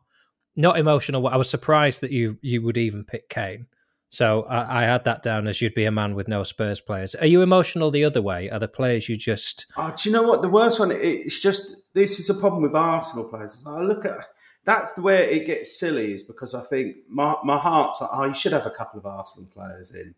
not 0.57 0.79
emotional. 0.79 1.27
I 1.27 1.37
was 1.37 1.49
surprised 1.49 2.03
that 2.03 2.13
you 2.13 2.37
you 2.43 2.61
would 2.63 2.77
even 2.77 3.05
pick 3.05 3.31
Kane. 3.31 3.67
So 4.11 4.43
I, 4.43 4.83
I, 4.83 4.85
had 4.85 5.05
that 5.05 5.23
down 5.23 5.49
as 5.49 5.61
you'd 5.61 5.75
be 5.75 5.85
a 5.85 5.91
man 5.91 6.15
with 6.15 6.29
no 6.29 6.45
Spurs 6.45 6.81
players. 6.81 7.17
Are 7.17 7.27
you 7.27 7.43
emotional 7.43 7.91
the 7.91 8.05
other 8.05 8.23
way? 8.23 8.49
Are 8.51 8.61
the 8.61 8.69
players 8.69 9.09
you 9.09 9.17
just? 9.17 9.67
Oh, 9.77 9.93
do 9.97 10.09
you 10.09 10.13
know 10.13 10.23
what 10.23 10.43
the 10.43 10.49
worst 10.49 10.79
one? 10.79 10.93
It's 10.93 11.43
just 11.43 11.93
this 11.93 12.21
is 12.21 12.31
a 12.31 12.35
problem 12.35 12.63
with 12.63 12.75
Arsenal 12.75 13.29
players. 13.29 13.65
I 13.67 13.81
look 13.81 14.05
at 14.05 14.27
that's 14.67 14.93
the 14.95 15.03
way 15.03 15.31
it 15.31 15.47
gets 15.47 15.79
silly 15.79 16.13
is 16.13 16.25
because 16.25 16.53
I 16.53 16.61
think 16.63 16.97
my 17.09 17.37
my 17.45 17.57
heart's 17.57 18.01
like, 18.01 18.11
oh, 18.13 18.25
you 18.25 18.35
should 18.35 18.53
have 18.53 18.67
a 18.67 18.71
couple 18.71 18.99
of 18.99 19.07
Arsenal 19.07 19.49
players 19.55 19.95
in, 19.95 20.15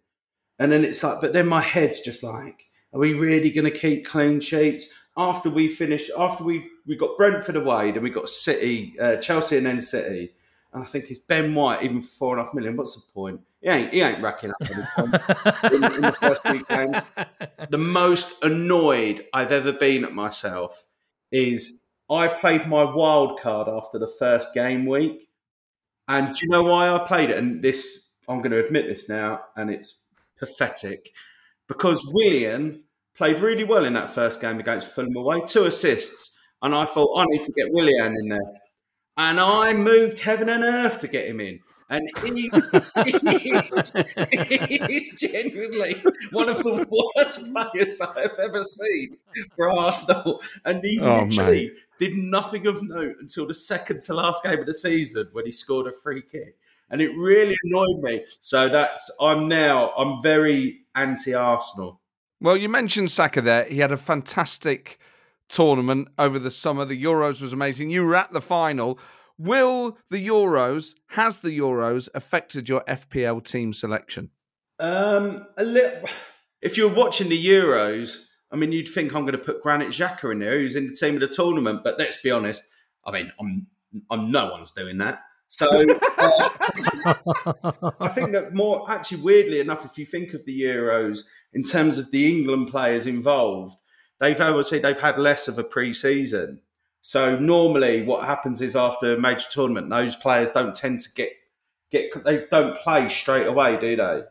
and 0.59 0.73
then 0.73 0.85
it's 0.85 1.05
like, 1.05 1.21
but 1.21 1.35
then 1.35 1.47
my 1.47 1.61
head's 1.61 2.01
just 2.01 2.25
like, 2.25 2.67
are 2.93 2.99
we 2.99 3.13
really 3.13 3.51
going 3.51 3.71
to 3.71 3.79
keep 3.79 4.07
clean 4.07 4.41
sheets 4.41 4.89
after 5.17 5.51
we 5.51 5.69
finish? 5.69 6.11
After 6.19 6.45
we 6.45 6.67
we 6.87 6.97
got 6.97 7.19
Brentford 7.19 7.57
away, 7.57 7.93
then 7.93 8.03
we 8.03 8.11
got 8.11 8.31
City, 8.31 8.95
uh, 8.99 9.17
Chelsea, 9.17 9.59
and 9.59 9.67
then 9.67 9.83
City. 9.83 10.33
And 10.73 10.83
I 10.83 10.87
think 10.87 11.11
it's 11.11 11.19
Ben 11.19 11.55
White 11.55 11.83
even 11.83 12.01
for 12.01 12.09
four 12.09 12.33
and 12.33 12.41
a 12.41 12.45
half 12.45 12.55
million. 12.55 12.77
What's 12.77 12.95
the 12.95 13.13
point? 13.13 13.41
He 13.61 13.69
ain't 13.69 13.93
he 13.93 14.01
ain't 14.01 14.23
racking 14.23 14.51
up 14.51 14.57
any 14.63 14.85
points 14.97 15.25
in, 15.73 15.85
in 15.85 16.03
the 16.03 16.17
first 16.19 16.43
three 16.43 16.63
games. 16.71 16.97
The 17.69 17.79
most 17.79 18.43
annoyed 18.43 19.27
I've 19.35 19.53
ever 19.53 19.73
been 19.73 20.05
at 20.05 20.13
myself 20.13 20.87
is 21.31 21.85
I 22.11 22.29
played 22.29 22.67
my 22.67 22.85
wild 22.85 23.41
card 23.41 23.69
after 23.69 23.99
the 23.99 24.07
first 24.07 24.55
game 24.55 24.87
week. 24.87 25.29
And 26.09 26.35
do 26.35 26.47
you 26.47 26.51
know 26.51 26.65
why 26.65 26.91
I 26.91 26.99
played 26.99 27.31
it? 27.31 27.37
And 27.39 27.63
this 27.63 28.15
I'm 28.29 28.39
going 28.39 28.53
to 28.53 28.65
admit 28.65 28.87
this 28.87 29.09
now, 29.09 29.41
and 29.57 29.71
it's 29.71 30.05
pathetic. 30.39 31.15
Because 31.67 32.07
Willian 32.13 32.83
played 33.15 33.39
really 33.41 33.65
well 33.65 33.85
in 33.85 33.95
that 33.95 34.11
first 34.11 34.41
game 34.41 34.59
against 34.59 34.95
Fulham 34.95 35.17
away, 35.17 35.43
two 35.47 35.65
assists. 35.65 36.39
And 36.63 36.75
I 36.75 36.87
thought 36.87 37.19
I 37.19 37.25
need 37.27 37.43
to 37.43 37.53
get 37.53 37.73
Willian 37.73 38.17
in 38.17 38.29
there 38.29 38.53
and 39.19 39.41
I 39.41 39.75
moved 39.75 40.21
heaven 40.21 40.49
and 40.49 40.63
earth 40.63 40.99
to 41.01 41.09
get 41.09 41.27
him 41.27 41.41
in. 41.41 41.59
And 41.91 42.09
he, 42.23 42.51
he's 44.69 45.19
genuinely 45.19 46.03
one 46.31 46.49
of 46.49 46.63
the 46.63 46.87
worst 47.17 47.53
players 47.53 48.01
I've 48.01 48.39
ever 48.39 48.63
seen 48.63 49.17
for 49.57 49.71
Arsenal. 49.71 50.41
And 50.65 50.85
he 50.85 51.01
oh, 51.01 51.25
literally 51.25 51.69
man. 51.69 51.77
Did 51.99 52.17
nothing 52.17 52.67
of 52.67 52.83
note 52.83 53.17
until 53.21 53.47
the 53.47 53.55
second 53.55 54.03
to 54.03 54.15
last 54.15 54.43
game 54.43 54.61
of 54.61 54.67
the 54.67 54.75
season 54.75 55.29
when 55.33 55.45
he 55.45 55.51
scored 55.51 55.87
a 55.87 55.93
free 55.93 56.23
kick. 56.23 56.57
And 56.91 57.03
it 57.03 57.11
really 57.11 57.55
annoyed 57.65 58.01
me. 58.03 58.25
So 58.41 58.69
that's, 58.69 59.11
I'm 59.21 59.49
now, 59.49 59.91
I'm 59.91 60.23
very 60.23 60.81
anti 60.95 61.35
Arsenal. 61.35 62.01
Well, 62.41 62.57
you 62.57 62.69
mentioned 62.69 63.11
Saka 63.11 63.43
there. 63.43 63.65
He 63.65 63.79
had 63.79 63.93
a 63.93 63.97
fantastic 63.97 64.99
tournament 65.49 66.09
over 66.19 66.39
the 66.39 66.51
summer. 66.51 66.85
The 66.85 67.03
Euros 67.03 67.43
was 67.43 67.53
amazing. 67.53 67.91
You 67.91 68.05
were 68.05 68.17
at 68.17 68.33
the 68.33 68.41
final. 68.41 68.99
Will 69.37 69.99
the 70.11 70.25
Euros, 70.27 70.95
has 71.09 71.41
the 71.41 71.57
Euros 71.57 72.09
affected 72.15 72.69
your 72.69 72.83
FPL 72.89 73.45
team 73.45 73.73
selection? 73.73 74.31
Um, 74.79 75.47
a 75.57 75.65
little. 75.65 76.09
If 76.61 76.77
you're 76.77 76.93
watching 76.93 77.29
the 77.29 77.47
Euros, 77.47 78.28
I 78.51 78.57
mean, 78.57 78.73
you'd 78.73 78.89
think 78.89 79.15
I'm 79.15 79.23
going 79.23 79.33
to 79.33 79.39
put 79.39 79.63
Granit 79.63 79.89
Xhaka 79.89 80.33
in 80.33 80.39
there, 80.39 80.59
who's 80.59 80.77
in 80.77 80.89
the 80.89 80.95
team 80.95 81.15
of 81.15 81.21
the 81.21 81.29
tournament. 81.29 81.81
But 81.85 81.99
let's 81.99 82.17
be 82.17 82.31
honest. 82.31 82.69
I 83.05 83.13
mean, 83.13 83.33
I'm, 83.41 83.67
I'm 84.11 84.31
no 84.31 84.51
one's 84.51 84.73
doing 84.73 84.99
that. 84.99 85.23
So 85.49 85.67
uh, 85.69 86.49
I 88.01 88.09
think 88.09 88.33
that 88.33 88.51
more 88.53 88.91
actually, 88.91 89.23
weirdly 89.23 89.61
enough, 89.61 89.85
if 89.85 89.97
you 89.97 90.05
think 90.05 90.35
of 90.35 90.45
the 90.45 90.63
Euros 90.63 91.21
in 91.55 91.63
terms 91.63 91.99
of 91.99 92.11
the 92.11 92.29
England 92.29 92.69
players 92.69 93.07
involved, 93.07 93.79
they've 94.21 94.41
obviously 94.41 94.79
they've 94.79 94.99
had 94.99 95.19
less 95.19 95.49
of 95.49 95.59
a 95.59 95.65
pre-season. 95.65 96.61
So 97.01 97.39
normally, 97.39 98.03
what 98.03 98.27
happens 98.27 98.61
is 98.61 98.77
after 98.77 99.15
a 99.15 99.21
major 99.21 99.49
tournament, 99.51 99.89
those 99.89 100.17
players 100.17 100.51
don't 100.51 100.75
tend 100.75 101.01
to 101.01 101.09
get 101.15 101.33
get 101.91 102.25
they 102.25 102.45
don't 102.51 102.77
play 102.77 103.09
straight 103.09 103.47
away, 103.47 103.79
do 103.81 103.97
they? 103.97 104.23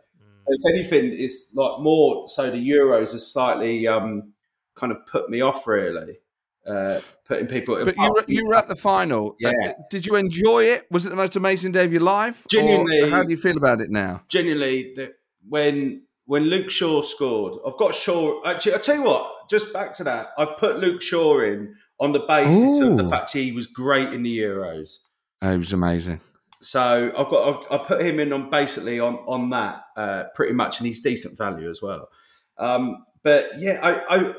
If 0.48 0.74
anything, 0.74 1.20
it's 1.20 1.54
like 1.54 1.80
more 1.80 2.28
so 2.28 2.50
the 2.50 2.70
Euros 2.70 3.12
has 3.12 3.32
slightly 3.32 3.88
um, 3.88 4.34
kind 4.76 4.92
of 4.92 5.06
put 5.06 5.30
me 5.30 5.42
off 5.42 5.68
really. 5.68 6.20
Uh, 6.66 7.00
putting 7.26 7.48
people. 7.48 7.84
But 7.86 7.96
you 7.96 8.12
were, 8.12 8.26
you 8.28 8.46
were 8.46 8.56
at 8.56 8.68
the 8.68 8.76
final. 8.76 9.38
Yeah. 9.40 9.74
Did 9.90 10.06
you 10.06 10.16
enjoy 10.16 10.66
it? 10.66 10.86
Was 10.92 11.06
it 11.06 11.10
the 11.10 11.16
most 11.16 11.38
amazing 11.38 11.72
day 11.72 11.86
of 11.86 11.94
your 11.94 12.02
life? 12.02 12.46
Genuinely. 12.50 13.10
how 13.10 13.24
do 13.24 13.30
you 13.30 13.38
feel 13.38 13.56
about 13.56 13.80
it 13.80 13.90
now? 13.90 14.22
Genuinely, 14.28 14.94
the, 14.94 15.14
when 15.48 16.02
when 16.26 16.44
Luke 16.44 16.70
Shaw 16.70 17.02
scored, 17.04 17.58
I've 17.66 17.78
got 17.78 17.96
Shaw. 17.96 18.42
Actually, 18.46 18.76
I 18.76 18.78
tell 18.80 18.96
you 18.96 19.04
what. 19.04 19.50
Just 19.50 19.72
back 19.72 19.94
to 19.94 20.04
that, 20.04 20.32
I've 20.38 20.58
put 20.58 20.80
Luke 20.80 21.02
Shaw 21.02 21.40
in 21.40 21.76
on 22.02 22.12
the 22.12 22.20
basis 22.28 22.82
Ooh. 22.82 22.92
of 22.92 22.98
the 22.98 23.10
fact 23.10 23.32
he 23.32 23.54
was 23.54 23.66
great 23.66 24.12
in 24.12 24.24
the 24.24 24.38
Euros. 24.38 24.98
Oh, 25.42 25.52
he 25.52 25.58
was 25.58 25.72
amazing. 25.72 26.20
So 26.62 27.12
I've 27.17 27.30
got 27.30 27.72
I 27.72 27.78
put 27.78 28.02
him 28.02 28.20
in 28.20 28.34
on 28.34 28.50
basically 28.50 29.00
on 29.00 29.15
on 29.28 29.50
that 29.52 29.84
uh, 29.96 30.24
pretty 30.36 30.54
much, 30.54 30.80
and 30.80 30.88
he's 30.88 31.02
decent 31.02 31.38
value 31.38 31.70
as 31.70 31.82
well. 31.82 32.10
Um, 32.58 33.06
but 33.24 33.60
yeah, 33.60 33.80
I, 33.84 34.17
I 34.17 34.34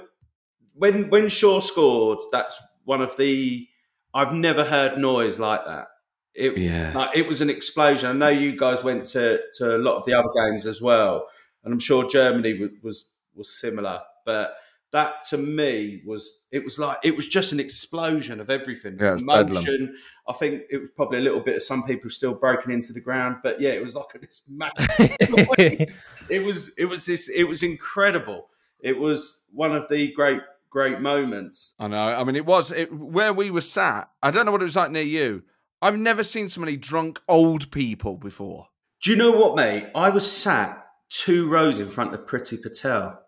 when 0.75 1.11
when 1.11 1.29
Shaw 1.29 1.61
scored, 1.61 2.19
that's 2.33 2.61
one 2.85 3.03
of 3.03 3.17
the 3.17 3.67
I've 4.15 4.33
never 4.33 4.65
heard 4.65 4.99
noise 4.99 5.39
like 5.39 5.65
that. 5.67 5.89
It, 6.35 6.57
yeah. 6.57 6.93
Like, 6.95 7.17
it 7.17 7.27
was 7.27 7.41
an 7.41 7.51
explosion. 7.51 8.09
I 8.09 8.13
know 8.13 8.29
you 8.29 8.57
guys 8.57 8.83
went 8.85 9.07
to, 9.09 9.41
to 9.59 9.77
a 9.77 9.79
lot 9.79 9.97
of 9.97 10.05
the 10.05 10.15
other 10.15 10.29
games 10.37 10.67
as 10.67 10.81
well, 10.81 11.27
and 11.65 11.73
I'm 11.73 11.81
sure 11.81 12.09
Germany 12.09 12.55
was 12.59 12.71
was, 12.83 13.11
was 13.35 13.61
similar. 13.61 14.01
But 14.25 14.55
that 14.93 15.23
to 15.23 15.37
me 15.37 16.03
was 16.07 16.47
it 16.51 16.65
was 16.65 16.79
like 16.79 16.97
it 17.03 17.15
was 17.15 17.29
just 17.29 17.53
an 17.53 17.61
explosion 17.61 18.41
of 18.41 18.49
everything. 18.49 18.97
Yeah, 18.99 19.17
emotion. 19.17 19.95
I 20.27 20.33
think 20.33 20.63
it 20.71 20.79
was 20.79 20.91
probably 20.97 21.19
a 21.19 21.23
little 21.23 21.41
bit 21.41 21.57
of 21.57 21.63
some 21.63 21.85
people 21.85 22.11
still 22.11 22.35
breaking 22.35 22.73
into 22.73 22.93
the 22.93 23.01
ground 23.01 23.37
but 23.43 23.61
yeah 23.61 23.71
it 23.71 23.83
was 23.83 23.95
like 23.95 24.07
this 24.21 24.43
it 26.31 26.45
was 26.45 26.75
it 26.79 26.87
was 26.87 27.07
this 27.07 27.29
it 27.29 27.45
was 27.45 27.63
incredible. 27.63 28.49
It 28.81 28.99
was 28.99 29.49
one 29.53 29.75
of 29.75 29.89
the 29.89 30.13
great 30.13 30.41
great 30.71 31.01
moments. 31.01 31.75
I 31.79 31.89
know. 31.89 31.99
I 31.99 32.25
mean 32.25 32.37
it 32.37 32.47
was 32.47 32.71
it, 32.71 32.93
where 32.93 33.33
we 33.33 33.51
were 33.51 33.61
sat 33.61 34.11
i 34.23 34.31
don't 34.31 34.47
know 34.47 34.53
what 34.53 34.63
it 34.63 34.65
was 34.65 34.77
like 34.77 34.91
near 34.91 35.03
you. 35.03 35.43
I've 35.81 35.99
never 35.99 36.25
seen 36.25 36.49
so 36.49 36.61
many 36.61 36.77
drunk 36.77 37.21
old 37.29 37.71
people 37.71 38.17
before. 38.17 38.67
Do 39.01 39.11
you 39.11 39.17
know 39.17 39.33
what 39.33 39.55
mate? 39.55 39.87
I 39.95 40.11
was 40.11 40.31
sat 40.31 40.87
two 41.11 41.49
rows 41.49 41.79
in 41.79 41.89
front 41.89 42.15
of 42.15 42.27
Priti 42.27 42.61
Patel 42.61 43.23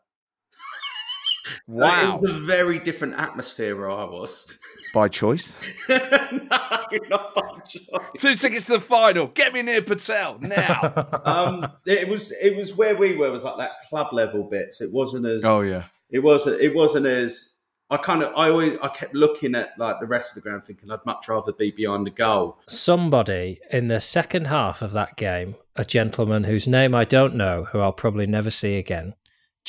Wow. 1.66 2.16
it 2.16 2.22
was 2.22 2.30
a 2.30 2.34
very 2.34 2.78
different 2.78 3.14
atmosphere 3.14 3.76
where 3.76 3.90
I 3.90 4.04
was. 4.04 4.46
By 4.94 5.08
choice? 5.08 5.56
no, 5.88 5.96
not 6.00 7.34
by 7.36 7.60
choice. 7.64 7.86
Two 8.18 8.34
tickets 8.34 8.66
to 8.66 8.72
the 8.72 8.80
final. 8.80 9.28
Get 9.28 9.52
me 9.52 9.62
near 9.62 9.82
Patel 9.82 10.40
now. 10.40 11.20
um, 11.24 11.72
it 11.86 12.08
was 12.08 12.32
it 12.32 12.56
was 12.56 12.74
where 12.74 12.96
we 12.96 13.14
were 13.16 13.28
it 13.28 13.30
was 13.30 13.44
like 13.44 13.56
that 13.58 13.70
club 13.88 14.12
level 14.12 14.42
bits. 14.42 14.80
It 14.80 14.92
wasn't 14.92 15.26
as 15.26 15.44
Oh 15.44 15.60
yeah. 15.60 15.84
It 16.10 16.18
wasn't 16.18 16.60
it 16.60 16.74
wasn't 16.74 17.06
as 17.06 17.60
I 17.88 17.96
kind 17.96 18.22
of 18.22 18.32
I 18.36 18.50
always 18.50 18.76
I 18.82 18.88
kept 18.88 19.14
looking 19.14 19.54
at 19.54 19.78
like 19.78 20.00
the 20.00 20.06
rest 20.06 20.36
of 20.36 20.42
the 20.42 20.48
ground 20.48 20.64
thinking 20.64 20.90
I'd 20.90 21.04
much 21.06 21.28
rather 21.28 21.52
be 21.52 21.70
behind 21.70 22.06
the 22.06 22.10
goal. 22.10 22.58
Somebody 22.68 23.60
in 23.70 23.88
the 23.88 24.00
second 24.00 24.46
half 24.46 24.80
of 24.80 24.92
that 24.92 25.16
game, 25.16 25.56
a 25.76 25.84
gentleman 25.84 26.44
whose 26.44 26.66
name 26.66 26.94
I 26.94 27.04
don't 27.04 27.34
know, 27.34 27.66
who 27.70 27.80
I'll 27.80 27.92
probably 27.92 28.26
never 28.26 28.50
see 28.50 28.76
again, 28.76 29.14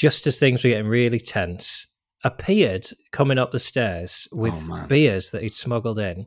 just 0.02 0.26
as 0.26 0.40
things 0.40 0.64
were 0.64 0.72
getting 0.72 0.88
really 0.88 1.20
tense, 1.20 1.86
appeared 2.24 2.88
coming 3.12 3.38
up 3.38 3.52
the 3.52 3.60
stairs 3.60 4.28
with 4.32 4.68
oh, 4.72 4.88
beers 4.88 5.30
that 5.30 5.44
he'd 5.44 5.54
smuggled 5.54 6.00
in, 6.00 6.26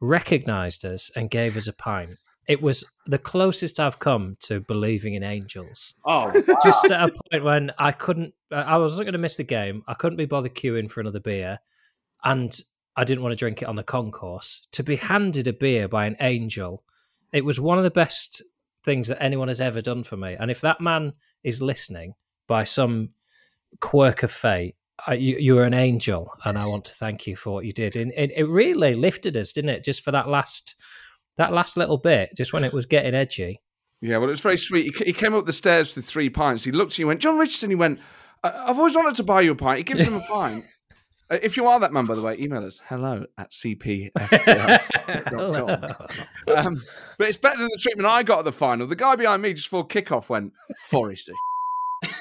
recognized 0.00 0.82
us, 0.86 1.10
and 1.14 1.28
gave 1.28 1.58
us 1.58 1.68
a 1.68 1.74
pint. 1.74 2.14
It 2.48 2.62
was 2.62 2.86
the 3.04 3.18
closest 3.18 3.78
I've 3.78 3.98
come 3.98 4.38
to 4.44 4.60
believing 4.60 5.12
in 5.12 5.22
angels. 5.22 5.92
Oh, 6.06 6.32
wow. 6.48 6.58
just 6.64 6.90
at 6.90 7.10
a 7.10 7.12
point 7.30 7.44
when 7.44 7.70
I 7.76 7.92
couldn't, 7.92 8.32
I 8.50 8.78
wasn't 8.78 9.04
going 9.04 9.12
to 9.12 9.18
miss 9.18 9.36
the 9.36 9.44
game. 9.44 9.82
I 9.86 9.92
couldn't 9.92 10.16
be 10.16 10.24
bothered 10.24 10.54
queuing 10.54 10.90
for 10.90 11.02
another 11.02 11.20
beer, 11.20 11.58
and 12.24 12.58
I 12.96 13.04
didn't 13.04 13.22
want 13.22 13.32
to 13.32 13.36
drink 13.36 13.60
it 13.60 13.68
on 13.68 13.76
the 13.76 13.82
concourse. 13.82 14.66
To 14.72 14.82
be 14.82 14.96
handed 14.96 15.46
a 15.48 15.52
beer 15.52 15.86
by 15.86 16.06
an 16.06 16.16
angel, 16.20 16.82
it 17.30 17.44
was 17.44 17.60
one 17.60 17.76
of 17.76 17.84
the 17.84 17.90
best 17.90 18.42
things 18.84 19.08
that 19.08 19.22
anyone 19.22 19.48
has 19.48 19.60
ever 19.60 19.82
done 19.82 20.02
for 20.02 20.16
me. 20.16 20.34
And 20.40 20.50
if 20.50 20.62
that 20.62 20.80
man 20.80 21.12
is 21.44 21.60
listening, 21.60 22.14
by 22.46 22.64
some 22.64 23.10
quirk 23.80 24.22
of 24.22 24.30
fate, 24.30 24.76
I, 25.06 25.14
you, 25.14 25.36
you 25.38 25.54
were 25.54 25.64
an 25.64 25.74
angel, 25.74 26.32
and 26.44 26.56
I 26.58 26.66
want 26.66 26.84
to 26.86 26.94
thank 26.94 27.26
you 27.26 27.34
for 27.36 27.52
what 27.52 27.64
you 27.64 27.72
did. 27.72 27.96
And, 27.96 28.12
and 28.12 28.30
it 28.36 28.44
really 28.44 28.94
lifted 28.94 29.36
us, 29.36 29.52
didn't 29.52 29.70
it? 29.70 29.84
Just 29.84 30.02
for 30.02 30.12
that 30.12 30.28
last 30.28 30.76
that 31.36 31.52
last 31.52 31.76
little 31.76 31.96
bit, 31.96 32.30
just 32.36 32.52
when 32.52 32.62
it 32.62 32.72
was 32.72 32.84
getting 32.86 33.14
edgy. 33.14 33.60
Yeah, 34.02 34.18
well, 34.18 34.28
it 34.28 34.32
was 34.32 34.40
very 34.40 34.58
sweet. 34.58 34.94
He, 34.96 35.04
he 35.06 35.12
came 35.12 35.34
up 35.34 35.46
the 35.46 35.52
stairs 35.52 35.96
with 35.96 36.04
three 36.04 36.28
pints. 36.28 36.64
He 36.64 36.72
looked 36.72 36.92
at 36.92 36.98
you 36.98 37.04
and 37.06 37.08
went, 37.10 37.20
Jon 37.22 37.38
Richardson. 37.38 37.70
He 37.70 37.76
went, 37.76 38.00
I've 38.44 38.78
always 38.78 38.96
wanted 38.96 39.14
to 39.16 39.22
buy 39.22 39.40
you 39.42 39.52
a 39.52 39.54
pint. 39.54 39.78
He 39.78 39.84
gives 39.84 40.04
him 40.06 40.14
a 40.14 40.20
pint. 40.28 40.64
Uh, 41.30 41.38
If 41.40 41.56
you 41.56 41.66
are 41.66 41.78
that 41.80 41.92
man, 41.92 42.04
by 42.06 42.14
the 42.16 42.20
way, 42.20 42.36
email 42.38 42.64
us 42.66 42.80
hello 42.86 43.24
at 43.38 43.52
cpf.com. 43.52 44.78
um, 46.56 46.82
but 47.18 47.28
it's 47.28 47.38
better 47.38 47.58
than 47.58 47.68
the 47.72 47.78
treatment 47.80 48.06
I 48.06 48.22
got 48.22 48.40
at 48.40 48.44
the 48.44 48.52
final. 48.52 48.86
The 48.86 48.96
guy 48.96 49.16
behind 49.16 49.40
me 49.42 49.54
just 49.54 49.66
before 49.70 49.86
kickoff 49.86 50.28
went, 50.28 50.52
Forrest 50.90 51.28
is 51.28 51.28
and 51.28 51.36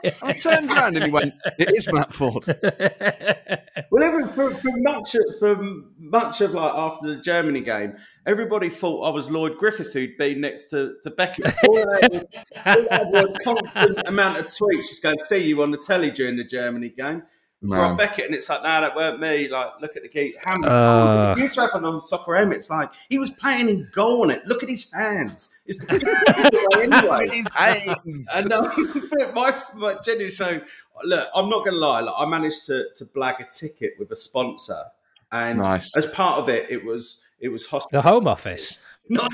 I 0.24 0.34
turned 0.34 0.72
around 0.72 0.96
and 0.96 1.06
he 1.06 1.12
went, 1.12 1.34
It 1.58 1.70
is 1.76 1.92
Matt 1.92 2.12
Forde. 2.12 2.48
Well, 3.90 4.04
every, 4.04 4.26
for, 4.28 4.52
for 4.52 4.72
much 4.78 5.16
of, 5.16 5.24
for 5.38 5.58
much 5.98 6.40
of 6.40 6.54
like 6.54 6.74
after 6.74 7.08
the 7.14 7.22
Germany 7.22 7.60
game, 7.60 7.96
everybody 8.26 8.70
thought 8.70 9.04
I 9.06 9.10
was 9.14 9.30
Lloyd 9.30 9.58
Griffith 9.58 9.92
who'd 9.92 10.16
been 10.18 10.40
next 10.42 10.66
to, 10.68 10.96
to 11.04 11.10
Beckett. 11.10 11.54
All 11.68 11.90
I 11.90 12.00
had 12.02 12.12
was- 12.12 12.24
all 12.66 12.88
I 12.90 12.96
had 12.96 13.08
was 13.12 13.24
a 13.36 13.44
constant 13.44 14.08
amount 14.08 14.40
of 14.40 14.46
tweets 14.46 14.88
just 14.90 15.04
going, 15.04 15.20
"See 15.20 15.46
you 15.46 15.62
on 15.62 15.72
the 15.72 15.78
telly 15.78 16.10
during 16.12 16.38
the 16.38 16.46
Germany 16.46 16.90
game." 16.90 17.24
Right, 17.64 17.96
Beckett, 17.96 18.26
and 18.26 18.34
it's 18.34 18.50
like, 18.50 18.64
no, 18.64 18.82
that 18.82 18.96
weren't 18.96 19.20
me. 19.20 19.48
Like, 19.48 19.80
look 19.82 19.96
at 19.96 20.02
the 20.02 20.10
key. 20.10 20.36
How 20.44 20.58
many 20.58 20.74
Uh. 20.74 20.78
times? 20.80 21.40
It 21.40 21.42
used 21.44 21.54
to 21.56 21.62
happen 21.62 21.86
on 21.86 22.02
Soccer 22.02 22.36
AM. 22.36 22.52
It's 22.52 22.70
like 22.72 22.92
he 23.10 23.20
was 23.20 23.30
playing 23.30 23.70
in 23.70 23.88
goal 23.92 24.24
on 24.24 24.32
it. 24.32 24.46
Look 24.48 24.64
at 24.64 24.70
his 24.70 24.92
hands. 24.92 25.56
It's 25.68 25.80
anyway. 25.90 27.28
His 27.30 27.48
hands. 27.54 28.28
And 28.34 28.50
no, 28.50 28.72
but 29.12 29.34
my, 29.36 29.62
my 29.76 29.96
genuinely, 30.04 30.32
so 30.32 30.60
look, 31.04 31.30
I'm 31.36 31.50
not 31.50 31.60
going 31.60 31.74
to 31.74 31.80
lie. 31.80 32.00
Like, 32.02 32.16
I 32.18 32.26
managed 32.26 32.66
to 32.66 32.86
to 32.96 33.06
blag 33.06 33.40
a 33.40 33.46
ticket 33.50 33.94
with 34.00 34.12
a 34.12 34.16
sponsor, 34.16 34.84
and 35.32 35.60
Nice. 35.60 35.96
as 35.96 36.08
part 36.08 36.40
of 36.40 36.50
it, 36.50 36.68
it 36.72 36.84
was 36.84 37.22
it 37.40 37.50
was 37.50 37.66
hospital. 37.68 38.02
the 38.02 38.10
Home 38.10 38.28
Office. 38.28 38.80
No, 39.10 39.28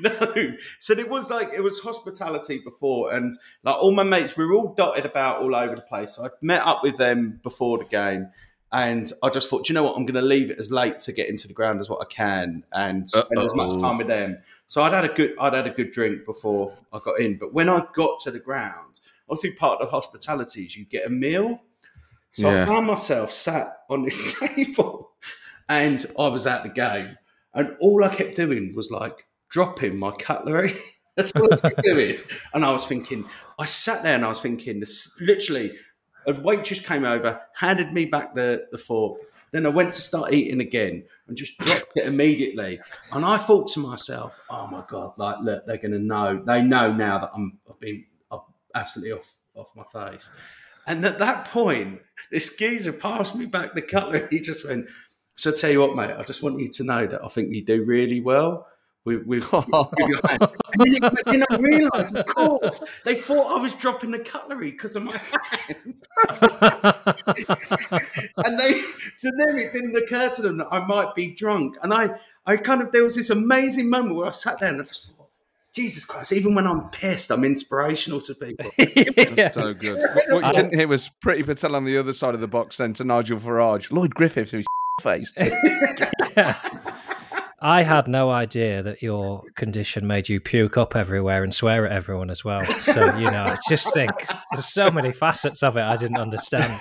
no. 0.02 0.54
So 0.78 0.92
it 0.94 1.08
was 1.08 1.30
like 1.30 1.50
it 1.54 1.62
was 1.62 1.80
hospitality 1.80 2.58
before, 2.58 3.12
and 3.12 3.32
like 3.62 3.76
all 3.76 3.92
my 3.92 4.02
mates, 4.02 4.36
we 4.36 4.44
were 4.44 4.54
all 4.54 4.74
dotted 4.74 5.04
about 5.04 5.42
all 5.42 5.54
over 5.54 5.74
the 5.74 5.82
place. 5.82 6.16
So 6.16 6.24
I 6.24 6.28
met 6.40 6.62
up 6.66 6.82
with 6.82 6.96
them 6.96 7.40
before 7.42 7.78
the 7.78 7.84
game, 7.84 8.28
and 8.72 9.10
I 9.22 9.28
just 9.30 9.48
thought, 9.48 9.64
"Do 9.64 9.72
you 9.72 9.74
know 9.74 9.82
what, 9.82 9.96
I'm 9.96 10.06
going 10.06 10.20
to 10.20 10.26
leave 10.26 10.50
it 10.50 10.58
as 10.58 10.70
late 10.70 10.98
to 11.00 11.12
get 11.12 11.28
into 11.28 11.48
the 11.48 11.54
ground 11.54 11.80
as 11.80 11.88
what 11.90 12.00
I 12.00 12.06
can, 12.06 12.64
and 12.72 13.08
spend 13.08 13.38
as 13.38 13.54
much 13.54 13.78
time 13.80 13.98
with 13.98 14.08
them. 14.08 14.38
So 14.68 14.82
I'd 14.82 14.92
had 14.92 15.04
a 15.04 15.12
good, 15.12 15.34
I'd 15.40 15.54
had 15.54 15.66
a 15.66 15.70
good 15.70 15.90
drink 15.90 16.24
before 16.24 16.72
I 16.92 17.00
got 17.04 17.18
in, 17.20 17.38
but 17.38 17.52
when 17.52 17.68
I 17.68 17.84
got 17.94 18.20
to 18.20 18.30
the 18.30 18.38
ground, 18.38 19.00
obviously 19.28 19.52
part 19.56 19.80
of 19.80 19.86
the 19.86 19.90
hospitality 19.90 20.62
is 20.64 20.76
you 20.76 20.84
get 20.84 21.06
a 21.06 21.10
meal. 21.10 21.60
So 22.32 22.48
Yeah. 22.50 22.62
I 22.62 22.66
found 22.66 22.86
myself 22.86 23.32
sat 23.32 23.78
on 23.90 24.04
this 24.04 24.38
table, 24.54 25.10
and 25.68 26.04
I 26.18 26.28
was 26.28 26.46
at 26.46 26.62
the 26.62 26.68
game. 26.68 27.16
And 27.52 27.76
all 27.80 28.04
I 28.04 28.14
kept 28.14 28.36
doing 28.36 28.74
was 28.76 28.92
like 28.92 29.26
dropping 29.50 29.98
my 29.98 30.12
cutlery. 30.12 30.74
That's 31.16 31.32
what 31.32 31.52
I 31.52 31.70
kept 31.70 31.82
doing. 31.82 32.18
And 32.54 32.64
I 32.64 32.70
was 32.70 32.86
thinking, 32.86 33.26
I 33.58 33.66
sat 33.66 34.02
there 34.02 34.14
and 34.14 34.24
I 34.24 34.28
was 34.28 34.40
thinking, 34.40 34.80
this 34.80 35.14
literally, 35.20 35.76
a 36.26 36.32
waitress 36.32 36.80
came 36.80 37.04
over, 37.04 37.40
handed 37.54 37.92
me 37.92 38.06
back 38.06 38.34
the, 38.34 38.66
the 38.70 38.78
fork. 38.78 39.20
Then 39.52 39.66
I 39.66 39.70
went 39.70 39.92
to 39.94 40.00
start 40.00 40.32
eating 40.32 40.60
again 40.60 41.04
and 41.26 41.36
just 41.36 41.58
dropped 41.58 41.96
it 41.96 42.06
immediately. 42.06 42.80
And 43.12 43.24
I 43.24 43.36
thought 43.36 43.66
to 43.72 43.80
myself, 43.80 44.40
oh 44.48 44.68
my 44.68 44.84
God, 44.88 45.14
like, 45.16 45.36
look, 45.42 45.66
they're 45.66 45.76
going 45.76 45.92
to 45.92 45.98
know. 45.98 46.40
They 46.46 46.62
know 46.62 46.92
now 46.92 47.18
that 47.18 47.32
I'm, 47.34 47.58
I've 47.68 47.80
been 47.80 48.04
I'm 48.30 48.40
absolutely 48.74 49.12
off, 49.12 49.32
off 49.56 49.70
my 49.74 49.84
face. 49.84 50.30
And 50.86 51.04
at 51.04 51.18
that 51.18 51.46
point, 51.46 52.00
this 52.30 52.56
geezer 52.56 52.92
passed 52.92 53.34
me 53.34 53.46
back 53.46 53.74
the 53.74 53.82
cutlery. 53.82 54.26
He 54.30 54.40
just 54.40 54.66
went, 54.66 54.86
so 55.34 55.50
I 55.50 55.54
tell 55.54 55.70
you 55.70 55.80
what, 55.80 55.96
mate, 55.96 56.14
I 56.16 56.22
just 56.22 56.42
want 56.42 56.60
you 56.60 56.68
to 56.68 56.84
know 56.84 57.06
that 57.06 57.24
I 57.24 57.28
think 57.28 57.52
you 57.52 57.64
do 57.64 57.84
really 57.84 58.20
well 58.20 58.66
with, 59.04 59.22
with, 59.26 59.52
with 59.52 59.68
your 59.98 60.20
hand. 60.26 60.48
And 60.78 60.94
then, 60.94 61.04
it, 61.04 61.18
then 61.26 61.44
I 61.50 61.56
realised, 61.56 62.16
of 62.16 62.24
course, 62.26 62.80
they 63.04 63.14
thought 63.14 63.56
I 63.56 63.60
was 63.60 63.72
dropping 63.74 64.10
the 64.10 64.18
cutlery 64.18 64.72
because 64.72 64.96
of 64.96 65.04
my 65.04 65.16
hands. 65.16 66.02
and 68.36 68.58
they, 68.58 68.82
so 69.16 69.30
then 69.36 69.58
it 69.58 69.72
didn't 69.72 69.96
occur 69.96 70.28
to 70.30 70.42
them 70.42 70.58
that 70.58 70.68
I 70.70 70.84
might 70.86 71.14
be 71.14 71.32
drunk. 71.32 71.76
And 71.82 71.94
I, 71.94 72.10
I 72.46 72.56
kind 72.56 72.82
of, 72.82 72.92
there 72.92 73.04
was 73.04 73.16
this 73.16 73.30
amazing 73.30 73.88
moment 73.88 74.16
where 74.16 74.26
I 74.26 74.30
sat 74.30 74.60
there 74.60 74.70
and 74.70 74.82
I 74.82 74.84
just 74.84 75.06
thought, 75.06 75.16
Jesus 75.72 76.04
Christ, 76.04 76.32
even 76.32 76.56
when 76.56 76.66
I'm 76.66 76.90
pissed, 76.90 77.30
I'm 77.30 77.44
inspirational 77.44 78.20
to 78.22 78.34
people. 78.34 78.68
Yeah. 79.36 79.50
So 79.50 79.72
good. 79.72 80.02
What, 80.14 80.24
what 80.30 80.46
you 80.46 80.52
didn't 80.52 80.74
hear 80.74 80.88
was 80.88 81.08
Priti 81.24 81.46
Patel 81.46 81.76
on 81.76 81.84
the 81.84 81.96
other 81.96 82.12
side 82.12 82.34
of 82.34 82.40
the 82.40 82.48
box 82.48 82.76
saying 82.76 82.94
to 82.94 83.04
Nigel 83.04 83.38
Farage, 83.38 83.92
Lloyd 83.92 84.12
Griffith, 84.14 84.50
who's 84.50 84.66
faced. 85.00 85.38
I 87.62 87.82
had 87.82 88.08
no 88.08 88.30
idea 88.30 88.82
that 88.84 89.02
your 89.02 89.42
condition 89.54 90.06
made 90.06 90.30
you 90.30 90.40
puke 90.40 90.78
up 90.78 90.96
everywhere 90.96 91.44
and 91.44 91.52
swear 91.52 91.86
at 91.86 91.92
everyone 91.92 92.30
as 92.30 92.42
well. 92.42 92.64
So, 92.64 93.18
you 93.18 93.30
know, 93.30 93.44
I 93.44 93.58
just 93.68 93.92
think 93.92 94.12
there's 94.52 94.72
so 94.72 94.90
many 94.90 95.12
facets 95.12 95.62
of 95.62 95.76
it 95.76 95.82
I 95.82 95.96
didn't 95.96 96.16
understand. 96.16 96.78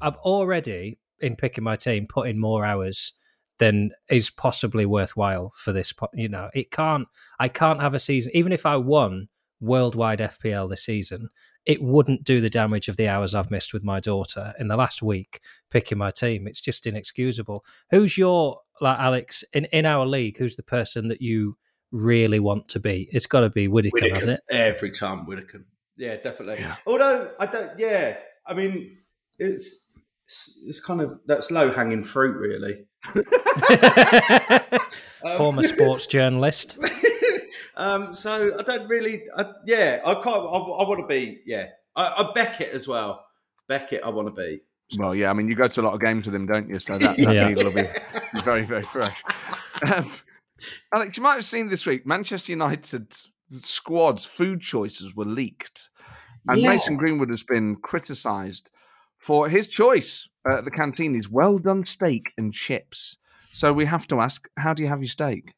I've 0.00 0.14
already, 0.18 1.00
in 1.18 1.34
picking 1.34 1.64
my 1.64 1.74
team, 1.74 2.06
put 2.08 2.28
in 2.28 2.38
more 2.38 2.64
hours 2.64 3.14
than 3.58 3.90
is 4.10 4.30
possibly 4.30 4.84
worthwhile 4.86 5.52
for 5.56 5.72
this. 5.72 5.92
po- 5.92 6.10
You 6.14 6.28
know, 6.28 6.50
it 6.54 6.70
can't. 6.70 7.08
I 7.38 7.48
can't 7.48 7.80
have 7.80 7.94
a 7.94 7.98
season. 7.98 8.32
Even 8.34 8.52
if 8.52 8.66
I 8.66 8.76
won 8.76 9.28
worldwide 9.60 10.18
FPL 10.20 10.68
this 10.68 10.84
season, 10.84 11.30
it 11.64 11.82
wouldn't 11.82 12.22
do 12.24 12.40
the 12.40 12.50
damage 12.50 12.88
of 12.88 12.96
the 12.96 13.08
hours 13.08 13.34
I've 13.34 13.50
missed 13.50 13.72
with 13.72 13.82
my 13.82 13.98
daughter 14.00 14.52
in 14.58 14.68
the 14.68 14.76
last 14.76 15.02
week 15.02 15.40
picking 15.70 15.98
my 15.98 16.10
team. 16.10 16.46
It's 16.46 16.60
just 16.60 16.86
inexcusable. 16.86 17.64
Who's 17.90 18.16
your 18.18 18.60
like 18.80 18.98
Alex 18.98 19.42
in 19.52 19.64
in 19.66 19.86
our 19.86 20.06
league? 20.06 20.36
Who's 20.38 20.56
the 20.56 20.62
person 20.62 21.08
that 21.08 21.20
you 21.22 21.56
really 21.90 22.38
want 22.40 22.68
to 22.68 22.80
be? 22.80 23.08
It's 23.12 23.26
got 23.26 23.40
to 23.40 23.50
be 23.50 23.68
Widdicombe, 23.68 24.10
has 24.10 24.26
it? 24.26 24.40
Every 24.50 24.90
time 24.90 25.26
Widdicombe. 25.26 25.66
Yeah, 25.96 26.16
definitely. 26.16 26.58
Yeah. 26.60 26.76
Although 26.86 27.32
I 27.40 27.46
don't. 27.46 27.78
Yeah, 27.78 28.18
I 28.46 28.52
mean, 28.54 28.98
it's 29.38 29.85
it's, 30.26 30.62
it's 30.66 30.80
kind 30.80 31.00
of 31.00 31.18
that's 31.26 31.50
low 31.50 31.72
hanging 31.72 32.02
fruit, 32.04 32.36
really. 32.36 32.84
Um, 35.24 35.36
Former 35.38 35.62
sports 35.66 36.06
journalist. 36.06 36.78
um, 37.76 38.14
so 38.14 38.52
I 38.58 38.62
don't 38.62 38.86
really. 38.88 39.22
I, 39.36 39.46
yeah, 39.66 40.00
I 40.04 40.14
quite. 40.14 40.36
I, 40.36 40.38
I 40.38 40.88
want 40.88 41.00
to 41.00 41.06
be. 41.06 41.40
Yeah, 41.44 41.66
I, 41.96 42.06
I 42.18 42.32
Beckett 42.32 42.72
as 42.72 42.86
well. 42.86 43.24
Beckett, 43.66 44.02
I 44.04 44.10
want 44.10 44.28
to 44.28 44.40
be. 44.40 44.60
well, 44.98 45.14
yeah, 45.14 45.30
I 45.30 45.32
mean, 45.32 45.48
you 45.48 45.56
go 45.56 45.66
to 45.66 45.80
a 45.80 45.82
lot 45.82 45.94
of 45.94 46.00
games 46.00 46.26
with 46.26 46.34
him, 46.34 46.46
don't 46.46 46.68
you? 46.68 46.78
So 46.78 46.96
that, 46.98 47.16
that 47.16 47.34
Yeah. 47.34 47.48
needle 47.48 47.64
will 47.64 47.72
be 47.72 47.88
very, 48.44 48.64
very 48.64 48.84
fresh. 48.84 49.20
Um, 49.92 50.08
Alex, 50.94 51.16
you 51.16 51.22
might 51.24 51.34
have 51.34 51.44
seen 51.44 51.68
this 51.68 51.84
week 51.86 52.06
Manchester 52.06 52.52
United's 52.52 53.28
squad's 53.50 54.24
food 54.24 54.60
choices 54.60 55.16
were 55.16 55.24
leaked. 55.24 55.88
And 56.46 56.60
Yeah. 56.60 56.68
Mason 56.68 56.96
Greenwood 56.96 57.30
has 57.30 57.42
been 57.42 57.76
criticised 57.76 58.70
for 59.26 59.48
his 59.48 59.66
choice 59.66 60.28
uh, 60.48 60.58
at 60.58 60.64
the 60.64 60.70
canteen 60.70 61.16
is 61.16 61.28
well 61.28 61.58
done 61.58 61.82
steak 61.82 62.32
and 62.38 62.54
chips. 62.54 63.16
So 63.50 63.72
we 63.72 63.84
have 63.86 64.06
to 64.08 64.20
ask, 64.20 64.48
how 64.56 64.72
do 64.72 64.84
you 64.84 64.88
have 64.88 65.00
your 65.00 65.08
steak? 65.08 65.52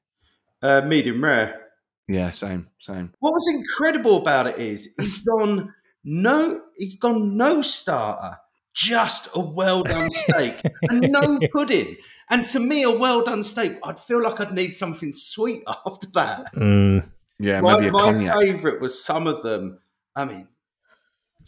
Uh, 0.62 0.80
medium 0.80 1.22
rare. 1.22 1.66
Yeah, 2.08 2.30
same, 2.30 2.68
same. 2.80 3.12
What 3.18 3.32
was 3.32 3.46
incredible 3.52 4.22
about 4.22 4.46
it 4.46 4.56
is 4.58 4.94
he's 4.96 5.20
gone 5.36 5.74
no, 6.02 6.62
he's 6.78 6.96
gone 6.96 7.36
no 7.36 7.60
starter, 7.60 8.38
just 8.72 9.28
a 9.34 9.40
well 9.40 9.82
done 9.82 10.10
steak 10.10 10.62
and 10.88 11.12
no 11.12 11.38
pudding. 11.52 11.96
And 12.30 12.46
to 12.46 12.60
me, 12.60 12.84
a 12.84 12.90
well 12.90 13.22
done 13.22 13.42
steak, 13.42 13.72
I'd 13.84 14.00
feel 14.00 14.22
like 14.22 14.40
I'd 14.40 14.52
need 14.52 14.76
something 14.76 15.12
sweet 15.12 15.62
after 15.86 16.08
that. 16.14 16.54
Mm. 16.54 17.06
Yeah, 17.38 17.60
My, 17.60 17.74
maybe 17.74 17.88
a 17.88 17.92
my 17.92 18.40
favourite 18.40 18.80
was 18.80 19.04
some 19.04 19.26
of 19.26 19.42
them. 19.42 19.78
I 20.16 20.24
mean, 20.24 20.48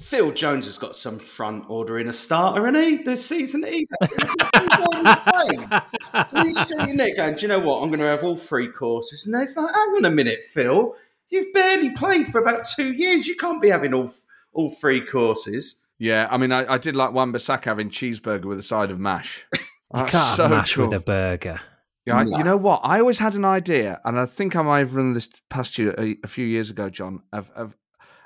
Phil 0.01 0.32
Jones 0.32 0.64
has 0.64 0.78
got 0.78 0.96
some 0.96 1.18
front 1.18 1.64
order 1.68 1.98
in 1.98 2.09
a 2.09 2.12
starter, 2.12 2.66
and 2.66 2.76
he 2.76 2.96
this 3.03 3.24
season 3.24 3.62
he. 3.64 3.86
He's 6.42 6.59
sitting 6.66 6.96
there 6.96 7.14
going, 7.14 7.34
"Do 7.34 7.42
you 7.42 7.48
know 7.48 7.59
what? 7.61 7.82
I'm 7.82 7.88
going 7.90 8.01
to 8.01 8.07
have 8.07 8.24
all 8.24 8.36
three 8.36 8.68
courses." 8.68 9.26
And 9.26 9.40
it's 9.40 9.57
like, 9.57 9.72
"Hang 9.74 9.88
on 9.96 10.05
a 10.05 10.11
minute, 10.11 10.40
Phil. 10.53 10.94
You've 11.28 11.53
barely 11.53 11.90
played 11.90 12.28
for 12.28 12.40
about 12.40 12.64
two 12.64 12.92
years. 12.92 13.26
You 13.26 13.36
can't 13.36 13.62
be 13.62 13.68
having 13.68 13.94
all 13.94 14.11
all 14.53 14.70
three 14.70 15.01
courses." 15.01 15.84
Yeah, 15.98 16.28
I 16.30 16.38
mean, 16.38 16.51
I, 16.51 16.74
I 16.74 16.78
did 16.78 16.96
like 16.96 17.12
Wan 17.12 17.30
Bissaka 17.32 17.64
having 17.64 17.90
cheeseburger 17.90 18.46
with 18.46 18.59
a 18.59 18.62
side 18.62 18.90
of 18.90 18.98
mash. 18.98 19.44
You 19.92 20.05
can't 20.05 20.36
so 20.36 20.42
have 20.44 20.51
mash 20.53 20.74
cool. 20.76 20.84
with 20.86 20.94
a 20.94 21.01
burger. 21.01 21.61
Yeah, 22.07 22.18
I- 22.18 22.22
you 22.22 22.44
know 22.44 22.57
what? 22.57 22.80
I 22.84 23.01
always 23.01 23.18
had 23.18 23.34
an 23.34 23.44
idea, 23.44 24.01
and 24.05 24.20
I 24.20 24.24
think 24.26 24.55
I 24.55 24.62
might 24.62 24.78
have 24.78 24.94
run 24.94 25.14
this 25.14 25.28
past 25.48 25.78
you 25.78 25.92
a, 25.98 26.16
a 26.22 26.28
few 26.28 26.46
years 26.46 26.70
ago, 26.70 26.88
Jon, 26.90 27.20
of, 27.32 27.51
of 27.57 27.74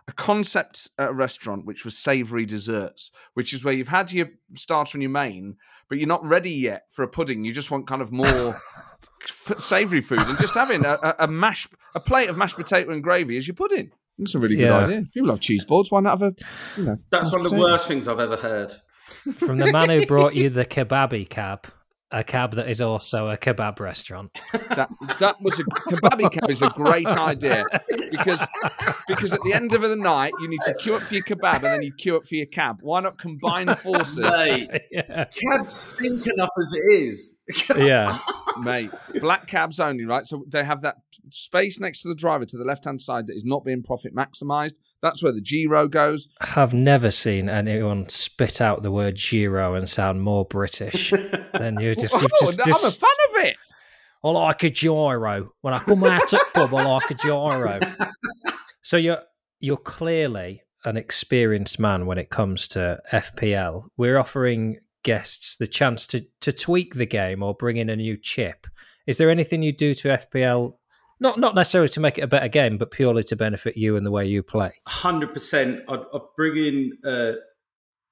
a 0.08 0.12
concept 0.12 0.90
at 0.98 1.10
a 1.10 1.12
restaurant 1.12 1.64
which 1.64 1.84
was 1.84 1.96
savoury 1.96 2.44
desserts, 2.46 3.10
which 3.34 3.52
is 3.54 3.64
where 3.64 3.72
you've 3.74 3.88
had 3.88 4.12
your 4.12 4.28
starter 4.54 4.96
and 4.96 5.02
your 5.02 5.10
main, 5.10 5.56
but 5.88 5.98
you're 5.98 6.08
not 6.08 6.24
ready 6.24 6.50
yet 6.50 6.84
for 6.90 7.02
a 7.02 7.08
pudding. 7.08 7.44
You 7.44 7.52
just 7.52 7.70
want 7.70 7.86
kind 7.86 8.02
of 8.02 8.12
more 8.12 8.60
f- 9.22 9.58
savoury 9.58 10.00
food, 10.02 10.20
and 10.20 10.38
just 10.38 10.54
having 10.54 10.84
a, 10.84 10.98
a, 11.02 11.14
a 11.20 11.26
mash, 11.28 11.68
a 11.94 12.00
plate 12.00 12.28
of 12.28 12.36
mashed 12.36 12.56
potato 12.56 12.90
and 12.92 13.02
gravy 13.02 13.36
as 13.36 13.46
your 13.48 13.54
pudding. 13.54 13.90
That's 14.18 14.34
a 14.34 14.38
really 14.38 14.56
good 14.56 14.66
Yeah. 14.66 14.76
idea. 14.78 15.02
People 15.12 15.28
love 15.30 15.40
cheese 15.40 15.64
boards. 15.64 15.90
Why 15.90 16.00
not 16.00 16.20
have 16.20 16.22
a, 16.22 16.34
you 16.76 16.84
know? 16.84 16.98
That's 17.10 17.30
mashed 17.30 17.32
one 17.32 17.40
of 17.40 17.44
the 17.44 17.56
potato? 17.56 17.72
worst 17.72 17.88
things 17.88 18.06
I've 18.08 18.20
ever 18.20 18.36
heard. 18.36 18.72
From 19.38 19.58
the 19.58 19.72
man 19.72 19.90
who 19.90 20.06
brought 20.06 20.34
you 20.34 20.50
the 20.50 20.64
kebabi 20.66 21.28
cab 21.28 21.66
a 22.14 22.22
cab 22.22 22.54
that 22.54 22.68
is 22.68 22.80
also 22.80 23.28
a 23.28 23.36
kebab 23.36 23.80
restaurant. 23.80 24.30
That 24.52 24.88
that 25.18 25.42
was 25.42 25.58
a 25.58 25.64
kebabi 25.64 26.30
cab 26.30 26.48
is 26.48 26.62
a 26.62 26.68
great 26.68 27.08
idea 27.08 27.64
because 28.10 28.46
because 29.08 29.32
at 29.32 29.40
the 29.42 29.52
end 29.52 29.72
of 29.72 29.82
the 29.82 29.96
night 29.96 30.32
you 30.40 30.48
need 30.48 30.60
to 30.66 30.74
queue 30.74 30.94
up 30.94 31.02
for 31.02 31.14
your 31.14 31.24
kebab 31.24 31.56
and 31.56 31.64
then 31.64 31.82
you 31.82 31.92
queue 31.92 32.16
up 32.16 32.22
for 32.24 32.36
your 32.36 32.46
cab. 32.46 32.78
Why 32.82 33.00
not 33.00 33.18
combine 33.18 33.74
forces, 33.82 34.18
Mate, 34.18 34.70
yeah. 34.92 35.24
cabs 35.24 35.74
stink 35.74 36.24
enough 36.26 36.50
as 36.58 36.72
it 36.72 36.94
is. 36.94 37.40
yeah. 37.76 38.18
mate? 38.60 38.90
Black 39.20 39.48
cabs 39.48 39.80
only, 39.80 40.04
right? 40.04 40.26
So 40.26 40.44
they 40.48 40.64
have 40.64 40.82
that 40.82 40.96
space 41.30 41.80
next 41.80 42.00
to 42.02 42.08
the 42.08 42.14
driver 42.14 42.44
to 42.46 42.56
the 42.56 42.64
left 42.64 42.84
hand 42.84 43.00
side 43.00 43.26
that 43.26 43.36
is 43.36 43.44
not 43.44 43.64
being 43.64 43.82
profit 43.82 44.14
maximised. 44.14 44.74
That's 45.02 45.22
where 45.22 45.32
the 45.32 45.40
Giro 45.40 45.86
goes. 45.88 46.28
I 46.40 46.46
have 46.46 46.72
never 46.74 47.10
seen 47.10 47.48
anyone 47.48 48.08
spit 48.08 48.60
out 48.60 48.82
the 48.82 48.90
word 48.90 49.16
Giro 49.16 49.74
and 49.74 49.88
sound 49.88 50.22
more 50.22 50.44
British 50.44 51.10
than 51.52 51.78
you. 51.80 51.94
Just, 51.94 52.14
you've 52.14 52.30
Oh, 52.42 52.46
just, 52.46 52.60
I'm 52.66 52.74
a 52.74 52.90
fan 52.90 53.10
of 53.40 53.44
it. 53.46 53.56
I 54.24 54.30
like 54.30 54.62
a 54.62 54.70
gyro. 54.70 55.50
When 55.60 55.74
I 55.74 55.78
come 55.80 56.02
out 56.04 56.32
of 56.32 56.40
pub, 56.54 56.74
I 56.74 56.82
like 56.86 57.10
a 57.10 57.14
gyro. 57.14 57.78
So 58.82 58.96
you're 58.96 59.18
you're 59.60 59.76
clearly 59.76 60.62
an 60.86 60.96
experienced 60.96 61.78
man 61.78 62.06
when 62.06 62.16
it 62.18 62.30
comes 62.30 62.66
to 62.68 63.00
FPL. 63.12 63.84
We're 63.96 64.18
offering 64.18 64.78
guests 65.02 65.56
the 65.56 65.66
chance 65.66 66.06
to 66.08 66.24
to 66.40 66.52
tweak 66.52 66.94
the 66.94 67.04
game 67.06 67.42
or 67.42 67.54
bring 67.54 67.76
in 67.76 67.90
a 67.90 67.96
new 67.96 68.16
chip. 68.16 68.66
Is 69.06 69.18
there 69.18 69.28
anything 69.28 69.62
you 69.62 69.72
do 69.72 69.92
to 69.94 70.08
FPL? 70.08 70.72
Not 71.24 71.40
not 71.40 71.54
necessarily 71.54 71.88
to 71.88 72.00
make 72.00 72.18
it 72.18 72.20
a 72.20 72.26
better 72.26 72.48
game, 72.48 72.76
but 72.76 72.90
purely 72.90 73.22
to 73.24 73.34
benefit 73.34 73.78
you 73.78 73.96
and 73.96 74.04
the 74.04 74.10
way 74.10 74.26
you 74.26 74.42
play. 74.42 74.74
Hundred 74.86 75.32
percent. 75.32 75.80
I'd, 75.88 76.00
I'd 76.12 76.20
bring 76.36 76.56
in 76.58 76.98
uh, 77.02 77.32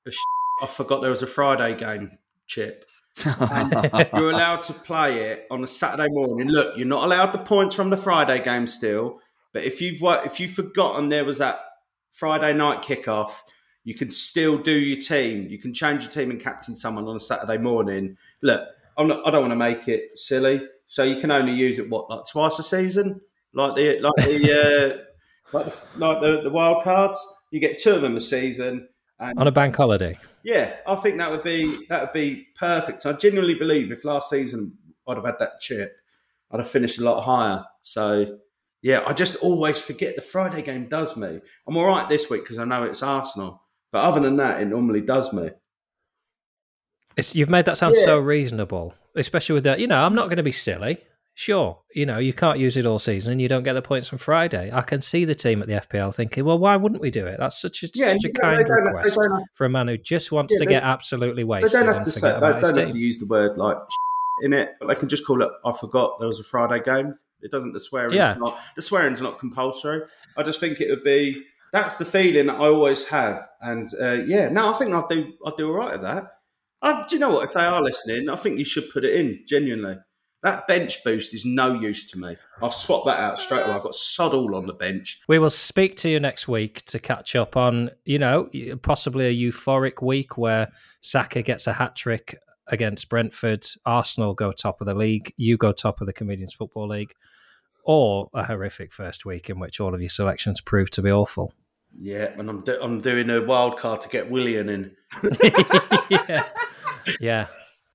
a. 0.07 0.11
Sh- 0.11 0.17
I 0.63 0.67
forgot 0.67 1.03
there 1.03 1.11
was 1.11 1.23
a 1.23 1.27
Friday 1.27 1.75
game 1.75 2.17
chip. 2.47 2.87
You're 3.25 4.31
allowed 4.31 4.63
to 4.63 4.73
play 4.73 5.31
it 5.31 5.47
on 5.51 5.63
a 5.63 5.67
Saturday 5.67 6.09
morning. 6.09 6.49
Look, 6.49 6.79
you're 6.79 6.87
not 6.87 7.05
allowed 7.05 7.33
the 7.33 7.39
points 7.39 7.75
from 7.75 7.91
the 7.91 7.99
Friday 7.99 8.43
game 8.43 8.67
still, 8.67 9.21
but 9.53 9.65
if 9.65 9.83
you've 9.83 10.01
wo- 10.01 10.23
if 10.25 10.41
you've 10.41 10.53
forgotten 10.53 11.11
there 11.11 11.27
was 11.27 11.37
that 11.37 11.61
Friday 12.13 12.55
night 12.55 12.81
kickoff, 12.81 13.41
you 13.85 13.95
can 13.95 14.11
still 14.11 14.57
do 14.57 14.73
your 14.73 14.99
team. 14.99 15.49
You 15.49 15.59
can 15.59 15.75
change 15.75 16.05
your 16.05 16.11
team 16.11 16.31
and 16.31 16.41
captain 16.41 16.75
someone 16.75 17.07
on 17.07 17.17
a 17.17 17.21
Saturday 17.21 17.59
morning. 17.59 18.17
Look, 18.41 18.67
I'm 18.97 19.09
not. 19.09 19.27
I 19.27 19.31
don't 19.31 19.43
want 19.43 19.53
to 19.53 19.57
make 19.57 19.87
it 19.89 20.19
silly, 20.19 20.63
so 20.93 21.03
you 21.05 21.19
can 21.19 21.31
only 21.31 21.55
use 21.55 21.79
it 21.79 21.89
what 21.89 22.11
like 22.11 22.21
twice 22.31 22.59
a 22.59 22.63
season, 22.63 23.19
like 23.55 23.75
the 23.77 23.99
like 24.01 24.13
the 24.27 24.53
uh, 25.55 25.57
like 25.59 25.65
the, 25.73 25.87
like 25.97 26.21
the, 26.21 26.41
the 26.43 26.51
wild 26.51 26.85
cards. 26.85 27.19
You 27.51 27.61
get 27.61 27.79
two 27.79 27.93
of 27.95 28.03
them 28.03 28.15
a 28.15 28.21
season. 28.21 28.89
And 29.19 29.39
On 29.39 29.47
a 29.47 29.51
bank 29.53 29.75
holiday. 29.75 30.19
yeah, 30.45 30.77
I 30.87 30.95
think 30.97 31.17
that 31.17 31.31
would 31.31 31.43
be 31.43 31.87
that 31.89 32.03
would 32.03 32.13
be 32.13 32.47
perfect. 32.57 33.07
I 33.07 33.15
genuinely 33.15 33.55
believe 33.55 33.91
if 33.91 34.05
last 34.05 34.29
season 34.29 34.77
I'd 35.09 35.17
have 35.17 35.25
had 35.25 35.39
that 35.39 35.61
chip, 35.61 35.97
I'd 36.51 36.61
have 36.61 36.69
finished 36.69 36.99
a 36.99 37.05
lot 37.05 37.23
higher. 37.23 37.65
So 37.81 38.39
yeah, 38.83 39.03
I 39.07 39.15
just 39.15 39.37
always 39.37 39.79
forget 39.79 40.15
the 40.15 40.21
Friday 40.23 40.61
game 40.61 40.89
does 40.91 41.17
me. 41.17 41.41
I'm 41.67 41.77
all 41.79 41.87
right 41.87 42.07
this 42.07 42.29
week 42.29 42.43
because 42.43 42.59
I 42.59 42.67
know 42.67 42.83
it's 42.83 43.03
Arsenal, 43.03 43.63
but 43.93 44.03
other 44.05 44.21
than 44.21 44.37
that, 44.37 44.61
it 44.61 44.67
normally 44.67 45.01
does 45.01 45.33
me. 45.33 45.49
It's, 47.17 47.35
you've 47.35 47.51
made 47.51 47.65
that 47.65 47.79
sound 47.79 47.95
Yeah. 47.97 48.05
so 48.05 48.19
reasonable, 48.19 48.95
especially 49.17 49.55
with 49.55 49.65
that. 49.65 49.81
You 49.81 49.87
know, 49.87 49.99
I'm 50.05 50.15
not 50.15 50.27
going 50.27 50.37
to 50.39 50.43
be 50.43 50.53
silly. 50.53 50.99
Sure, 51.35 51.79
you 51.95 52.05
know, 52.05 52.19
you 52.19 52.35
can't 52.35 52.59
use 52.59 52.77
it 52.77 52.85
all 52.85 52.99
season 52.99 53.33
and 53.33 53.41
you 53.41 53.49
don't 53.49 53.63
get 53.63 53.73
the 53.73 53.81
points 53.81 54.13
on 54.13 54.19
Friday. 54.19 54.71
I 54.71 54.83
can 54.83 55.01
see 55.01 55.25
the 55.25 55.35
team 55.35 55.63
at 55.63 55.67
the 55.69 55.75
FPL 55.81 56.15
thinking, 56.15 56.45
well, 56.45 56.59
why 56.59 56.77
wouldn't 56.77 57.01
we 57.01 57.11
do 57.11 57.25
it? 57.27 57.39
That's 57.39 57.59
such 57.59 57.83
a, 57.83 57.89
Yeah, 57.95 58.13
such 58.13 58.25
a 58.27 58.33
kind 58.35 58.59
they 58.59 58.65
don't- 58.65 58.85
they 58.85 58.91
request 58.93 59.19
for 59.55 59.65
a 59.65 59.71
man 59.71 59.89
who 59.89 59.97
just 59.97 60.31
wants 60.31 60.53
Yeah, 60.53 60.59
to 60.59 60.65
they- 60.67 60.71
get 60.73 60.83
absolutely 60.83 61.45
wasted. 61.45 61.73
They 61.73 61.79
don't 61.87 61.95
have 61.95 62.05
to 62.05 62.11
say 62.13 62.35
they 62.35 62.39
don't 62.41 62.63
have 62.63 62.75
team. 62.75 62.91
to 62.91 62.99
use 62.99 63.19
the 63.19 63.25
word 63.25 63.57
like 63.57 63.79
in 64.43 64.53
it, 64.53 64.73
but 64.79 64.89
they 64.89 64.95
can 64.95 65.09
just 65.09 65.27
call 65.27 65.41
it. 65.43 65.49
I 65.65 65.73
forgot 65.73 66.19
there 66.19 66.27
was 66.29 66.39
a 66.39 66.45
Friday 66.45 66.81
game. 66.85 67.15
It 67.41 67.51
doesn't 67.51 67.73
the 67.73 67.81
swearing's 67.81 68.15
Yeah. 68.15 68.35
not 68.39 68.59
the 68.77 68.83
swearing's 68.83 69.23
not 69.23 69.39
compulsory. 69.39 70.03
I 70.37 70.43
just 70.43 70.61
think 70.61 70.83
it 70.83 70.91
would 70.91 71.03
be 71.03 71.43
that's 71.73 71.95
the 71.95 72.05
feeling 72.05 72.51
I 72.51 72.59
always 72.59 73.05
have, 73.09 73.49
and 73.63 73.89
uh, 73.99 74.19
yeah, 74.27 74.51
no, 74.51 74.69
I 74.69 74.75
think 74.75 74.93
I'll 74.93 75.09
do 75.09 75.33
I'll 75.47 75.57
do 75.57 75.69
all 75.71 75.77
right 75.77 75.95
at 75.95 76.03
that. 76.03 76.25
Uh, 76.83 77.07
do 77.07 77.15
you 77.15 77.21
know 77.21 77.31
what? 77.31 77.45
If 77.45 77.55
they 77.55 77.65
are 77.65 77.81
listening, 77.81 78.29
I 78.29 78.37
think 78.37 78.59
you 78.59 78.65
should 78.65 78.91
put 78.91 79.05
it 79.05 79.15
in. 79.15 79.45
Genuinely, 79.47 79.97
that 80.43 80.67
bench 80.67 81.05
boost 81.05 81.33
is 81.33 81.45
no 81.45 81.75
use 81.75 82.11
to 82.11 82.19
me. 82.19 82.37
I'll 82.61 82.73
swap 82.73 83.05
that 83.07 83.21
out 83.21 83.39
straight 83.39 83.63
away. 83.63 83.75
I've 83.75 83.83
got 83.85 83.95
sod 83.95 84.35
all 84.35 84.57
on 84.57 84.67
the 84.67 84.73
bench. 84.73 85.21
We 85.29 85.39
will 85.39 85.51
speak 85.51 85.97
to 85.99 86.11
you 86.11 86.19
next 86.19 86.49
week 86.49 86.85
to 86.87 86.99
catch 86.99 87.37
up 87.37 87.57
on, 87.57 87.91
you 88.05 88.19
know, 88.19 88.49
possibly 88.83 89.27
a 89.27 89.51
euphoric 89.53 90.03
week 90.03 90.37
where 90.37 90.73
Saka 91.01 91.43
gets 91.43 91.69
a 91.69 91.73
hat 91.73 91.95
trick 91.95 92.37
against 92.67 93.09
Brentford, 93.09 93.67
Arsenal 93.87 94.35
go 94.35 94.51
top 94.51 94.81
of 94.81 94.87
the 94.87 94.95
league, 94.95 95.33
you 95.37 95.57
go 95.57 95.71
top 95.71 96.01
of 96.01 96.07
the 96.07 96.13
Comedians 96.13 96.55
Football 96.55 96.89
League, 96.89 97.15
or 97.85 98.29
a 98.35 98.45
horrific 98.45 98.93
first 98.93 99.25
week 99.25 99.49
in 99.49 99.61
which 99.61 99.79
all 99.79 99.95
of 99.95 100.01
your 100.01 100.11
selections 100.11 100.61
prove 100.61 100.91
to 100.91 101.03
be 101.03 101.11
awful. 101.11 101.53
Yeah, 102.05 102.33
and 102.37 102.51
I'm 102.51 102.63
do- 102.63 102.81
I'm 102.83 103.01
doing 103.01 103.31
a 103.31 103.41
wild 103.41 103.79
card 103.79 104.01
to 104.01 104.09
get 104.09 104.29
Willian 104.29 104.69
in. 104.69 104.91
yeah. 106.11 106.49
yeah. 107.21 107.47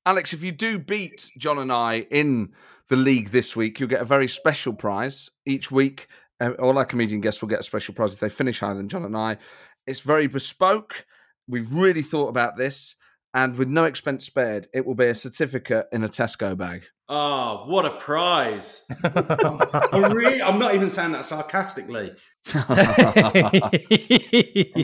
Alex, 0.06 0.32
if 0.32 0.42
you 0.42 0.54
do 0.54 0.80
beat 0.80 1.30
Jon 1.38 1.60
and 1.60 1.74
I 1.74 2.08
in 2.10 2.54
the 2.88 2.96
league 2.96 3.32
this 3.32 3.54
week, 3.54 3.82
you'll 3.82 3.90
get 3.90 4.00
a 4.00 4.06
very 4.06 4.30
special 4.30 4.72
prize 4.72 5.30
each 5.46 5.72
week. 5.72 6.08
Uh, 6.40 6.52
all 6.52 6.78
our 6.78 6.86
comedian 6.86 7.20
guests 7.20 7.42
will 7.42 7.50
get 7.50 7.60
a 7.60 7.64
special 7.64 7.94
prize 7.94 8.14
if 8.14 8.22
they 8.22 8.30
finish 8.30 8.62
higher 8.62 8.76
than 8.76 8.88
Jon 8.88 9.04
and 9.04 9.18
I. 9.18 9.40
It's 9.86 10.00
very 10.00 10.28
bespoke. 10.28 11.06
We've 11.50 11.70
really 11.74 12.02
thought 12.02 12.30
about 12.30 12.56
this, 12.56 12.96
and 13.38 13.56
with 13.56 13.68
no 13.68 13.84
expense 13.84 14.26
spared, 14.26 14.68
it 14.74 14.84
will 14.84 14.96
be 14.96 15.06
a 15.06 15.14
certificate 15.14 15.86
in 15.92 16.04
a 16.04 16.08
Tesco 16.08 16.58
bag. 16.58 16.86
Oh, 17.08 17.66
what 17.68 17.86
a 17.86 17.92
prize! 17.92 18.84
I 19.04 20.10
really, 20.12 20.42
I'm 20.42 20.58
not 20.58 20.74
even 20.74 20.90
saying 20.90 21.12
that 21.12 21.24
sarcastically. 21.24 22.14
I'm 22.56 22.72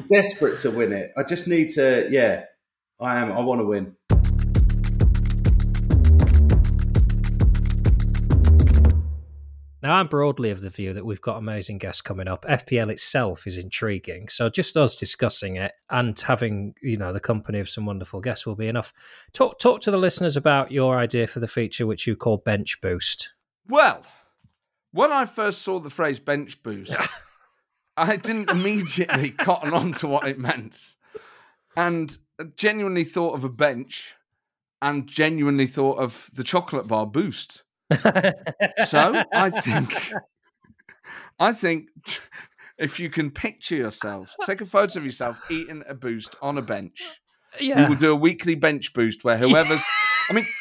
desperate 0.08 0.58
to 0.58 0.70
win 0.70 0.94
it. 0.94 1.12
I 1.18 1.24
just 1.24 1.48
need 1.48 1.70
to. 1.70 2.08
Yeah, 2.12 2.44
I 3.00 3.18
am. 3.20 3.32
I 3.32 3.40
want 3.40 3.62
to 3.62 3.66
win. 3.66 3.96
Now, 9.84 9.96
I'm 9.96 10.08
broadly 10.08 10.50
of 10.50 10.62
the 10.62 10.70
view 10.70 10.94
that 10.94 11.06
we've 11.06 11.20
got 11.20 11.36
amazing 11.36 11.78
guests 11.78 12.02
coming 12.02 12.30
up. 12.30 12.46
FPL 12.46 12.90
itself 12.90 13.46
is 13.46 13.58
intriguing. 13.58 14.30
So 14.30 14.50
just 14.50 14.78
us 14.78 14.96
discussing 14.96 15.58
it 15.58 15.74
and 15.90 16.18
having, 16.18 16.74
you 16.82 16.96
know, 16.96 17.12
the 17.12 17.20
company 17.20 17.60
of 17.60 17.70
some 17.70 17.86
wonderful 17.86 18.22
guests 18.22 18.46
will 18.46 18.56
be 18.56 18.70
enough. 18.70 18.94
Talk 19.34 19.60
talk 19.60 19.82
to 19.82 19.92
the 19.92 19.98
listeners 19.98 20.38
about 20.38 20.72
your 20.72 20.98
idea 20.98 21.28
for 21.28 21.42
the 21.42 21.50
feature 21.50 21.86
which 21.86 22.08
you 22.08 22.16
call 22.16 22.38
Bench 22.38 22.80
Boost. 22.80 23.34
Well, 23.68 24.04
when 24.94 25.12
I 25.12 25.26
first 25.26 25.62
saw 25.64 25.80
the 25.80 25.90
phrase 25.90 26.18
bench 26.18 26.64
boost, 26.64 26.96
I 27.98 28.16
didn't 28.16 28.52
immediately 28.52 29.32
cotton 29.38 29.74
on 29.74 29.92
to 29.94 30.08
what 30.08 30.26
it 30.26 30.40
meant. 30.40 30.96
And 31.76 32.18
genuinely 32.56 33.04
thought 33.04 33.36
of 33.36 33.44
a 33.44 33.50
bench 33.50 34.16
and 34.82 35.08
genuinely 35.08 35.68
thought 35.68 35.98
of 35.98 36.32
the 36.34 36.44
chocolate 36.46 36.88
bar 36.88 37.06
boost. 37.06 37.64
So 38.86 39.24
I 39.34 39.50
think 39.50 40.14
I 41.40 41.52
think 41.52 41.88
if 42.78 43.00
you 43.00 43.10
can 43.10 43.32
picture 43.32 43.76
yourself, 43.76 44.36
take 44.46 44.62
a 44.62 44.66
photo 44.66 45.00
of 45.00 45.06
yourself 45.06 45.40
eating 45.50 45.84
a 45.88 45.94
boost 45.94 46.36
on 46.42 46.58
a 46.58 46.62
bench. 46.62 47.04
Yeah. 47.60 47.84
We 47.84 47.90
will 47.90 47.96
do 47.96 48.12
a 48.12 48.16
weekly 48.16 48.56
bench 48.56 48.94
boost 48.94 49.24
where 49.24 49.38
whoever's 49.38 49.84
I 50.30 50.34
mean 50.34 50.48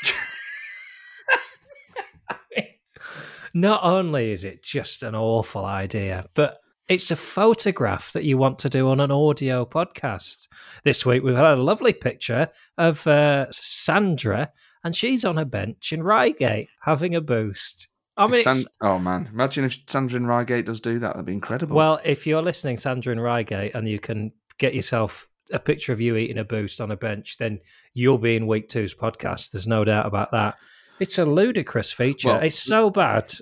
Not 3.55 3.85
only 3.85 4.33
is 4.33 4.45
it 4.45 4.63
just 4.63 5.03
an 5.03 5.15
awful 5.15 5.67
idea, 5.67 6.27
but 6.33 6.59
it's 6.89 7.11
a 7.11 7.17
photograph 7.17 8.13
that 8.13 8.25
you 8.25 8.39
want 8.39 8.59
to 8.61 8.71
do 8.71 8.89
on 8.89 8.99
an 8.99 9.11
audio 9.11 9.67
podcast. 9.67 10.49
This 10.85 11.05
week 11.05 11.23
we've 11.23 11.37
had 11.37 11.59
a 11.59 11.63
lovely 11.63 11.93
picture 11.93 12.49
of 12.79 13.07
uh, 13.07 13.47
Sandra, 13.51 14.51
and 14.85 14.95
she's 14.97 15.25
on 15.25 15.39
a 15.39 15.45
bench 15.45 15.93
in 15.93 16.03
Reigate 16.03 16.69
having 16.83 17.15
a 17.15 17.21
boost. 17.21 17.89
I 18.17 18.27
mean, 18.27 18.43
San- 18.43 18.65
oh 18.83 18.99
man, 18.99 19.29
imagine 19.33 19.65
if 19.65 19.79
Sandra 19.87 20.19
in 20.19 20.27
Reigate 20.27 20.67
does 20.67 20.81
do 20.81 20.99
that, 20.99 21.09
that'd 21.15 21.25
be 21.25 21.33
incredible. 21.33 21.77
well, 21.77 22.01
if 22.05 22.27
you're 22.27 22.43
listening, 22.43 22.77
Sandra 22.77 23.13
in 23.13 23.21
Reigate, 23.21 23.75
and 23.75 23.89
you 23.89 23.99
can 23.99 24.33
get 24.59 24.75
yourself 24.75 25.29
a 25.51 25.59
picture 25.59 25.93
of 25.93 26.01
you 26.01 26.17
eating 26.17 26.39
a 26.39 26.45
boost 26.45 26.81
on 26.81 26.91
a 26.91 26.97
bench, 26.97 27.37
then 27.39 27.59
you'll 27.95 28.19
be 28.19 28.37
in 28.37 28.47
week 28.47 28.69
two's 28.69 28.95
podcast. 28.95 29.51
There's 29.51 29.67
no 29.67 29.85
doubt 29.85 30.07
about 30.07 30.31
that. 30.33 30.57
It's 31.01 31.19
a 31.19 31.25
ludicrous 31.25 31.91
feature. 31.91 32.29
Well- 32.29 32.41
it's 32.41 32.59
so 32.59 32.91
bad 32.91 33.33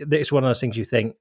that 0.00 0.18
it's 0.20 0.32
one 0.32 0.44
of 0.44 0.48
those 0.48 0.60
things 0.60 0.76
you 0.76 0.84
think 0.84 1.14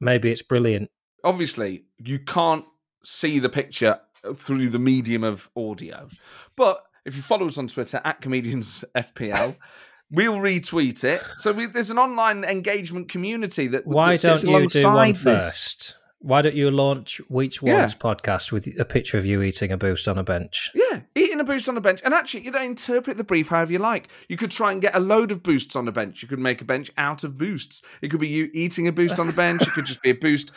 maybe 0.00 0.30
it's 0.30 0.42
brilliant. 0.42 0.90
obviously 1.24 1.84
you 1.98 2.18
can't 2.18 2.64
see 3.04 3.38
the 3.38 3.48
picture 3.48 3.98
through 4.36 4.68
the 4.70 4.78
medium 4.78 5.24
of 5.24 5.48
audio. 5.56 6.08
But 6.56 6.82
if 7.04 7.16
you 7.16 7.22
follow 7.22 7.46
us 7.46 7.58
on 7.58 7.68
Twitter 7.68 8.00
at 8.04 8.20
comedians 8.20 8.84
FPL, 8.94 9.56
we'll 10.10 10.36
retweet 10.36 11.04
it. 11.04 11.22
So 11.36 11.52
we, 11.52 11.66
there's 11.66 11.90
an 11.90 11.98
online 11.98 12.44
engagement 12.44 13.08
community 13.08 13.66
that 13.68 13.86
Why 13.86 14.12
that 14.12 14.18
sits 14.18 14.42
don't 14.42 14.62
you 14.62 14.68
do 14.68 14.84
one 14.84 15.14
first? 15.14 15.96
Why 16.24 16.40
don't 16.40 16.54
you 16.54 16.70
launch 16.70 17.20
Weech 17.30 17.60
Yeah. 17.60 17.80
One's 17.80 17.94
podcast 17.94 18.50
with 18.50 18.66
a 18.80 18.84
picture 18.86 19.18
of 19.18 19.26
you 19.26 19.42
eating 19.42 19.70
a 19.70 19.76
boost 19.76 20.08
on 20.08 20.16
a 20.16 20.24
bench? 20.24 20.70
Yeah, 20.74 21.00
eating 21.14 21.38
a 21.38 21.44
boost 21.44 21.68
on 21.68 21.76
a 21.76 21.82
bench. 21.82 22.00
And 22.02 22.14
actually, 22.14 22.46
you 22.46 22.50
know, 22.50 22.62
interpret 22.62 23.18
the 23.18 23.24
brief 23.24 23.48
however 23.48 23.72
you 23.72 23.78
like. 23.78 24.08
You 24.30 24.38
could 24.38 24.50
try 24.50 24.72
and 24.72 24.80
get 24.80 24.96
a 24.96 25.00
load 25.00 25.30
of 25.30 25.42
boosts 25.42 25.76
on 25.76 25.86
a 25.86 25.92
bench. 25.92 26.22
You 26.22 26.28
could 26.28 26.38
make 26.38 26.62
a 26.62 26.64
bench 26.64 26.90
out 26.96 27.24
of 27.24 27.36
boosts. 27.36 27.82
It 28.00 28.08
could 28.08 28.20
be 28.20 28.28
you 28.28 28.48
eating 28.54 28.88
a 28.88 28.92
boost 28.92 29.18
on 29.18 29.26
the 29.26 29.34
bench. 29.34 29.60
It 29.68 29.72
could 29.72 29.84
just 29.84 30.00
be 30.00 30.10
a 30.10 30.14
boost. 30.14 30.50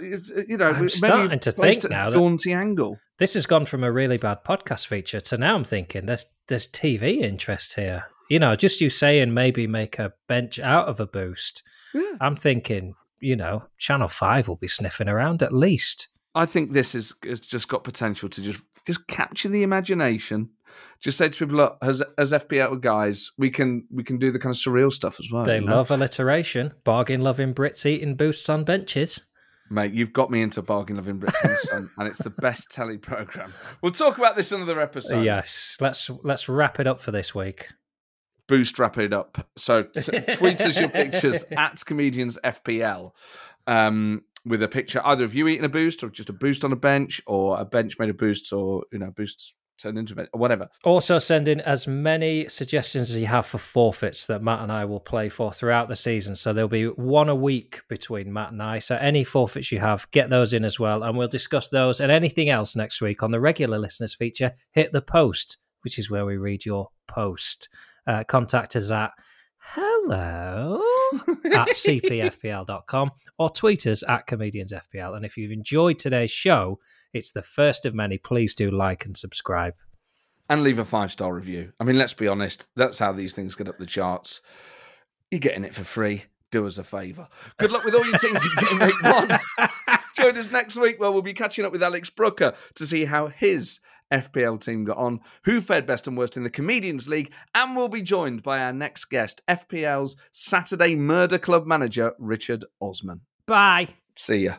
It's, 0.00 0.30
uh, 0.30 0.42
You 0.48 0.56
know, 0.56 0.70
I'm 0.70 0.88
starting 0.88 1.38
to 1.40 1.52
think 1.52 1.88
now 1.88 2.10
daunting 2.10 2.54
angle. 2.54 2.98
This 3.18 3.34
has 3.34 3.46
gone 3.46 3.66
from 3.66 3.84
a 3.84 3.92
really 3.92 4.16
bad 4.16 4.44
podcast 4.44 4.86
feature 4.86 5.20
to 5.20 5.38
now 5.38 5.54
I'm 5.54 5.64
thinking 5.64 6.06
there's 6.06 6.26
there's 6.48 6.66
TV 6.66 7.20
interest 7.20 7.74
here. 7.74 8.04
You 8.28 8.38
know, 8.38 8.54
just 8.54 8.80
you 8.80 8.90
saying 8.90 9.34
maybe 9.34 9.66
make 9.66 9.98
a 9.98 10.12
bench 10.28 10.58
out 10.60 10.88
of 10.88 11.00
a 11.00 11.06
boost. 11.06 11.62
Yeah. 11.92 12.12
I'm 12.20 12.36
thinking, 12.36 12.94
you 13.18 13.36
know, 13.36 13.64
Channel 13.78 14.08
Five 14.08 14.48
will 14.48 14.56
be 14.56 14.68
sniffing 14.68 15.08
around 15.08 15.42
at 15.42 15.52
least. 15.52 16.08
I 16.34 16.46
think 16.46 16.72
this 16.72 16.94
is 16.94 17.14
has 17.24 17.40
just 17.40 17.68
got 17.68 17.84
potential 17.84 18.28
to 18.28 18.42
just 18.42 18.62
just 18.86 19.06
capture 19.08 19.48
the 19.48 19.62
imagination. 19.62 20.50
Just 21.00 21.18
say 21.18 21.28
to 21.28 21.38
people, 21.38 21.56
look, 21.56 21.78
as 21.82 22.02
as 22.18 22.32
FPL 22.32 22.80
guys, 22.80 23.30
we 23.36 23.50
can 23.50 23.86
we 23.90 24.04
can 24.04 24.18
do 24.18 24.30
the 24.30 24.38
kind 24.38 24.54
of 24.54 24.58
surreal 24.58 24.92
stuff 24.92 25.18
as 25.18 25.30
well. 25.30 25.44
they 25.44 25.56
you 25.56 25.66
know? 25.66 25.76
love 25.76 25.90
alliteration. 25.90 26.72
Bargain 26.84 27.22
loving 27.22 27.54
Brits 27.54 27.84
eating 27.86 28.14
boosts 28.14 28.48
on 28.48 28.64
benches. 28.64 29.26
Mate, 29.72 29.92
you've 29.92 30.12
got 30.12 30.30
me 30.30 30.42
into 30.42 30.60
bargain 30.62 30.96
loving 30.96 31.20
Brits 31.20 31.44
and 31.44 31.56
Sun, 31.56 31.90
and 31.96 32.08
it's 32.08 32.18
the 32.22 32.30
best 32.30 32.72
telly 32.72 32.98
program. 32.98 33.52
We'll 33.82 33.92
talk 33.92 34.18
about 34.18 34.34
this 34.34 34.50
in 34.50 34.60
another 34.60 34.80
episode. 34.80 35.22
Yes, 35.22 35.76
let's 35.80 36.10
let's 36.24 36.48
wrap 36.48 36.80
it 36.80 36.88
up 36.88 37.00
for 37.00 37.12
this 37.12 37.34
week. 37.34 37.68
boost 38.48 38.78
wrap 38.80 38.98
it 38.98 39.12
up. 39.12 39.46
So 39.56 39.84
t- 39.84 40.20
tweet 40.32 40.60
us 40.62 40.78
your 40.78 40.88
pictures 40.88 41.44
at 41.56 41.80
comedians 41.86 42.36
FPL 42.42 43.12
um, 43.68 44.24
with 44.44 44.62
a 44.62 44.68
picture 44.68 45.00
either 45.04 45.22
of 45.24 45.34
you 45.34 45.46
eating 45.46 45.64
a 45.64 45.68
boost 45.68 46.02
or 46.02 46.10
just 46.10 46.28
a 46.30 46.32
boost 46.32 46.64
on 46.64 46.72
a 46.72 46.76
bench 46.76 47.22
or 47.26 47.60
a 47.60 47.64
bench 47.64 47.96
made 47.98 48.10
of 48.10 48.16
boosts 48.18 48.52
or 48.52 48.84
you 48.92 48.98
know 48.98 49.12
boosts 49.16 49.54
turned 49.80 49.98
into 49.98 50.28
a 50.32 50.36
whatever. 50.36 50.68
Also, 50.84 51.18
send 51.18 51.48
in 51.48 51.60
as 51.60 51.86
many 51.86 52.48
suggestions 52.48 53.10
as 53.10 53.18
you 53.18 53.26
have 53.26 53.46
for 53.46 53.58
forfeits 53.58 54.26
that 54.26 54.42
Matt 54.42 54.60
and 54.60 54.70
I 54.70 54.84
will 54.84 55.00
play 55.00 55.28
for 55.28 55.52
throughout 55.52 55.88
the 55.88 55.96
season. 55.96 56.34
So 56.34 56.52
there'll 56.52 56.68
be 56.68 56.86
one 56.86 57.28
a 57.28 57.34
week 57.34 57.80
between 57.88 58.32
Matt 58.32 58.52
and 58.52 58.62
I. 58.62 58.78
So 58.78 58.96
any 58.96 59.24
forfeits 59.24 59.72
you 59.72 59.78
have, 59.80 60.10
get 60.10 60.30
those 60.30 60.52
in 60.52 60.64
as 60.64 60.78
well, 60.78 61.02
and 61.02 61.16
we'll 61.16 61.28
discuss 61.28 61.68
those 61.68 62.00
and 62.00 62.12
anything 62.12 62.48
else 62.48 62.76
next 62.76 63.00
week 63.00 63.22
on 63.22 63.30
the 63.30 63.40
regular 63.40 63.78
listeners 63.78 64.14
feature. 64.14 64.52
Hit 64.72 64.92
the 64.92 65.02
post, 65.02 65.58
which 65.82 65.98
is 65.98 66.10
where 66.10 66.26
we 66.26 66.36
read 66.36 66.64
your 66.64 66.88
post. 67.06 67.68
Uh, 68.06 68.24
contact 68.24 68.76
us 68.76 68.90
at 68.90 69.12
hello 69.72 70.82
at 71.52 71.68
cpfpl.com 71.68 73.10
or 73.38 73.50
tweet 73.50 73.86
us 73.86 74.02
at 74.08 74.26
comediansfpl. 74.26 75.16
And 75.16 75.24
if 75.24 75.36
you've 75.36 75.52
enjoyed 75.52 75.98
today's 75.98 76.30
show, 76.30 76.80
it's 77.12 77.30
the 77.30 77.42
first 77.42 77.86
of 77.86 77.94
many. 77.94 78.18
Please 78.18 78.54
do 78.54 78.70
like 78.70 79.06
and 79.06 79.16
subscribe. 79.16 79.74
And 80.48 80.64
leave 80.64 80.80
a 80.80 80.84
five 80.84 81.12
star 81.12 81.32
review. 81.32 81.72
I 81.78 81.84
mean, 81.84 81.98
let's 81.98 82.14
be 82.14 82.26
honest, 82.26 82.66
that's 82.74 82.98
how 82.98 83.12
these 83.12 83.32
things 83.32 83.54
get 83.54 83.68
up 83.68 83.78
the 83.78 83.86
charts. 83.86 84.40
You're 85.30 85.38
getting 85.38 85.64
it 85.64 85.74
for 85.74 85.84
free. 85.84 86.24
Do 86.50 86.66
us 86.66 86.78
a 86.78 86.82
favour. 86.82 87.28
Good 87.58 87.70
luck 87.70 87.84
with 87.84 87.94
all 87.94 88.04
your 88.04 88.18
teams 88.18 88.44
in 88.44 88.66
game 88.66 88.86
week 88.86 89.02
one. 89.04 89.38
Join 90.16 90.36
us 90.36 90.50
next 90.50 90.76
week 90.76 90.98
where 90.98 91.12
we'll 91.12 91.22
be 91.22 91.32
catching 91.32 91.64
up 91.64 91.70
with 91.70 91.82
Alex 91.82 92.10
Brooker 92.10 92.54
to 92.74 92.86
see 92.86 93.04
how 93.04 93.28
his 93.28 93.78
FPL 94.12 94.62
team 94.62 94.84
got 94.84 94.96
on, 94.96 95.20
who 95.44 95.60
fared 95.60 95.86
best 95.86 96.06
and 96.06 96.16
worst 96.16 96.36
in 96.36 96.42
the 96.42 96.50
Comedians 96.50 97.08
League, 97.08 97.32
and 97.54 97.76
we'll 97.76 97.88
be 97.88 98.02
joined 98.02 98.42
by 98.42 98.60
our 98.60 98.72
next 98.72 99.06
guest, 99.06 99.40
FPL's 99.48 100.16
Saturday 100.32 100.96
Murder 100.96 101.38
Club 101.38 101.66
manager, 101.66 102.12
Richard 102.18 102.64
Osman. 102.80 103.20
Bye. 103.46 103.88
See 104.16 104.44
ya. 104.44 104.56